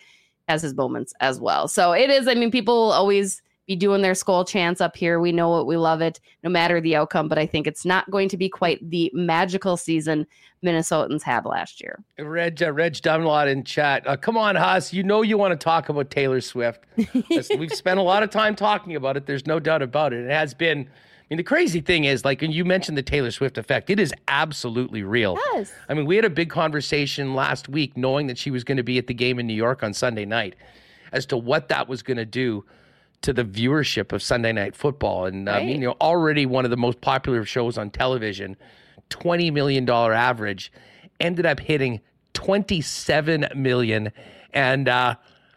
[0.47, 1.68] has his moments as well.
[1.68, 5.19] So it is, I mean, people will always be doing their skull chants up here.
[5.19, 8.09] We know it, we love it, no matter the outcome, but I think it's not
[8.09, 10.26] going to be quite the magical season
[10.64, 12.01] Minnesotans had last year.
[12.18, 14.07] Reg, uh, Reg Dunlot in chat.
[14.07, 14.93] Uh, come on, Huss.
[14.93, 16.85] You know you want to talk about Taylor Swift.
[17.57, 19.26] We've spent a lot of time talking about it.
[19.26, 20.26] There's no doubt about it.
[20.26, 20.89] It has been.
[21.30, 23.99] I mean, the crazy thing is, like, when you mentioned the Taylor Swift effect, it
[23.99, 25.38] is absolutely real.
[25.54, 25.74] Yes.
[25.90, 28.84] I mean, we had a big conversation last week knowing that she was going to
[28.84, 30.56] be at the game in New York on Sunday night
[31.12, 32.64] as to what that was going to do
[33.24, 35.26] to the viewership of Sunday night football.
[35.26, 38.56] And I mean, you know, already one of the most popular shows on television,
[39.10, 40.72] $20 million average,
[41.20, 41.99] ended up hitting
[42.34, 44.12] 27 million
[44.54, 45.16] and uh,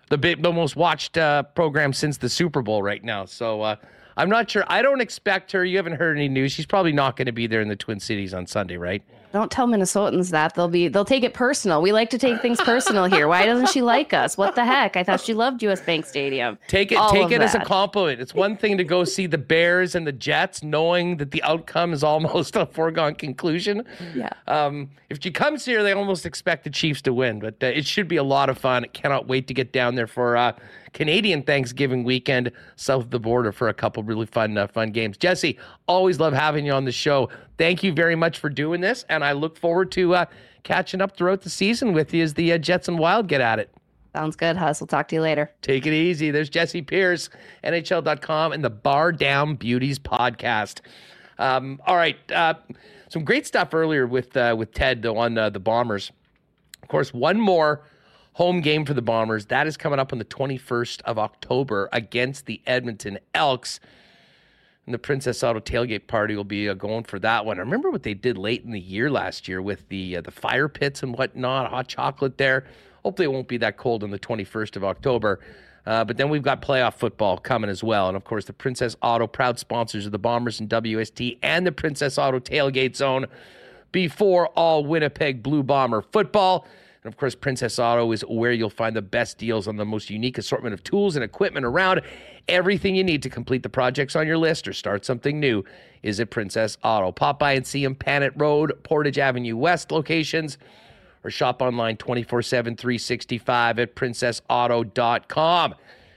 [0.09, 3.25] the, big, the most watched uh, program since the Super Bowl right now.
[3.25, 3.77] So uh,
[4.21, 4.65] I'm not sure.
[4.69, 5.65] I don't expect her.
[5.65, 6.53] You haven't heard any news.
[6.53, 9.03] She's probably not going to be there in the Twin Cities on Sunday, right?
[9.33, 10.55] Don't tell Minnesotans that.
[10.55, 11.81] They'll be they'll take it personal.
[11.81, 13.29] We like to take things personal here.
[13.29, 14.37] Why doesn't she like us?
[14.37, 14.97] What the heck?
[14.97, 16.59] I thought she loved US Bank Stadium.
[16.67, 18.21] Take it, All take it as a compliment.
[18.21, 21.93] It's one thing to go see the Bears and the Jets, knowing that the outcome
[21.93, 23.85] is almost a foregone conclusion.
[24.15, 24.31] Yeah.
[24.49, 27.87] Um, if she comes here, they almost expect the Chiefs to win, but uh, it
[27.87, 28.85] should be a lot of fun.
[28.85, 30.53] I cannot wait to get down there for uh,
[30.93, 35.17] Canadian Thanksgiving weekend south of the border for a couple really fun, uh, fun games.
[35.17, 37.29] Jessi, always love having you on the show.
[37.59, 40.25] Thank you very much for doing this, and I look forward to uh,
[40.63, 43.59] catching up throughout the season with you as the uh, Jets and Wild get at
[43.59, 43.71] it.
[44.15, 44.81] Sounds good, Hus.
[44.81, 45.53] We'll talk to you later.
[45.63, 46.33] Take it easy.
[46.33, 47.31] There's Jessi Pierce,
[47.63, 50.81] NHL.com, and the Bar Down Beauties podcast.
[51.39, 52.55] Um, all right, uh,
[53.09, 56.11] some great stuff earlier with uh, with Ted though on uh, the Bombers.
[56.83, 57.83] Of course, one more
[58.41, 62.47] home game for the Bombers that is coming up on the 21st of October against
[62.47, 63.81] the Edmonton Elks.
[64.87, 67.59] And the Princess Auto tailgate party will be uh, going for that one.
[67.59, 70.31] I remember what they did late in the year last year with the uh, the
[70.31, 72.65] fire pits and whatnot, hot chocolate there.
[73.05, 75.41] Hopefully, it won't be that cold on the 21st of October.
[75.85, 78.09] Uh, but then we've got playoff football coming as well.
[78.09, 81.73] And of course, the Princess Auto, proud sponsors of the Bombers and WST and the
[81.73, 83.27] Princess Auto tailgate zone
[83.93, 86.67] before all Winnipeg Blue Bomber football.
[87.03, 90.11] And of course, Princess Auto is where you'll find the best deals on the most
[90.11, 92.03] unique assortment of tools and equipment around.
[92.47, 95.65] Everything you need to complete the projects on your list or start something new
[96.03, 97.11] is at Princess Auto.
[97.13, 100.59] Pop by and see them, Panet Road, Portage Avenue West locations,
[101.25, 105.75] or shop online 24 7, 365 at princessauto.com.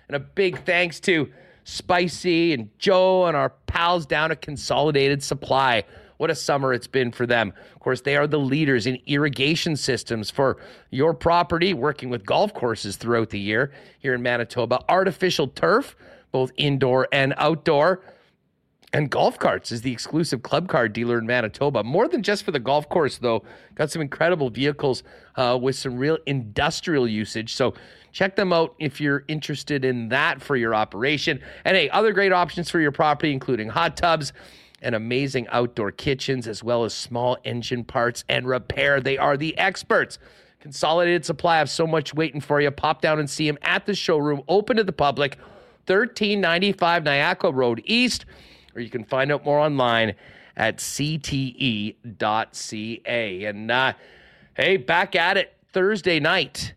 [0.07, 1.31] And a big thanks to
[1.63, 5.83] Spicy and Joe and our pals down at Consolidated Supply.
[6.17, 7.53] What a summer it's been for them.
[7.73, 10.57] Of course, they are the leaders in irrigation systems for
[10.89, 14.79] your property, working with golf courses throughout the year here in Manitoba.
[14.89, 15.95] Artificial turf,
[16.31, 18.01] both indoor and outdoor.
[18.95, 21.83] And golf carts is the exclusive club car dealer in Manitoba.
[21.83, 23.43] More than just for the golf course, though.
[23.73, 25.01] Got some incredible vehicles
[25.35, 27.55] uh, with some real industrial usage.
[27.55, 27.73] So
[28.11, 31.41] check them out if you're interested in that for your operation.
[31.65, 34.31] And hey, other great options for your property, including hot tubs
[34.83, 38.99] and amazing outdoor kitchens, as well as small engine parts and repair.
[38.99, 40.19] They are the experts.
[40.59, 42.69] Consolidated Supply have so much waiting for you.
[42.71, 45.37] Pop down and see them at the showroom, open to the public,
[45.87, 48.25] 1395 Niakwa Road East
[48.75, 50.15] or you can find out more online
[50.55, 51.95] at cte.ca.
[53.45, 53.93] And uh,
[54.55, 56.73] hey, back at it Thursday night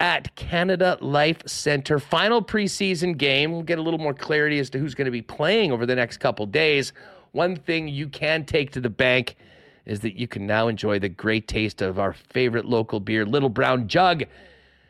[0.00, 1.98] at Canada Life Center.
[1.98, 3.52] Final preseason game.
[3.52, 5.94] We'll get a little more clarity as to who's going to be playing over the
[5.94, 6.92] next couple days.
[7.36, 9.36] One thing you can take to the bank
[9.84, 13.50] is that you can now enjoy the great taste of our favorite local beer, Little
[13.50, 14.24] Brown Jug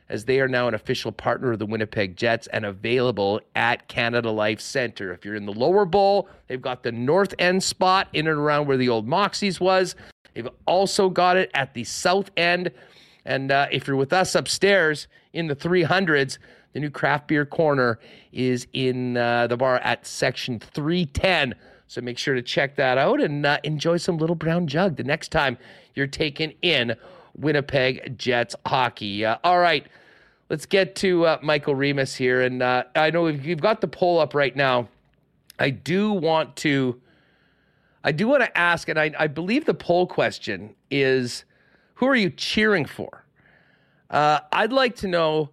[0.08, 4.30] as they are now an official partner of the Winnipeg Jets and available at Canada
[4.30, 5.12] Life Center.
[5.12, 8.68] If you're in the lower bowl, they've got the north end spot in and around
[8.68, 9.96] where the old Moxies was.
[10.32, 12.70] They've also got it at the south end.
[13.24, 16.38] And uh, if you're with us upstairs in the 300s,
[16.74, 17.98] the new craft beer corner
[18.30, 21.56] is in uh, the bar at section 310.
[21.88, 25.04] So make sure to check that out and uh, enjoy some little brown jug the
[25.04, 25.56] next time
[25.94, 26.96] you're taking in
[27.36, 29.24] Winnipeg Jets hockey.
[29.24, 29.86] Uh, all right,
[30.50, 32.42] let's get to uh, Michael Remis here.
[32.42, 34.88] And uh, I know you've got the poll up right now.
[35.58, 37.00] I do want to,
[38.04, 41.44] I do want to ask, and I, I believe the poll question is,
[41.94, 43.24] who are you cheering for?
[44.10, 45.50] Uh, I'd like to know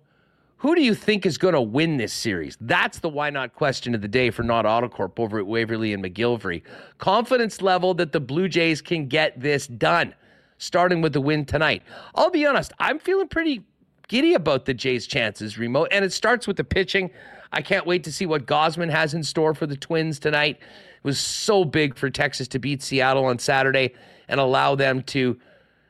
[0.64, 2.58] who do you think is going to win this series?
[2.62, 6.02] That's the why not question of the day for Not Autocorp over at Waverley and
[6.02, 6.62] McGillivray.
[7.00, 10.16] Confidence level that the Blue Jays can get this done,
[10.60, 11.84] starting with the win tonight.
[12.16, 13.66] I'll be honest, I'm feeling pretty
[14.08, 15.90] giddy about the Jays' chances, remote.
[15.92, 17.12] And it starts with the pitching.
[17.52, 20.60] I can't wait to see what Gausman has in store for the Twins tonight.
[20.62, 23.96] It was so big for Texas to beat Seattle on Saturday
[24.30, 25.38] and allow them to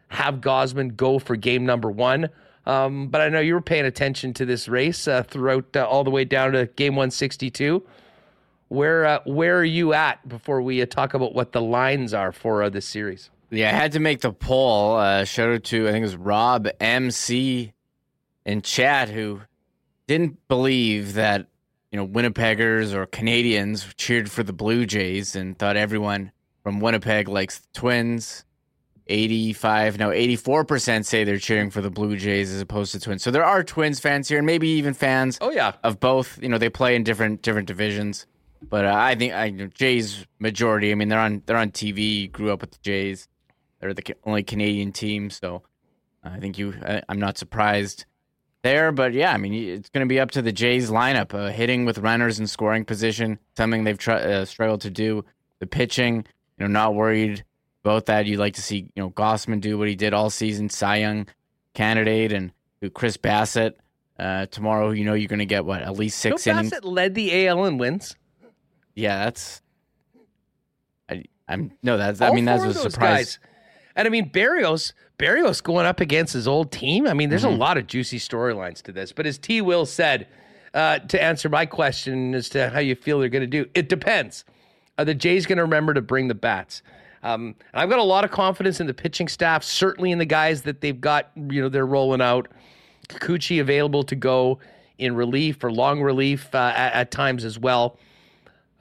[0.07, 2.27] have Gausman go for game number one.
[2.65, 6.03] Um, but I know you were paying attention to this race uh, throughout uh, all
[6.03, 7.83] the way down to game 162.
[8.69, 12.31] Where uh, where are you at before we uh, talk about what the lines are
[12.31, 13.29] for uh, this series?
[13.51, 14.95] Yeah, I had to make the poll.
[14.95, 17.73] Uh, shout out to I think it was Rob MC
[18.45, 19.41] in chat who
[20.07, 21.47] didn't believe that
[21.91, 26.31] you know Winnipeggers or Canadians cheered for the Blue Jays and thought everyone
[26.63, 28.45] from Winnipeg likes the Twins.
[29.07, 33.23] 85 no 84% say they're cheering for the blue jays as opposed to twins.
[33.23, 35.73] So there are twins fans here and maybe even fans oh yeah.
[35.83, 36.41] of both.
[36.41, 38.25] You know they play in different different divisions.
[38.69, 41.71] But uh, i think i you know, jays majority i mean they're on they're on
[41.71, 43.27] tv grew up with the jays.
[43.79, 45.63] They're the only canadian team so
[46.23, 48.05] i think you I, i'm not surprised
[48.61, 48.93] there.
[48.93, 51.83] But yeah i mean it's going to be up to the jays lineup uh, hitting
[51.83, 55.25] with runners in scoring position something they've tr- uh, struggled to do
[55.59, 56.25] the pitching
[56.57, 57.43] you know not worried
[57.83, 58.25] about that.
[58.25, 61.27] You'd like to see, you know, Gausman do what he did all season, Cy Young
[61.73, 62.51] candidate, and
[62.93, 63.73] Chris Bassitt.
[64.19, 66.71] Uh, tomorrow, you know, you're going to get what at least six innings.
[66.71, 68.15] Bassitt led the AL in wins.
[68.95, 69.61] Yeah, that's.
[71.09, 72.21] I, I'm no, that's.
[72.21, 73.37] All I mean, that's a surprise.
[73.37, 73.39] guys.
[73.95, 77.07] And I mean, Berríos, Berríos going up against his old team.
[77.07, 77.53] I mean, there's Mm-hmm.
[77.55, 79.11] a lot of juicy storylines to this.
[79.11, 79.61] But as T.
[79.61, 80.27] Will said,
[80.73, 83.89] uh, to answer my question as to how you feel they're going to do, it
[83.89, 84.45] depends.
[84.97, 86.81] Are the Jays going to remember to bring the bats?
[87.23, 90.25] Um, and I've got a lot of confidence in the pitching staff, certainly in the
[90.25, 92.49] guys that they've got, you know, they're rolling out.
[93.07, 94.59] Kikuchi available to go
[94.97, 97.97] in relief or long relief uh, at, at times as well.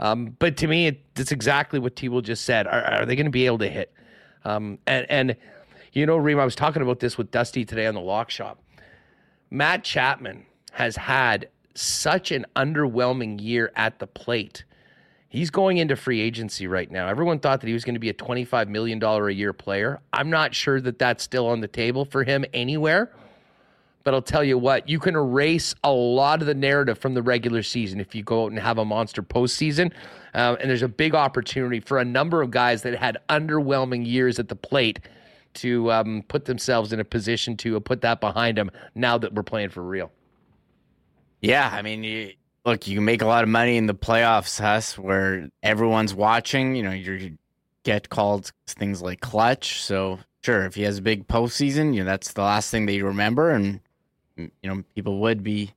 [0.01, 2.09] Um, but to me, it, it's exactly what T.
[2.09, 2.66] Will just said.
[2.66, 3.93] Are, are they going to be able to hit?
[4.44, 5.36] Um, and and
[5.93, 8.59] you know, Reem, I was talking about this with Dusty today on the Lock Shop.
[9.51, 14.64] Matt Chapman has had such an underwhelming year at the plate.
[15.33, 17.09] He's going into free agency right now.
[17.09, 19.99] Everyone thought that he was going to be a $25 million a year player.
[20.13, 23.11] I'm not sure that that's still on the table for him anywhere.
[24.05, 27.23] But I'll tell you what, you can erase a lot of the narrative from the
[27.23, 29.91] regular season if you go out and have a monster postseason.
[30.35, 34.39] Uh, and there's a big opportunity for a number of guys that had underwhelming years
[34.39, 35.01] at the plate
[35.55, 39.43] to um, put themselves in a position to put that behind them now that we're
[39.43, 40.13] playing for real.
[41.41, 42.35] Yeah, I mean, you,
[42.65, 46.75] look, you can make a lot of money in the playoffs, Huss, where everyone's watching.
[46.77, 47.37] You know, you
[47.83, 49.83] get called things like clutch.
[49.83, 52.93] So sure, if he has a big postseason, you know that's the last thing that
[52.95, 53.81] you remember, and
[54.37, 55.73] you know people would be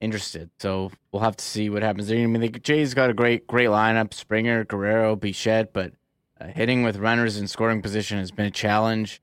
[0.00, 0.50] interested.
[0.58, 2.18] So we'll have to see what happens there.
[2.22, 5.92] I mean, the Jays got a great, great lineup: Springer, Guerrero, Bichette, but
[6.40, 9.20] uh, hitting with runners in scoring position has been a challenge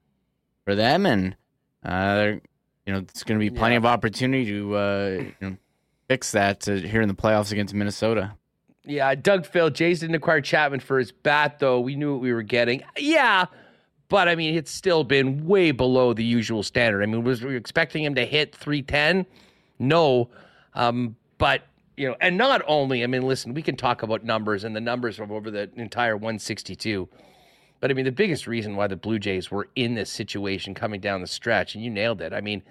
[0.66, 1.36] for them, and
[1.84, 2.34] uh,
[2.86, 3.80] you know it's going to be plenty Yeah.
[3.80, 5.58] of opportunity to uh, you know
[6.12, 8.34] fix that uh, here in the playoffs against Minnesota.
[8.84, 11.80] Yeah, Doug Phil, Jays didn't acquire Chapman for his bat, though.
[11.80, 12.84] We knew what we were getting.
[12.98, 13.46] Yeah,
[14.10, 17.02] but I mean, it's still been way below the usual standard.
[17.02, 19.26] I mean, was we expecting him to hit 310?
[19.80, 20.30] No.
[20.74, 21.62] Um, but,
[21.96, 24.82] you know, and not only, I mean, listen, we can talk about numbers and the
[24.82, 27.08] numbers over the entire 162.
[27.80, 31.00] But I mean, the biggest reason why the Blue Jays were in this situation coming
[31.00, 32.34] down the stretch, and you nailed it.
[32.34, 32.64] I mean,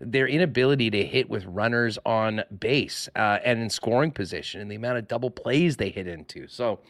[0.00, 4.74] their inability to hit with runners on base uh, and in scoring position and the
[4.74, 6.48] amount of double plays they hit into.
[6.48, 6.80] So,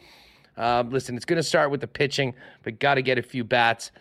[0.57, 2.33] um, listen, it's going to start with the pitching,
[2.63, 3.91] but got to get a few bats.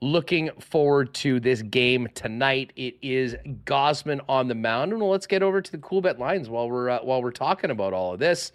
[0.00, 2.72] Looking forward to this game tonight.
[2.76, 6.70] It is Gausman on the mound, and let's get over to the Coolbet lines while
[6.70, 8.52] we're uh, while we're talking about all of this.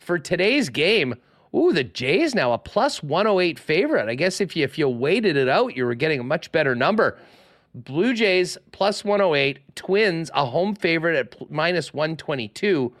[0.00, 1.14] For today's game,
[1.54, 4.10] ooh, the Jays now a plus 108 favorite.
[4.10, 6.74] I guess if you if you waited it out, you were getting a much better
[6.74, 7.16] number.
[7.74, 12.92] Blue Jays plus 108, Twins a home favorite at minus 122.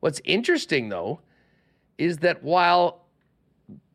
[0.00, 1.20] What's interesting though
[1.98, 3.06] is that while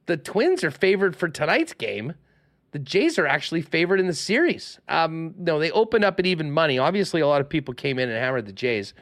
[0.08, 2.14] the Twins are favored for tonight's game,
[2.72, 4.80] the Jays are actually favored in the series.
[4.88, 6.80] Um, no, they opened up at even money.
[6.80, 8.94] Obviously, a lot of people came in and hammered the Jays,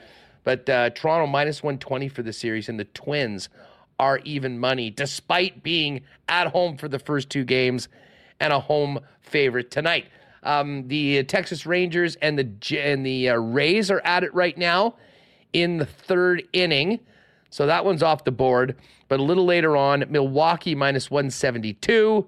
[0.43, 3.47] but uh, Toronto minus 120 for the series, and the Twins
[3.99, 7.89] are even money, despite being at home for the first two games
[8.39, 10.07] and a home favorite tonight.
[10.43, 14.95] Um, the Texas Rangers and the and the uh, Rays are at it right now
[15.53, 16.99] in the third inning.
[17.49, 18.75] So that one's off the board.
[19.07, 22.27] But a little later on, Milwaukee minus 172.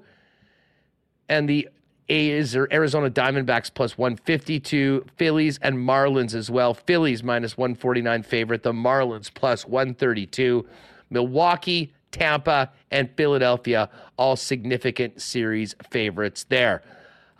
[1.29, 1.69] And the
[2.09, 5.05] A's or Arizona Diamondbacks plus 152.
[5.15, 6.73] Phillies and Marlins as well.
[6.73, 8.63] Phillies minus 149 favorite.
[8.63, 10.67] The Marlins plus 132.
[11.09, 16.81] Milwaukee, Tampa, and Philadelphia, all significant series favorites there.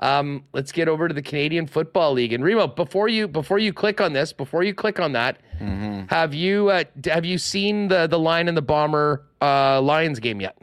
[0.02, 2.34] Um, let's get over to the Canadian Football League.
[2.34, 6.06] And Remo, before you before you click on this, before you click on that, Mm-hmm.
[6.10, 10.42] have you uh, have you seen the the line in the Bomber uh, Lions game
[10.42, 10.58] yet?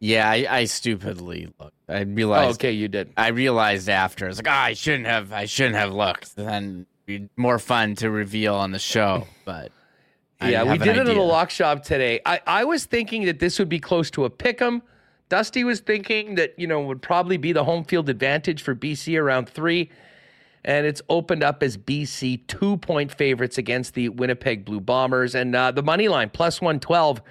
[0.00, 1.76] Yeah, I, I stupidly looked.
[1.88, 2.60] I Oh, realized.
[2.60, 3.12] okay, you did.
[3.16, 4.24] I realized after.
[4.24, 5.32] I was like, oh, I shouldn't have.
[5.32, 6.34] I shouldn't have looked.
[6.34, 6.86] Then
[7.36, 9.26] more fun to reveal on the show.
[9.44, 9.70] But
[10.40, 12.18] yeah, we did it in the lock shop today.
[12.26, 14.82] I, I was thinking that this would be close to a pick 'em.
[15.32, 19.18] Dusty was thinking that, you know, would probably be the home field advantage for BC
[19.18, 19.90] around three.
[20.62, 25.34] And it's opened up as BC two point favorites against the Winnipeg Blue Bombers.
[25.34, 27.22] And uh, the money line, plus 112.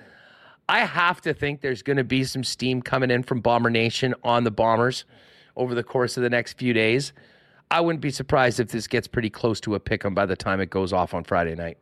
[0.67, 4.15] I have to think there's going to be some steam coming in from Bomber Nation
[4.23, 5.05] on the Bombers
[5.55, 7.13] over the course of the next few days.
[7.69, 10.35] I wouldn't be surprised if this gets pretty close to a pick 'em by the
[10.35, 11.77] time it goes off on Friday night.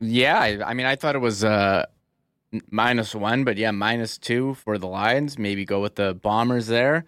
[0.00, 1.86] Yeah, I, mean, I thought it was uh,
[2.70, 5.38] minus one, but yeah, minus two for the Lions.
[5.38, 7.04] Maybe go with the Bombers there.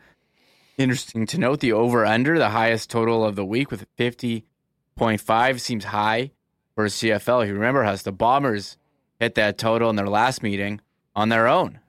[0.76, 5.84] Interesting to note the over under, the highest total of the week with 50.5 seems
[5.84, 6.32] high
[6.74, 7.42] for CFL.
[7.42, 8.76] If you remember, Huss, the Bombers
[9.20, 10.80] hit that total in their last meeting
[11.14, 11.80] on their own.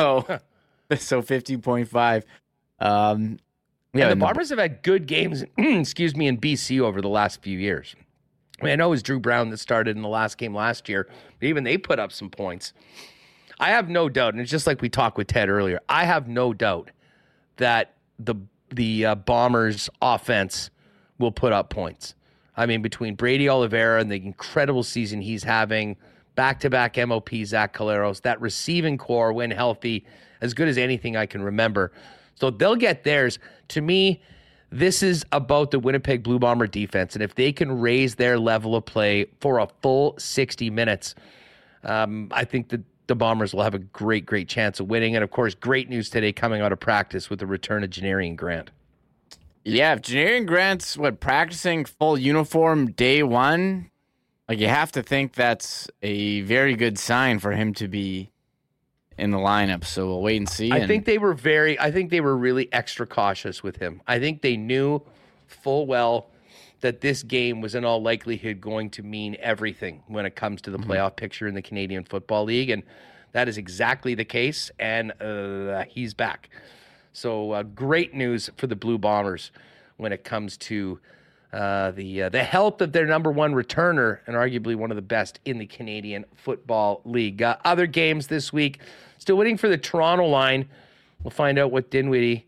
[0.00, 0.24] So,
[0.96, 2.22] so 50.5.
[2.80, 3.38] Um,
[3.92, 7.42] yeah, and the Bombers have had good games, excuse me, in BC over the last
[7.42, 7.94] few years.
[8.60, 10.88] I, mean, I know it was Dru Brown that started in the last game last
[10.88, 11.08] year,
[11.40, 12.72] but even they put up some points.
[13.58, 15.80] I have no doubt, and it's just like we talked with Ted earlier.
[15.88, 16.90] I have no doubt
[17.56, 18.34] that the
[18.70, 20.70] the uh, Bombers' offense
[21.18, 22.14] will put up points.
[22.56, 25.96] I mean, between Brady Oliveira and the incredible season he's having,
[26.34, 30.04] back to back MOP Zach Collaros, that receiving corps when healthy,
[30.40, 31.92] as good as anything I can remember.
[32.34, 33.38] So they'll get theirs.
[33.68, 34.22] To me,
[34.74, 37.14] this is about the Winnipeg Blue Bomber defense.
[37.14, 41.14] And if they can raise their level of play for a full 60 minutes,
[41.84, 45.14] um, I think that the Bombers will have a great, great chance of winning.
[45.14, 48.34] And of course, great news today coming out of practice with the return of Janarion
[48.34, 48.70] Grant.
[49.64, 53.90] Yeah, if Janarion Grant's what practicing full uniform day one,
[54.48, 58.30] like you have to think that's a very good sign for him to be
[59.18, 59.84] in the lineup.
[59.84, 60.70] So we'll wait and see.
[60.70, 64.00] I and- think they were very, I think they were really extra cautious with him.
[64.06, 65.02] I think they knew
[65.46, 66.28] full well
[66.80, 70.70] that this game was in all likelihood going to mean everything when it comes to
[70.70, 72.68] the playoff picture in the Canadian Football League.
[72.68, 72.82] And
[73.32, 74.70] that is exactly the case.
[74.78, 76.50] And uh, he's back.
[77.12, 79.50] So uh, great news for the Blue Bombers
[79.96, 80.98] when it comes to
[81.54, 85.02] uh, the uh, the health of their number one returner and arguably one of the
[85.02, 87.42] best in the Canadian Football League.
[87.42, 88.80] Uh, other games this week,
[89.18, 90.68] still waiting for the Toronto line.
[91.22, 92.44] We'll find out what Dinwiddie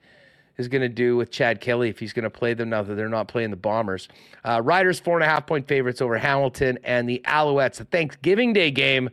[0.59, 2.97] is going to do with Chad Kelly if he's going to play them now that
[2.97, 4.09] they're not playing the Bombers.
[4.45, 7.77] Uh, Riders four and a half point favorites over Hamilton and the Alouettes.
[7.77, 9.09] The Thanksgiving Day game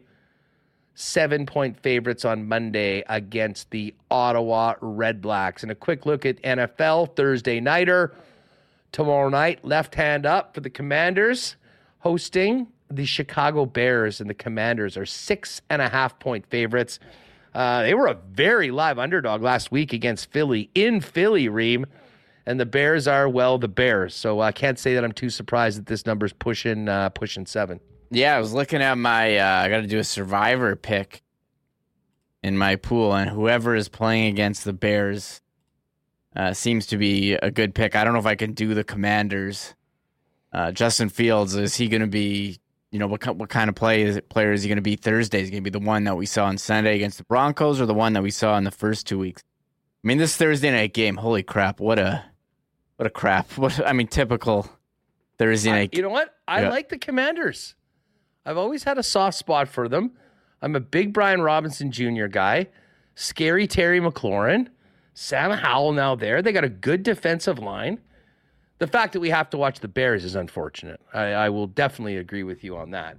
[0.95, 5.61] seven point favorites on Monday against the Ottawa Red Blacks.
[5.61, 8.15] And a quick look at NFL Thursday Nighter.
[8.93, 11.55] Tomorrow night, left hand up for the Commanders,
[11.99, 14.21] hosting the Chicago Bears.
[14.21, 16.99] And the Commanders are six and a half point favorites.
[17.55, 21.87] Uh, they were a very live underdog last week against Philly in Philly, Reem.
[22.45, 24.13] And the Bears are, well, the Bears.
[24.15, 27.79] So I can't say that I'm too surprised that this number's pushing uh, pushing seven.
[28.11, 29.37] Yeah, I was looking at my.
[29.37, 31.23] Uh, I got to do a survivor pick
[32.43, 35.41] in my pool, and whoever is playing against the Bears
[36.35, 37.95] uh, seems to be a good pick.
[37.95, 39.75] I don't know if I can do the Commanders.
[40.51, 42.59] Uh, Justin Fields is he going to be?
[42.91, 43.25] You know what?
[43.35, 45.41] What kind of play is player is he going to be Thursday?
[45.41, 47.85] Is going to be the one that we saw on Sunday against the Broncos, or
[47.87, 49.41] the one that we saw in the first two weeks?
[50.03, 51.15] I mean, this Thursday night game.
[51.17, 51.79] Holy crap!
[51.79, 52.23] What a
[52.97, 53.51] what a crap!
[53.57, 54.69] What I mean, typical
[55.39, 55.95] Thursday I- night.
[55.95, 56.35] you know what?
[56.47, 56.69] I Yeah.
[56.69, 57.73] like the Commanders.
[58.45, 60.11] I've always had a soft spot for them.
[60.61, 62.27] I'm a big Brian Robinson Jr.
[62.27, 62.67] guy.
[63.15, 64.67] Scary Terry McLaurin.
[65.13, 66.41] Sam Howell now there.
[66.41, 67.99] They got a good defensive line.
[68.79, 70.99] The fact that we have to watch the Bears is unfortunate.
[71.13, 73.17] I, I will definitely agree with you on that.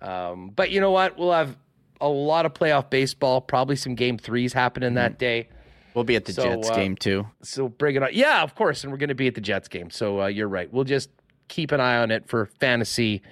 [0.00, 1.18] Um, but you know what?
[1.18, 1.56] We'll have
[2.00, 5.48] a lot of playoff baseball, probably some game threes happening that day.
[5.94, 7.26] We'll be at the So, Jets uh, game too.
[7.42, 8.08] So bring it on.
[8.12, 8.82] Yeah, of course.
[8.82, 9.90] And we're going to be at the Jets game.
[9.90, 10.72] So uh, you're right.
[10.72, 11.10] We'll just
[11.48, 13.22] keep an eye on it for fantasy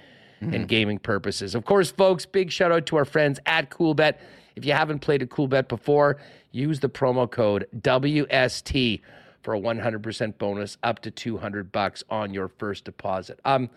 [0.41, 1.55] and gaming purposes.
[1.55, 4.17] Of course, folks, big shout out to our friends at Coolbet.
[4.57, 6.19] If you haven't played a Coolbet before,
[6.53, 9.01] use the promo code WST
[9.43, 13.41] for a 100% bonus up to 200 bucks on your first deposit.
[13.45, 13.69] Um,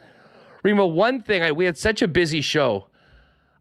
[0.63, 2.87] Remo, one thing, I, we had such a busy show.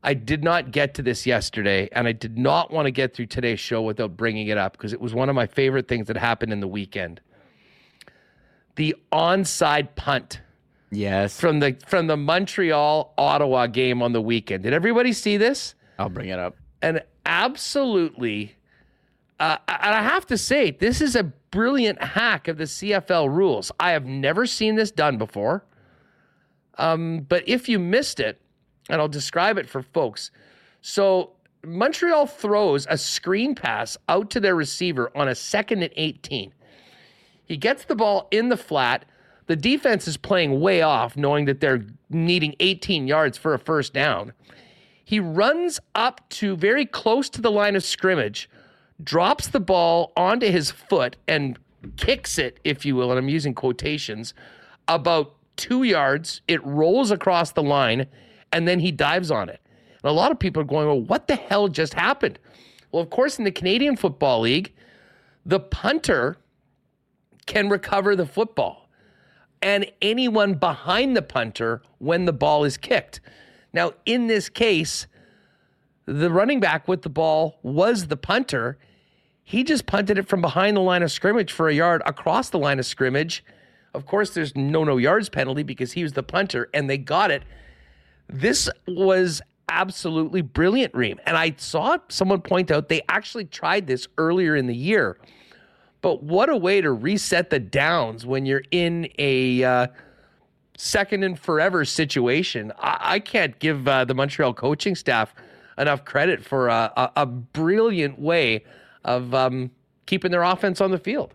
[0.03, 3.27] I did not get to this yesterday, and I did not want to get through
[3.27, 6.17] today's show without bringing it up because it was one of my favorite things that
[6.19, 7.23] happened in the weekend.
[8.77, 10.41] The onside punt
[10.95, 14.63] Yes, from the from the Montreal Ottawa game on the weekend.
[14.63, 15.75] Did everybody see this?
[15.99, 16.57] I'll bring it up.
[16.83, 18.55] An absolutely
[19.45, 23.71] Uh, and I have to say, this is a brilliant hack of the CFL rules.
[23.79, 25.67] I have never seen this done before.
[26.79, 28.41] Um, but if you missed it,
[28.89, 30.31] and I'll describe it for folks.
[30.81, 36.55] So Montreal throws a screen pass out to their receiver on a second and 18.
[37.45, 39.05] He gets the ball in the flat.
[39.47, 43.93] The defense is playing way off, knowing that they're needing 18 yards for a first
[43.93, 44.33] down.
[45.05, 48.49] He runs up to very close to the line of scrimmage,
[49.03, 51.59] drops the ball onto his foot, and
[51.97, 54.35] kicks it, if you will, and I'm using quotations,
[54.89, 56.41] about two yards.
[56.49, 58.07] It rolls across the line,
[58.53, 59.61] and then he dives on it.
[60.03, 62.39] And a lot of people are going, well, what the hell just happened?
[62.93, 64.73] Well, of course, in the Canadian Football League,
[65.45, 66.39] the punter
[67.47, 68.89] can recover the football
[69.61, 73.21] and anyone behind the punter when the ball is kicked.
[73.73, 75.07] Now, in this case,
[76.07, 78.79] the running back with the ball was the punter.
[79.43, 82.59] He just punted it from behind the line of scrimmage for a yard across the
[82.59, 83.45] line of scrimmage.
[83.93, 87.31] Of course, there's no no yards penalty because he was the punter and they got
[87.31, 87.43] it.
[88.29, 91.21] This was absolutely brilliant, Reem.
[91.27, 95.19] And I saw someone point out they actually tried this earlier in the year
[96.05, 99.87] but what a way to reset the downs when you're in a uh,
[100.77, 102.75] second and forever situation.
[102.79, 105.35] I, I can't give uh, the Montreal coaching staff
[105.79, 108.65] enough credit for a, a, a brilliant way
[109.05, 109.71] of um,
[110.07, 111.35] keeping their offense on the field.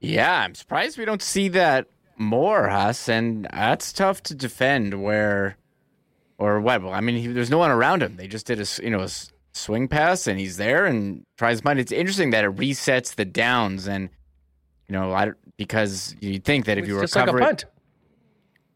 [0.00, 1.86] Yeah, I'm surprised we don't see that
[2.16, 5.02] more, Huss, and that's tough to defend.
[5.02, 5.56] Where
[6.38, 6.82] or what?
[6.82, 8.16] Well, I mean, he, there's no one around him.
[8.16, 9.08] They just did a you know a
[9.52, 11.78] swing pass and he's there and tries to mine.
[11.78, 14.08] It's interesting that it resets the downs and
[14.88, 17.64] you know I because you'd think that if it's you just recover like a punt.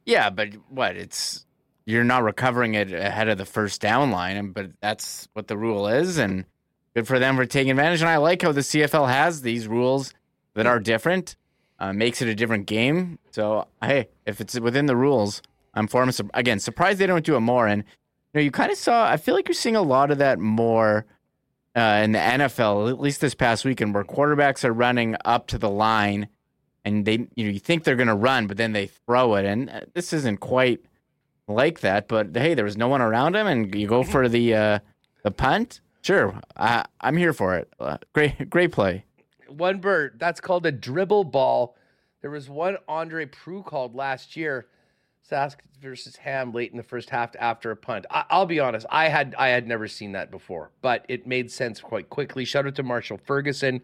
[0.04, 1.45] yeah, but what it's
[1.86, 5.88] you're not recovering it ahead of the first down line, but that's what the rule
[5.88, 6.44] is, and
[6.94, 8.00] good for them for taking advantage.
[8.02, 10.12] And I like how the CFL has these rules
[10.54, 11.36] that are different,
[11.78, 13.18] uh, makes it a different game.
[13.30, 15.40] So hey, if it's within the rules,
[15.72, 16.30] I'm for them.
[16.34, 17.66] Again, surprised they don't do it more.
[17.66, 17.84] And
[18.36, 19.08] know, you kind of saw.
[19.10, 21.06] I feel like you're seeing a lot of that more
[21.74, 25.58] uh, in the NFL, at least this past weekend, where quarterbacks are running up to
[25.58, 26.28] the line,
[26.84, 29.44] and they, you know, you think they're going to run, but then they throw it,
[29.44, 30.80] and uh, this isn't quite
[31.48, 32.09] like that.
[32.09, 34.78] But hey, there was no one around him, and you go for the uh,
[35.23, 35.81] the punt.
[36.02, 37.73] Sure, I, I'm here for it.
[37.81, 39.05] Uh, great, great play.
[39.48, 40.16] One bird.
[40.18, 41.77] That's called a dribble ball.
[42.20, 44.66] There was one Andre Proulx called last year
[45.28, 48.06] Sask versus Ham late in the first half after a punt.
[48.10, 51.51] I, will be honest, I had I had never seen that before, but it made
[51.51, 52.44] sense quite quickly.
[52.44, 53.81] Shout out to Marshall Ferguson,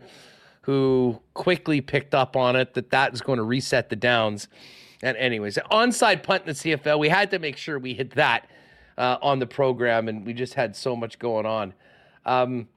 [0.62, 4.48] who quickly picked up on it that that is going to reset the downs.
[5.02, 8.48] And anyways, onside punt in the CFL, we had to make sure we hit that
[8.96, 11.74] uh, on the program, and we just had so much going on.
[12.24, 12.68] Um,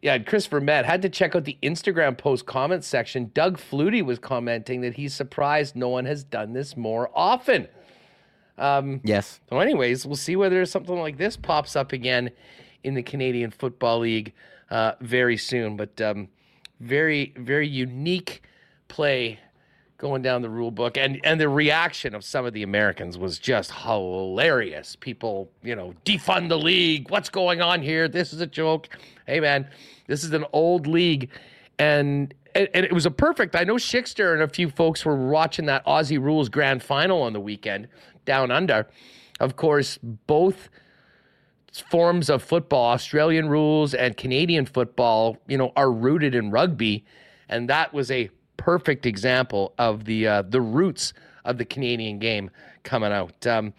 [0.00, 3.30] yeah, Christopher Met had to check out the Instagram post comment section.
[3.34, 7.68] Doug Flutie was commenting that he's surprised no one has done this more often.
[8.58, 9.40] Um, yes.
[9.48, 12.30] So, anyways, we'll see whether something like this pops up again
[12.84, 14.32] in the Canadian Football League
[14.70, 15.76] uh, very soon.
[15.76, 16.28] But um,
[16.80, 18.42] very, very unique
[18.88, 19.38] play
[20.02, 23.38] going down the rule book, and and the reaction of some of the Americans was
[23.38, 24.96] just hilarious.
[24.96, 27.08] People, you know, defund the league.
[27.08, 28.08] What's going on here?
[28.08, 28.88] This is a joke.
[29.26, 29.68] Hey, man,
[30.08, 31.30] this is an old league,
[31.78, 33.54] and and, it was a perfect.
[33.54, 37.32] I know Schickster and a few folks were watching that Aussie Rules Grand Final on
[37.32, 37.86] the weekend
[38.24, 38.88] down under.
[39.38, 40.68] Of course, both
[41.88, 47.04] forms of football, Australian rules and Canadian football, you know, are rooted in rugby,
[47.48, 51.12] and that was a perfect example of the uh, the roots
[51.44, 52.50] of the Canadian game
[52.82, 53.46] coming out.
[53.46, 53.74] Um,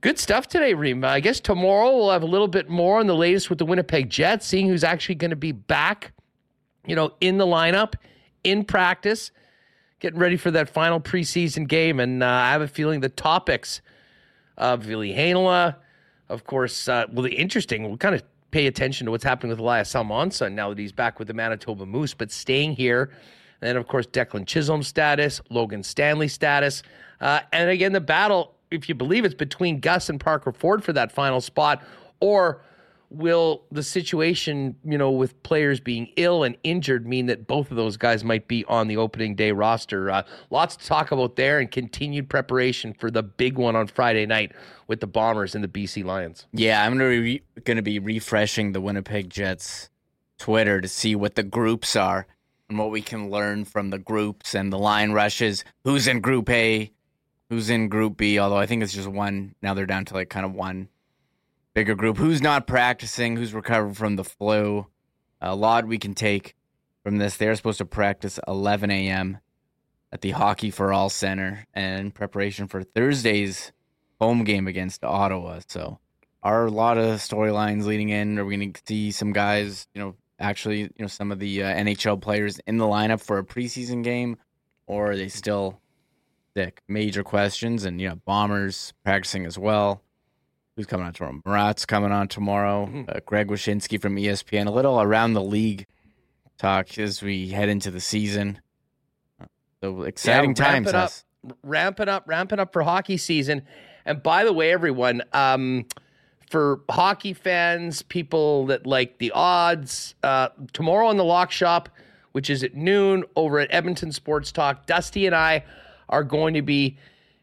[0.00, 1.04] good stuff today, Reem.
[1.04, 4.10] I guess tomorrow we'll have a little bit more on the latest with the Winnipeg
[4.10, 6.12] Jets, seeing who's actually going to be back,
[6.86, 7.94] you know, in the lineup,
[8.42, 9.30] in practice
[10.04, 11.98] getting ready for that final preseason game.
[11.98, 13.80] And uh, I have a feeling the topics
[14.58, 15.76] of Ville Heinola,
[16.28, 19.58] of course, uh, well, the interesting, we'll kind of pay attention to what's happening with
[19.58, 23.10] Elias Salomonsson now that he's back with the Manitoba Moose, but staying here.
[23.60, 26.82] And then, of course, Declan Chisholm status, Logan Stanley status.
[27.20, 30.92] Uh, and again, the battle, if you believe it's between Gus and Parker Ford for
[30.92, 31.82] that final spot,
[32.20, 32.62] or
[33.14, 37.76] will the situation, you know, with players being ill and injured mean that both of
[37.76, 40.10] those guys might be on the opening day roster?
[40.10, 44.26] Uh, lots to talk about there and continued preparation for the big one on Friday
[44.26, 44.52] night
[44.86, 46.46] with the Bombers and the BC Lions.
[46.52, 47.40] Yeah, I'm going
[47.76, 49.88] to be refreshing the Winnipeg Jets
[50.38, 52.26] Twitter to see what the groups are
[52.68, 55.64] and what we can learn from the groups and the line rushes.
[55.84, 56.90] Who's in Group A?
[57.50, 58.38] Who's in Group B?
[58.38, 59.54] Although I think it's just one.
[59.62, 60.88] Now they're down to like kind of one
[61.74, 62.16] bigger group.
[62.16, 63.36] Who's not practicing?
[63.36, 64.86] Who's recovered from the flu?
[65.44, 66.54] a lot we can take
[67.02, 67.36] from this.
[67.36, 69.38] They're supposed to practice 11 a.m.
[70.12, 73.72] at the Hockey for All Center in preparation for Thursday's
[74.20, 75.60] home game against Ottawa.
[75.68, 75.98] So,
[76.42, 78.38] are a lot of storylines leading in?
[78.38, 81.62] Are we going to see some guys, you know, actually, you know, some of the
[81.62, 84.36] uh, NHL players in the lineup for a preseason game,
[84.86, 85.80] or are they still
[86.56, 86.82] sick?
[86.88, 90.02] Major questions, and you know, Bombers practicing as well.
[90.76, 91.40] Who's coming on tomorrow?
[91.46, 92.86] Murat's coming on tomorrow.
[92.86, 93.08] Mhm.
[93.16, 94.66] Uh, Greg Wyshynski from ESPN.
[94.66, 95.86] A little around the league
[96.58, 98.60] talk as we head into the season.
[99.82, 100.88] So exciting Yeah, times.
[100.88, 101.10] it up.
[101.62, 103.62] Ramping up, ramping up for hockey season.
[104.06, 105.84] And by the way, everyone, um,
[106.54, 111.88] for hockey fans, people that like the odds, uh, tomorrow in the lock shop,
[112.30, 115.64] which is at noon over at Edmonton Sports Talk, Dusty and I
[116.08, 116.96] are going to be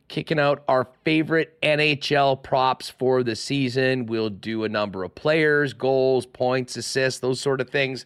[0.08, 4.06] kicking out our favorite NHL props for the season.
[4.06, 8.06] We'll do a number of players, goals, points, assists, those sort of things,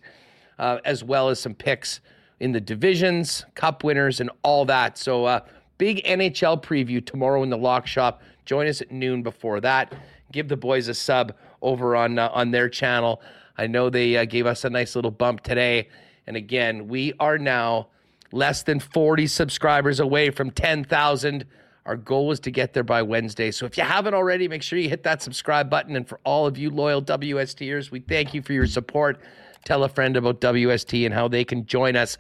[0.58, 2.00] uh, as well as some picks
[2.40, 4.98] in the divisions, cup winners, and all that.
[4.98, 5.42] So, uh,
[5.78, 8.24] big NHL preview tomorrow in the lock shop.
[8.44, 9.94] Join us at noon before that.
[10.36, 13.22] Give the boys a sub over on uh, on their channel.
[13.58, 15.88] I know they uh, gave us a nice little bump today.
[16.28, 17.88] And again, we are now
[18.34, 21.46] less than 40 subscribers away from 10,000.
[21.86, 23.50] Our goal is to get there by Wednesday.
[23.50, 25.96] So if you haven't already, make sure you hit that subscribe button.
[25.96, 29.22] And for all of you loyal WSTers, we thank you for your support.
[29.64, 32.18] Tell a friend about WST and how they can join us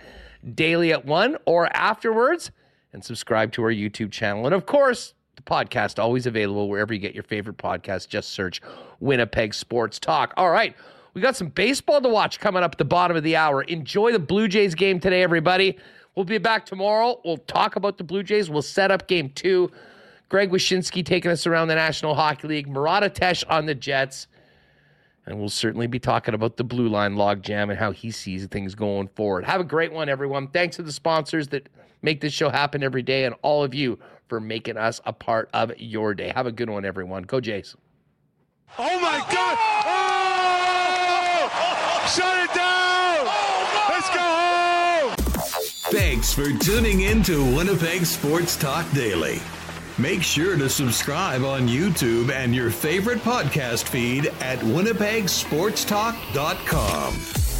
[0.53, 2.51] daily at 1 or afterwards
[2.93, 4.45] and subscribe to our YouTube channel.
[4.45, 8.07] And of course, the podcast always available wherever you get your favorite podcast.
[8.07, 8.61] Just search
[8.99, 10.33] Winnipeg Sports Talk.
[10.37, 10.75] All right.
[11.13, 13.61] We got some baseball to watch coming up at the bottom of the hour.
[13.63, 15.77] Enjoy the Blue Jays game today, everybody.
[16.13, 17.21] We'll be back tomorrow.
[17.23, 18.49] We'll talk about the Blue Jays.
[18.49, 19.71] We'll set up game two.
[20.27, 22.67] Greg Wyshynski taking us around the National Hockey League.
[22.67, 24.27] Murat Ates on the Jets.
[25.25, 28.75] And we'll certainly be talking about the blue line logjam and how he sees things
[28.75, 29.45] going forward.
[29.45, 30.49] Have a great one, everyone.
[30.49, 31.67] Thanks to the sponsors that
[32.01, 35.49] make this show happen every day and all of you for making us a part
[35.53, 36.31] of your day.
[36.35, 37.23] Have a good one, everyone.
[37.23, 37.75] Go Jays.
[38.77, 39.57] Oh my God!
[39.85, 41.49] Oh!
[42.13, 43.27] Shut it down!
[43.27, 45.15] Oh, Let's go home!
[45.91, 49.39] Thanks for tuning in to Winnipeg Sports Talk Daily.
[49.97, 57.54] Make sure to subscribe on YouTube and your favorite podcast feed at winnipegsportstalk.com.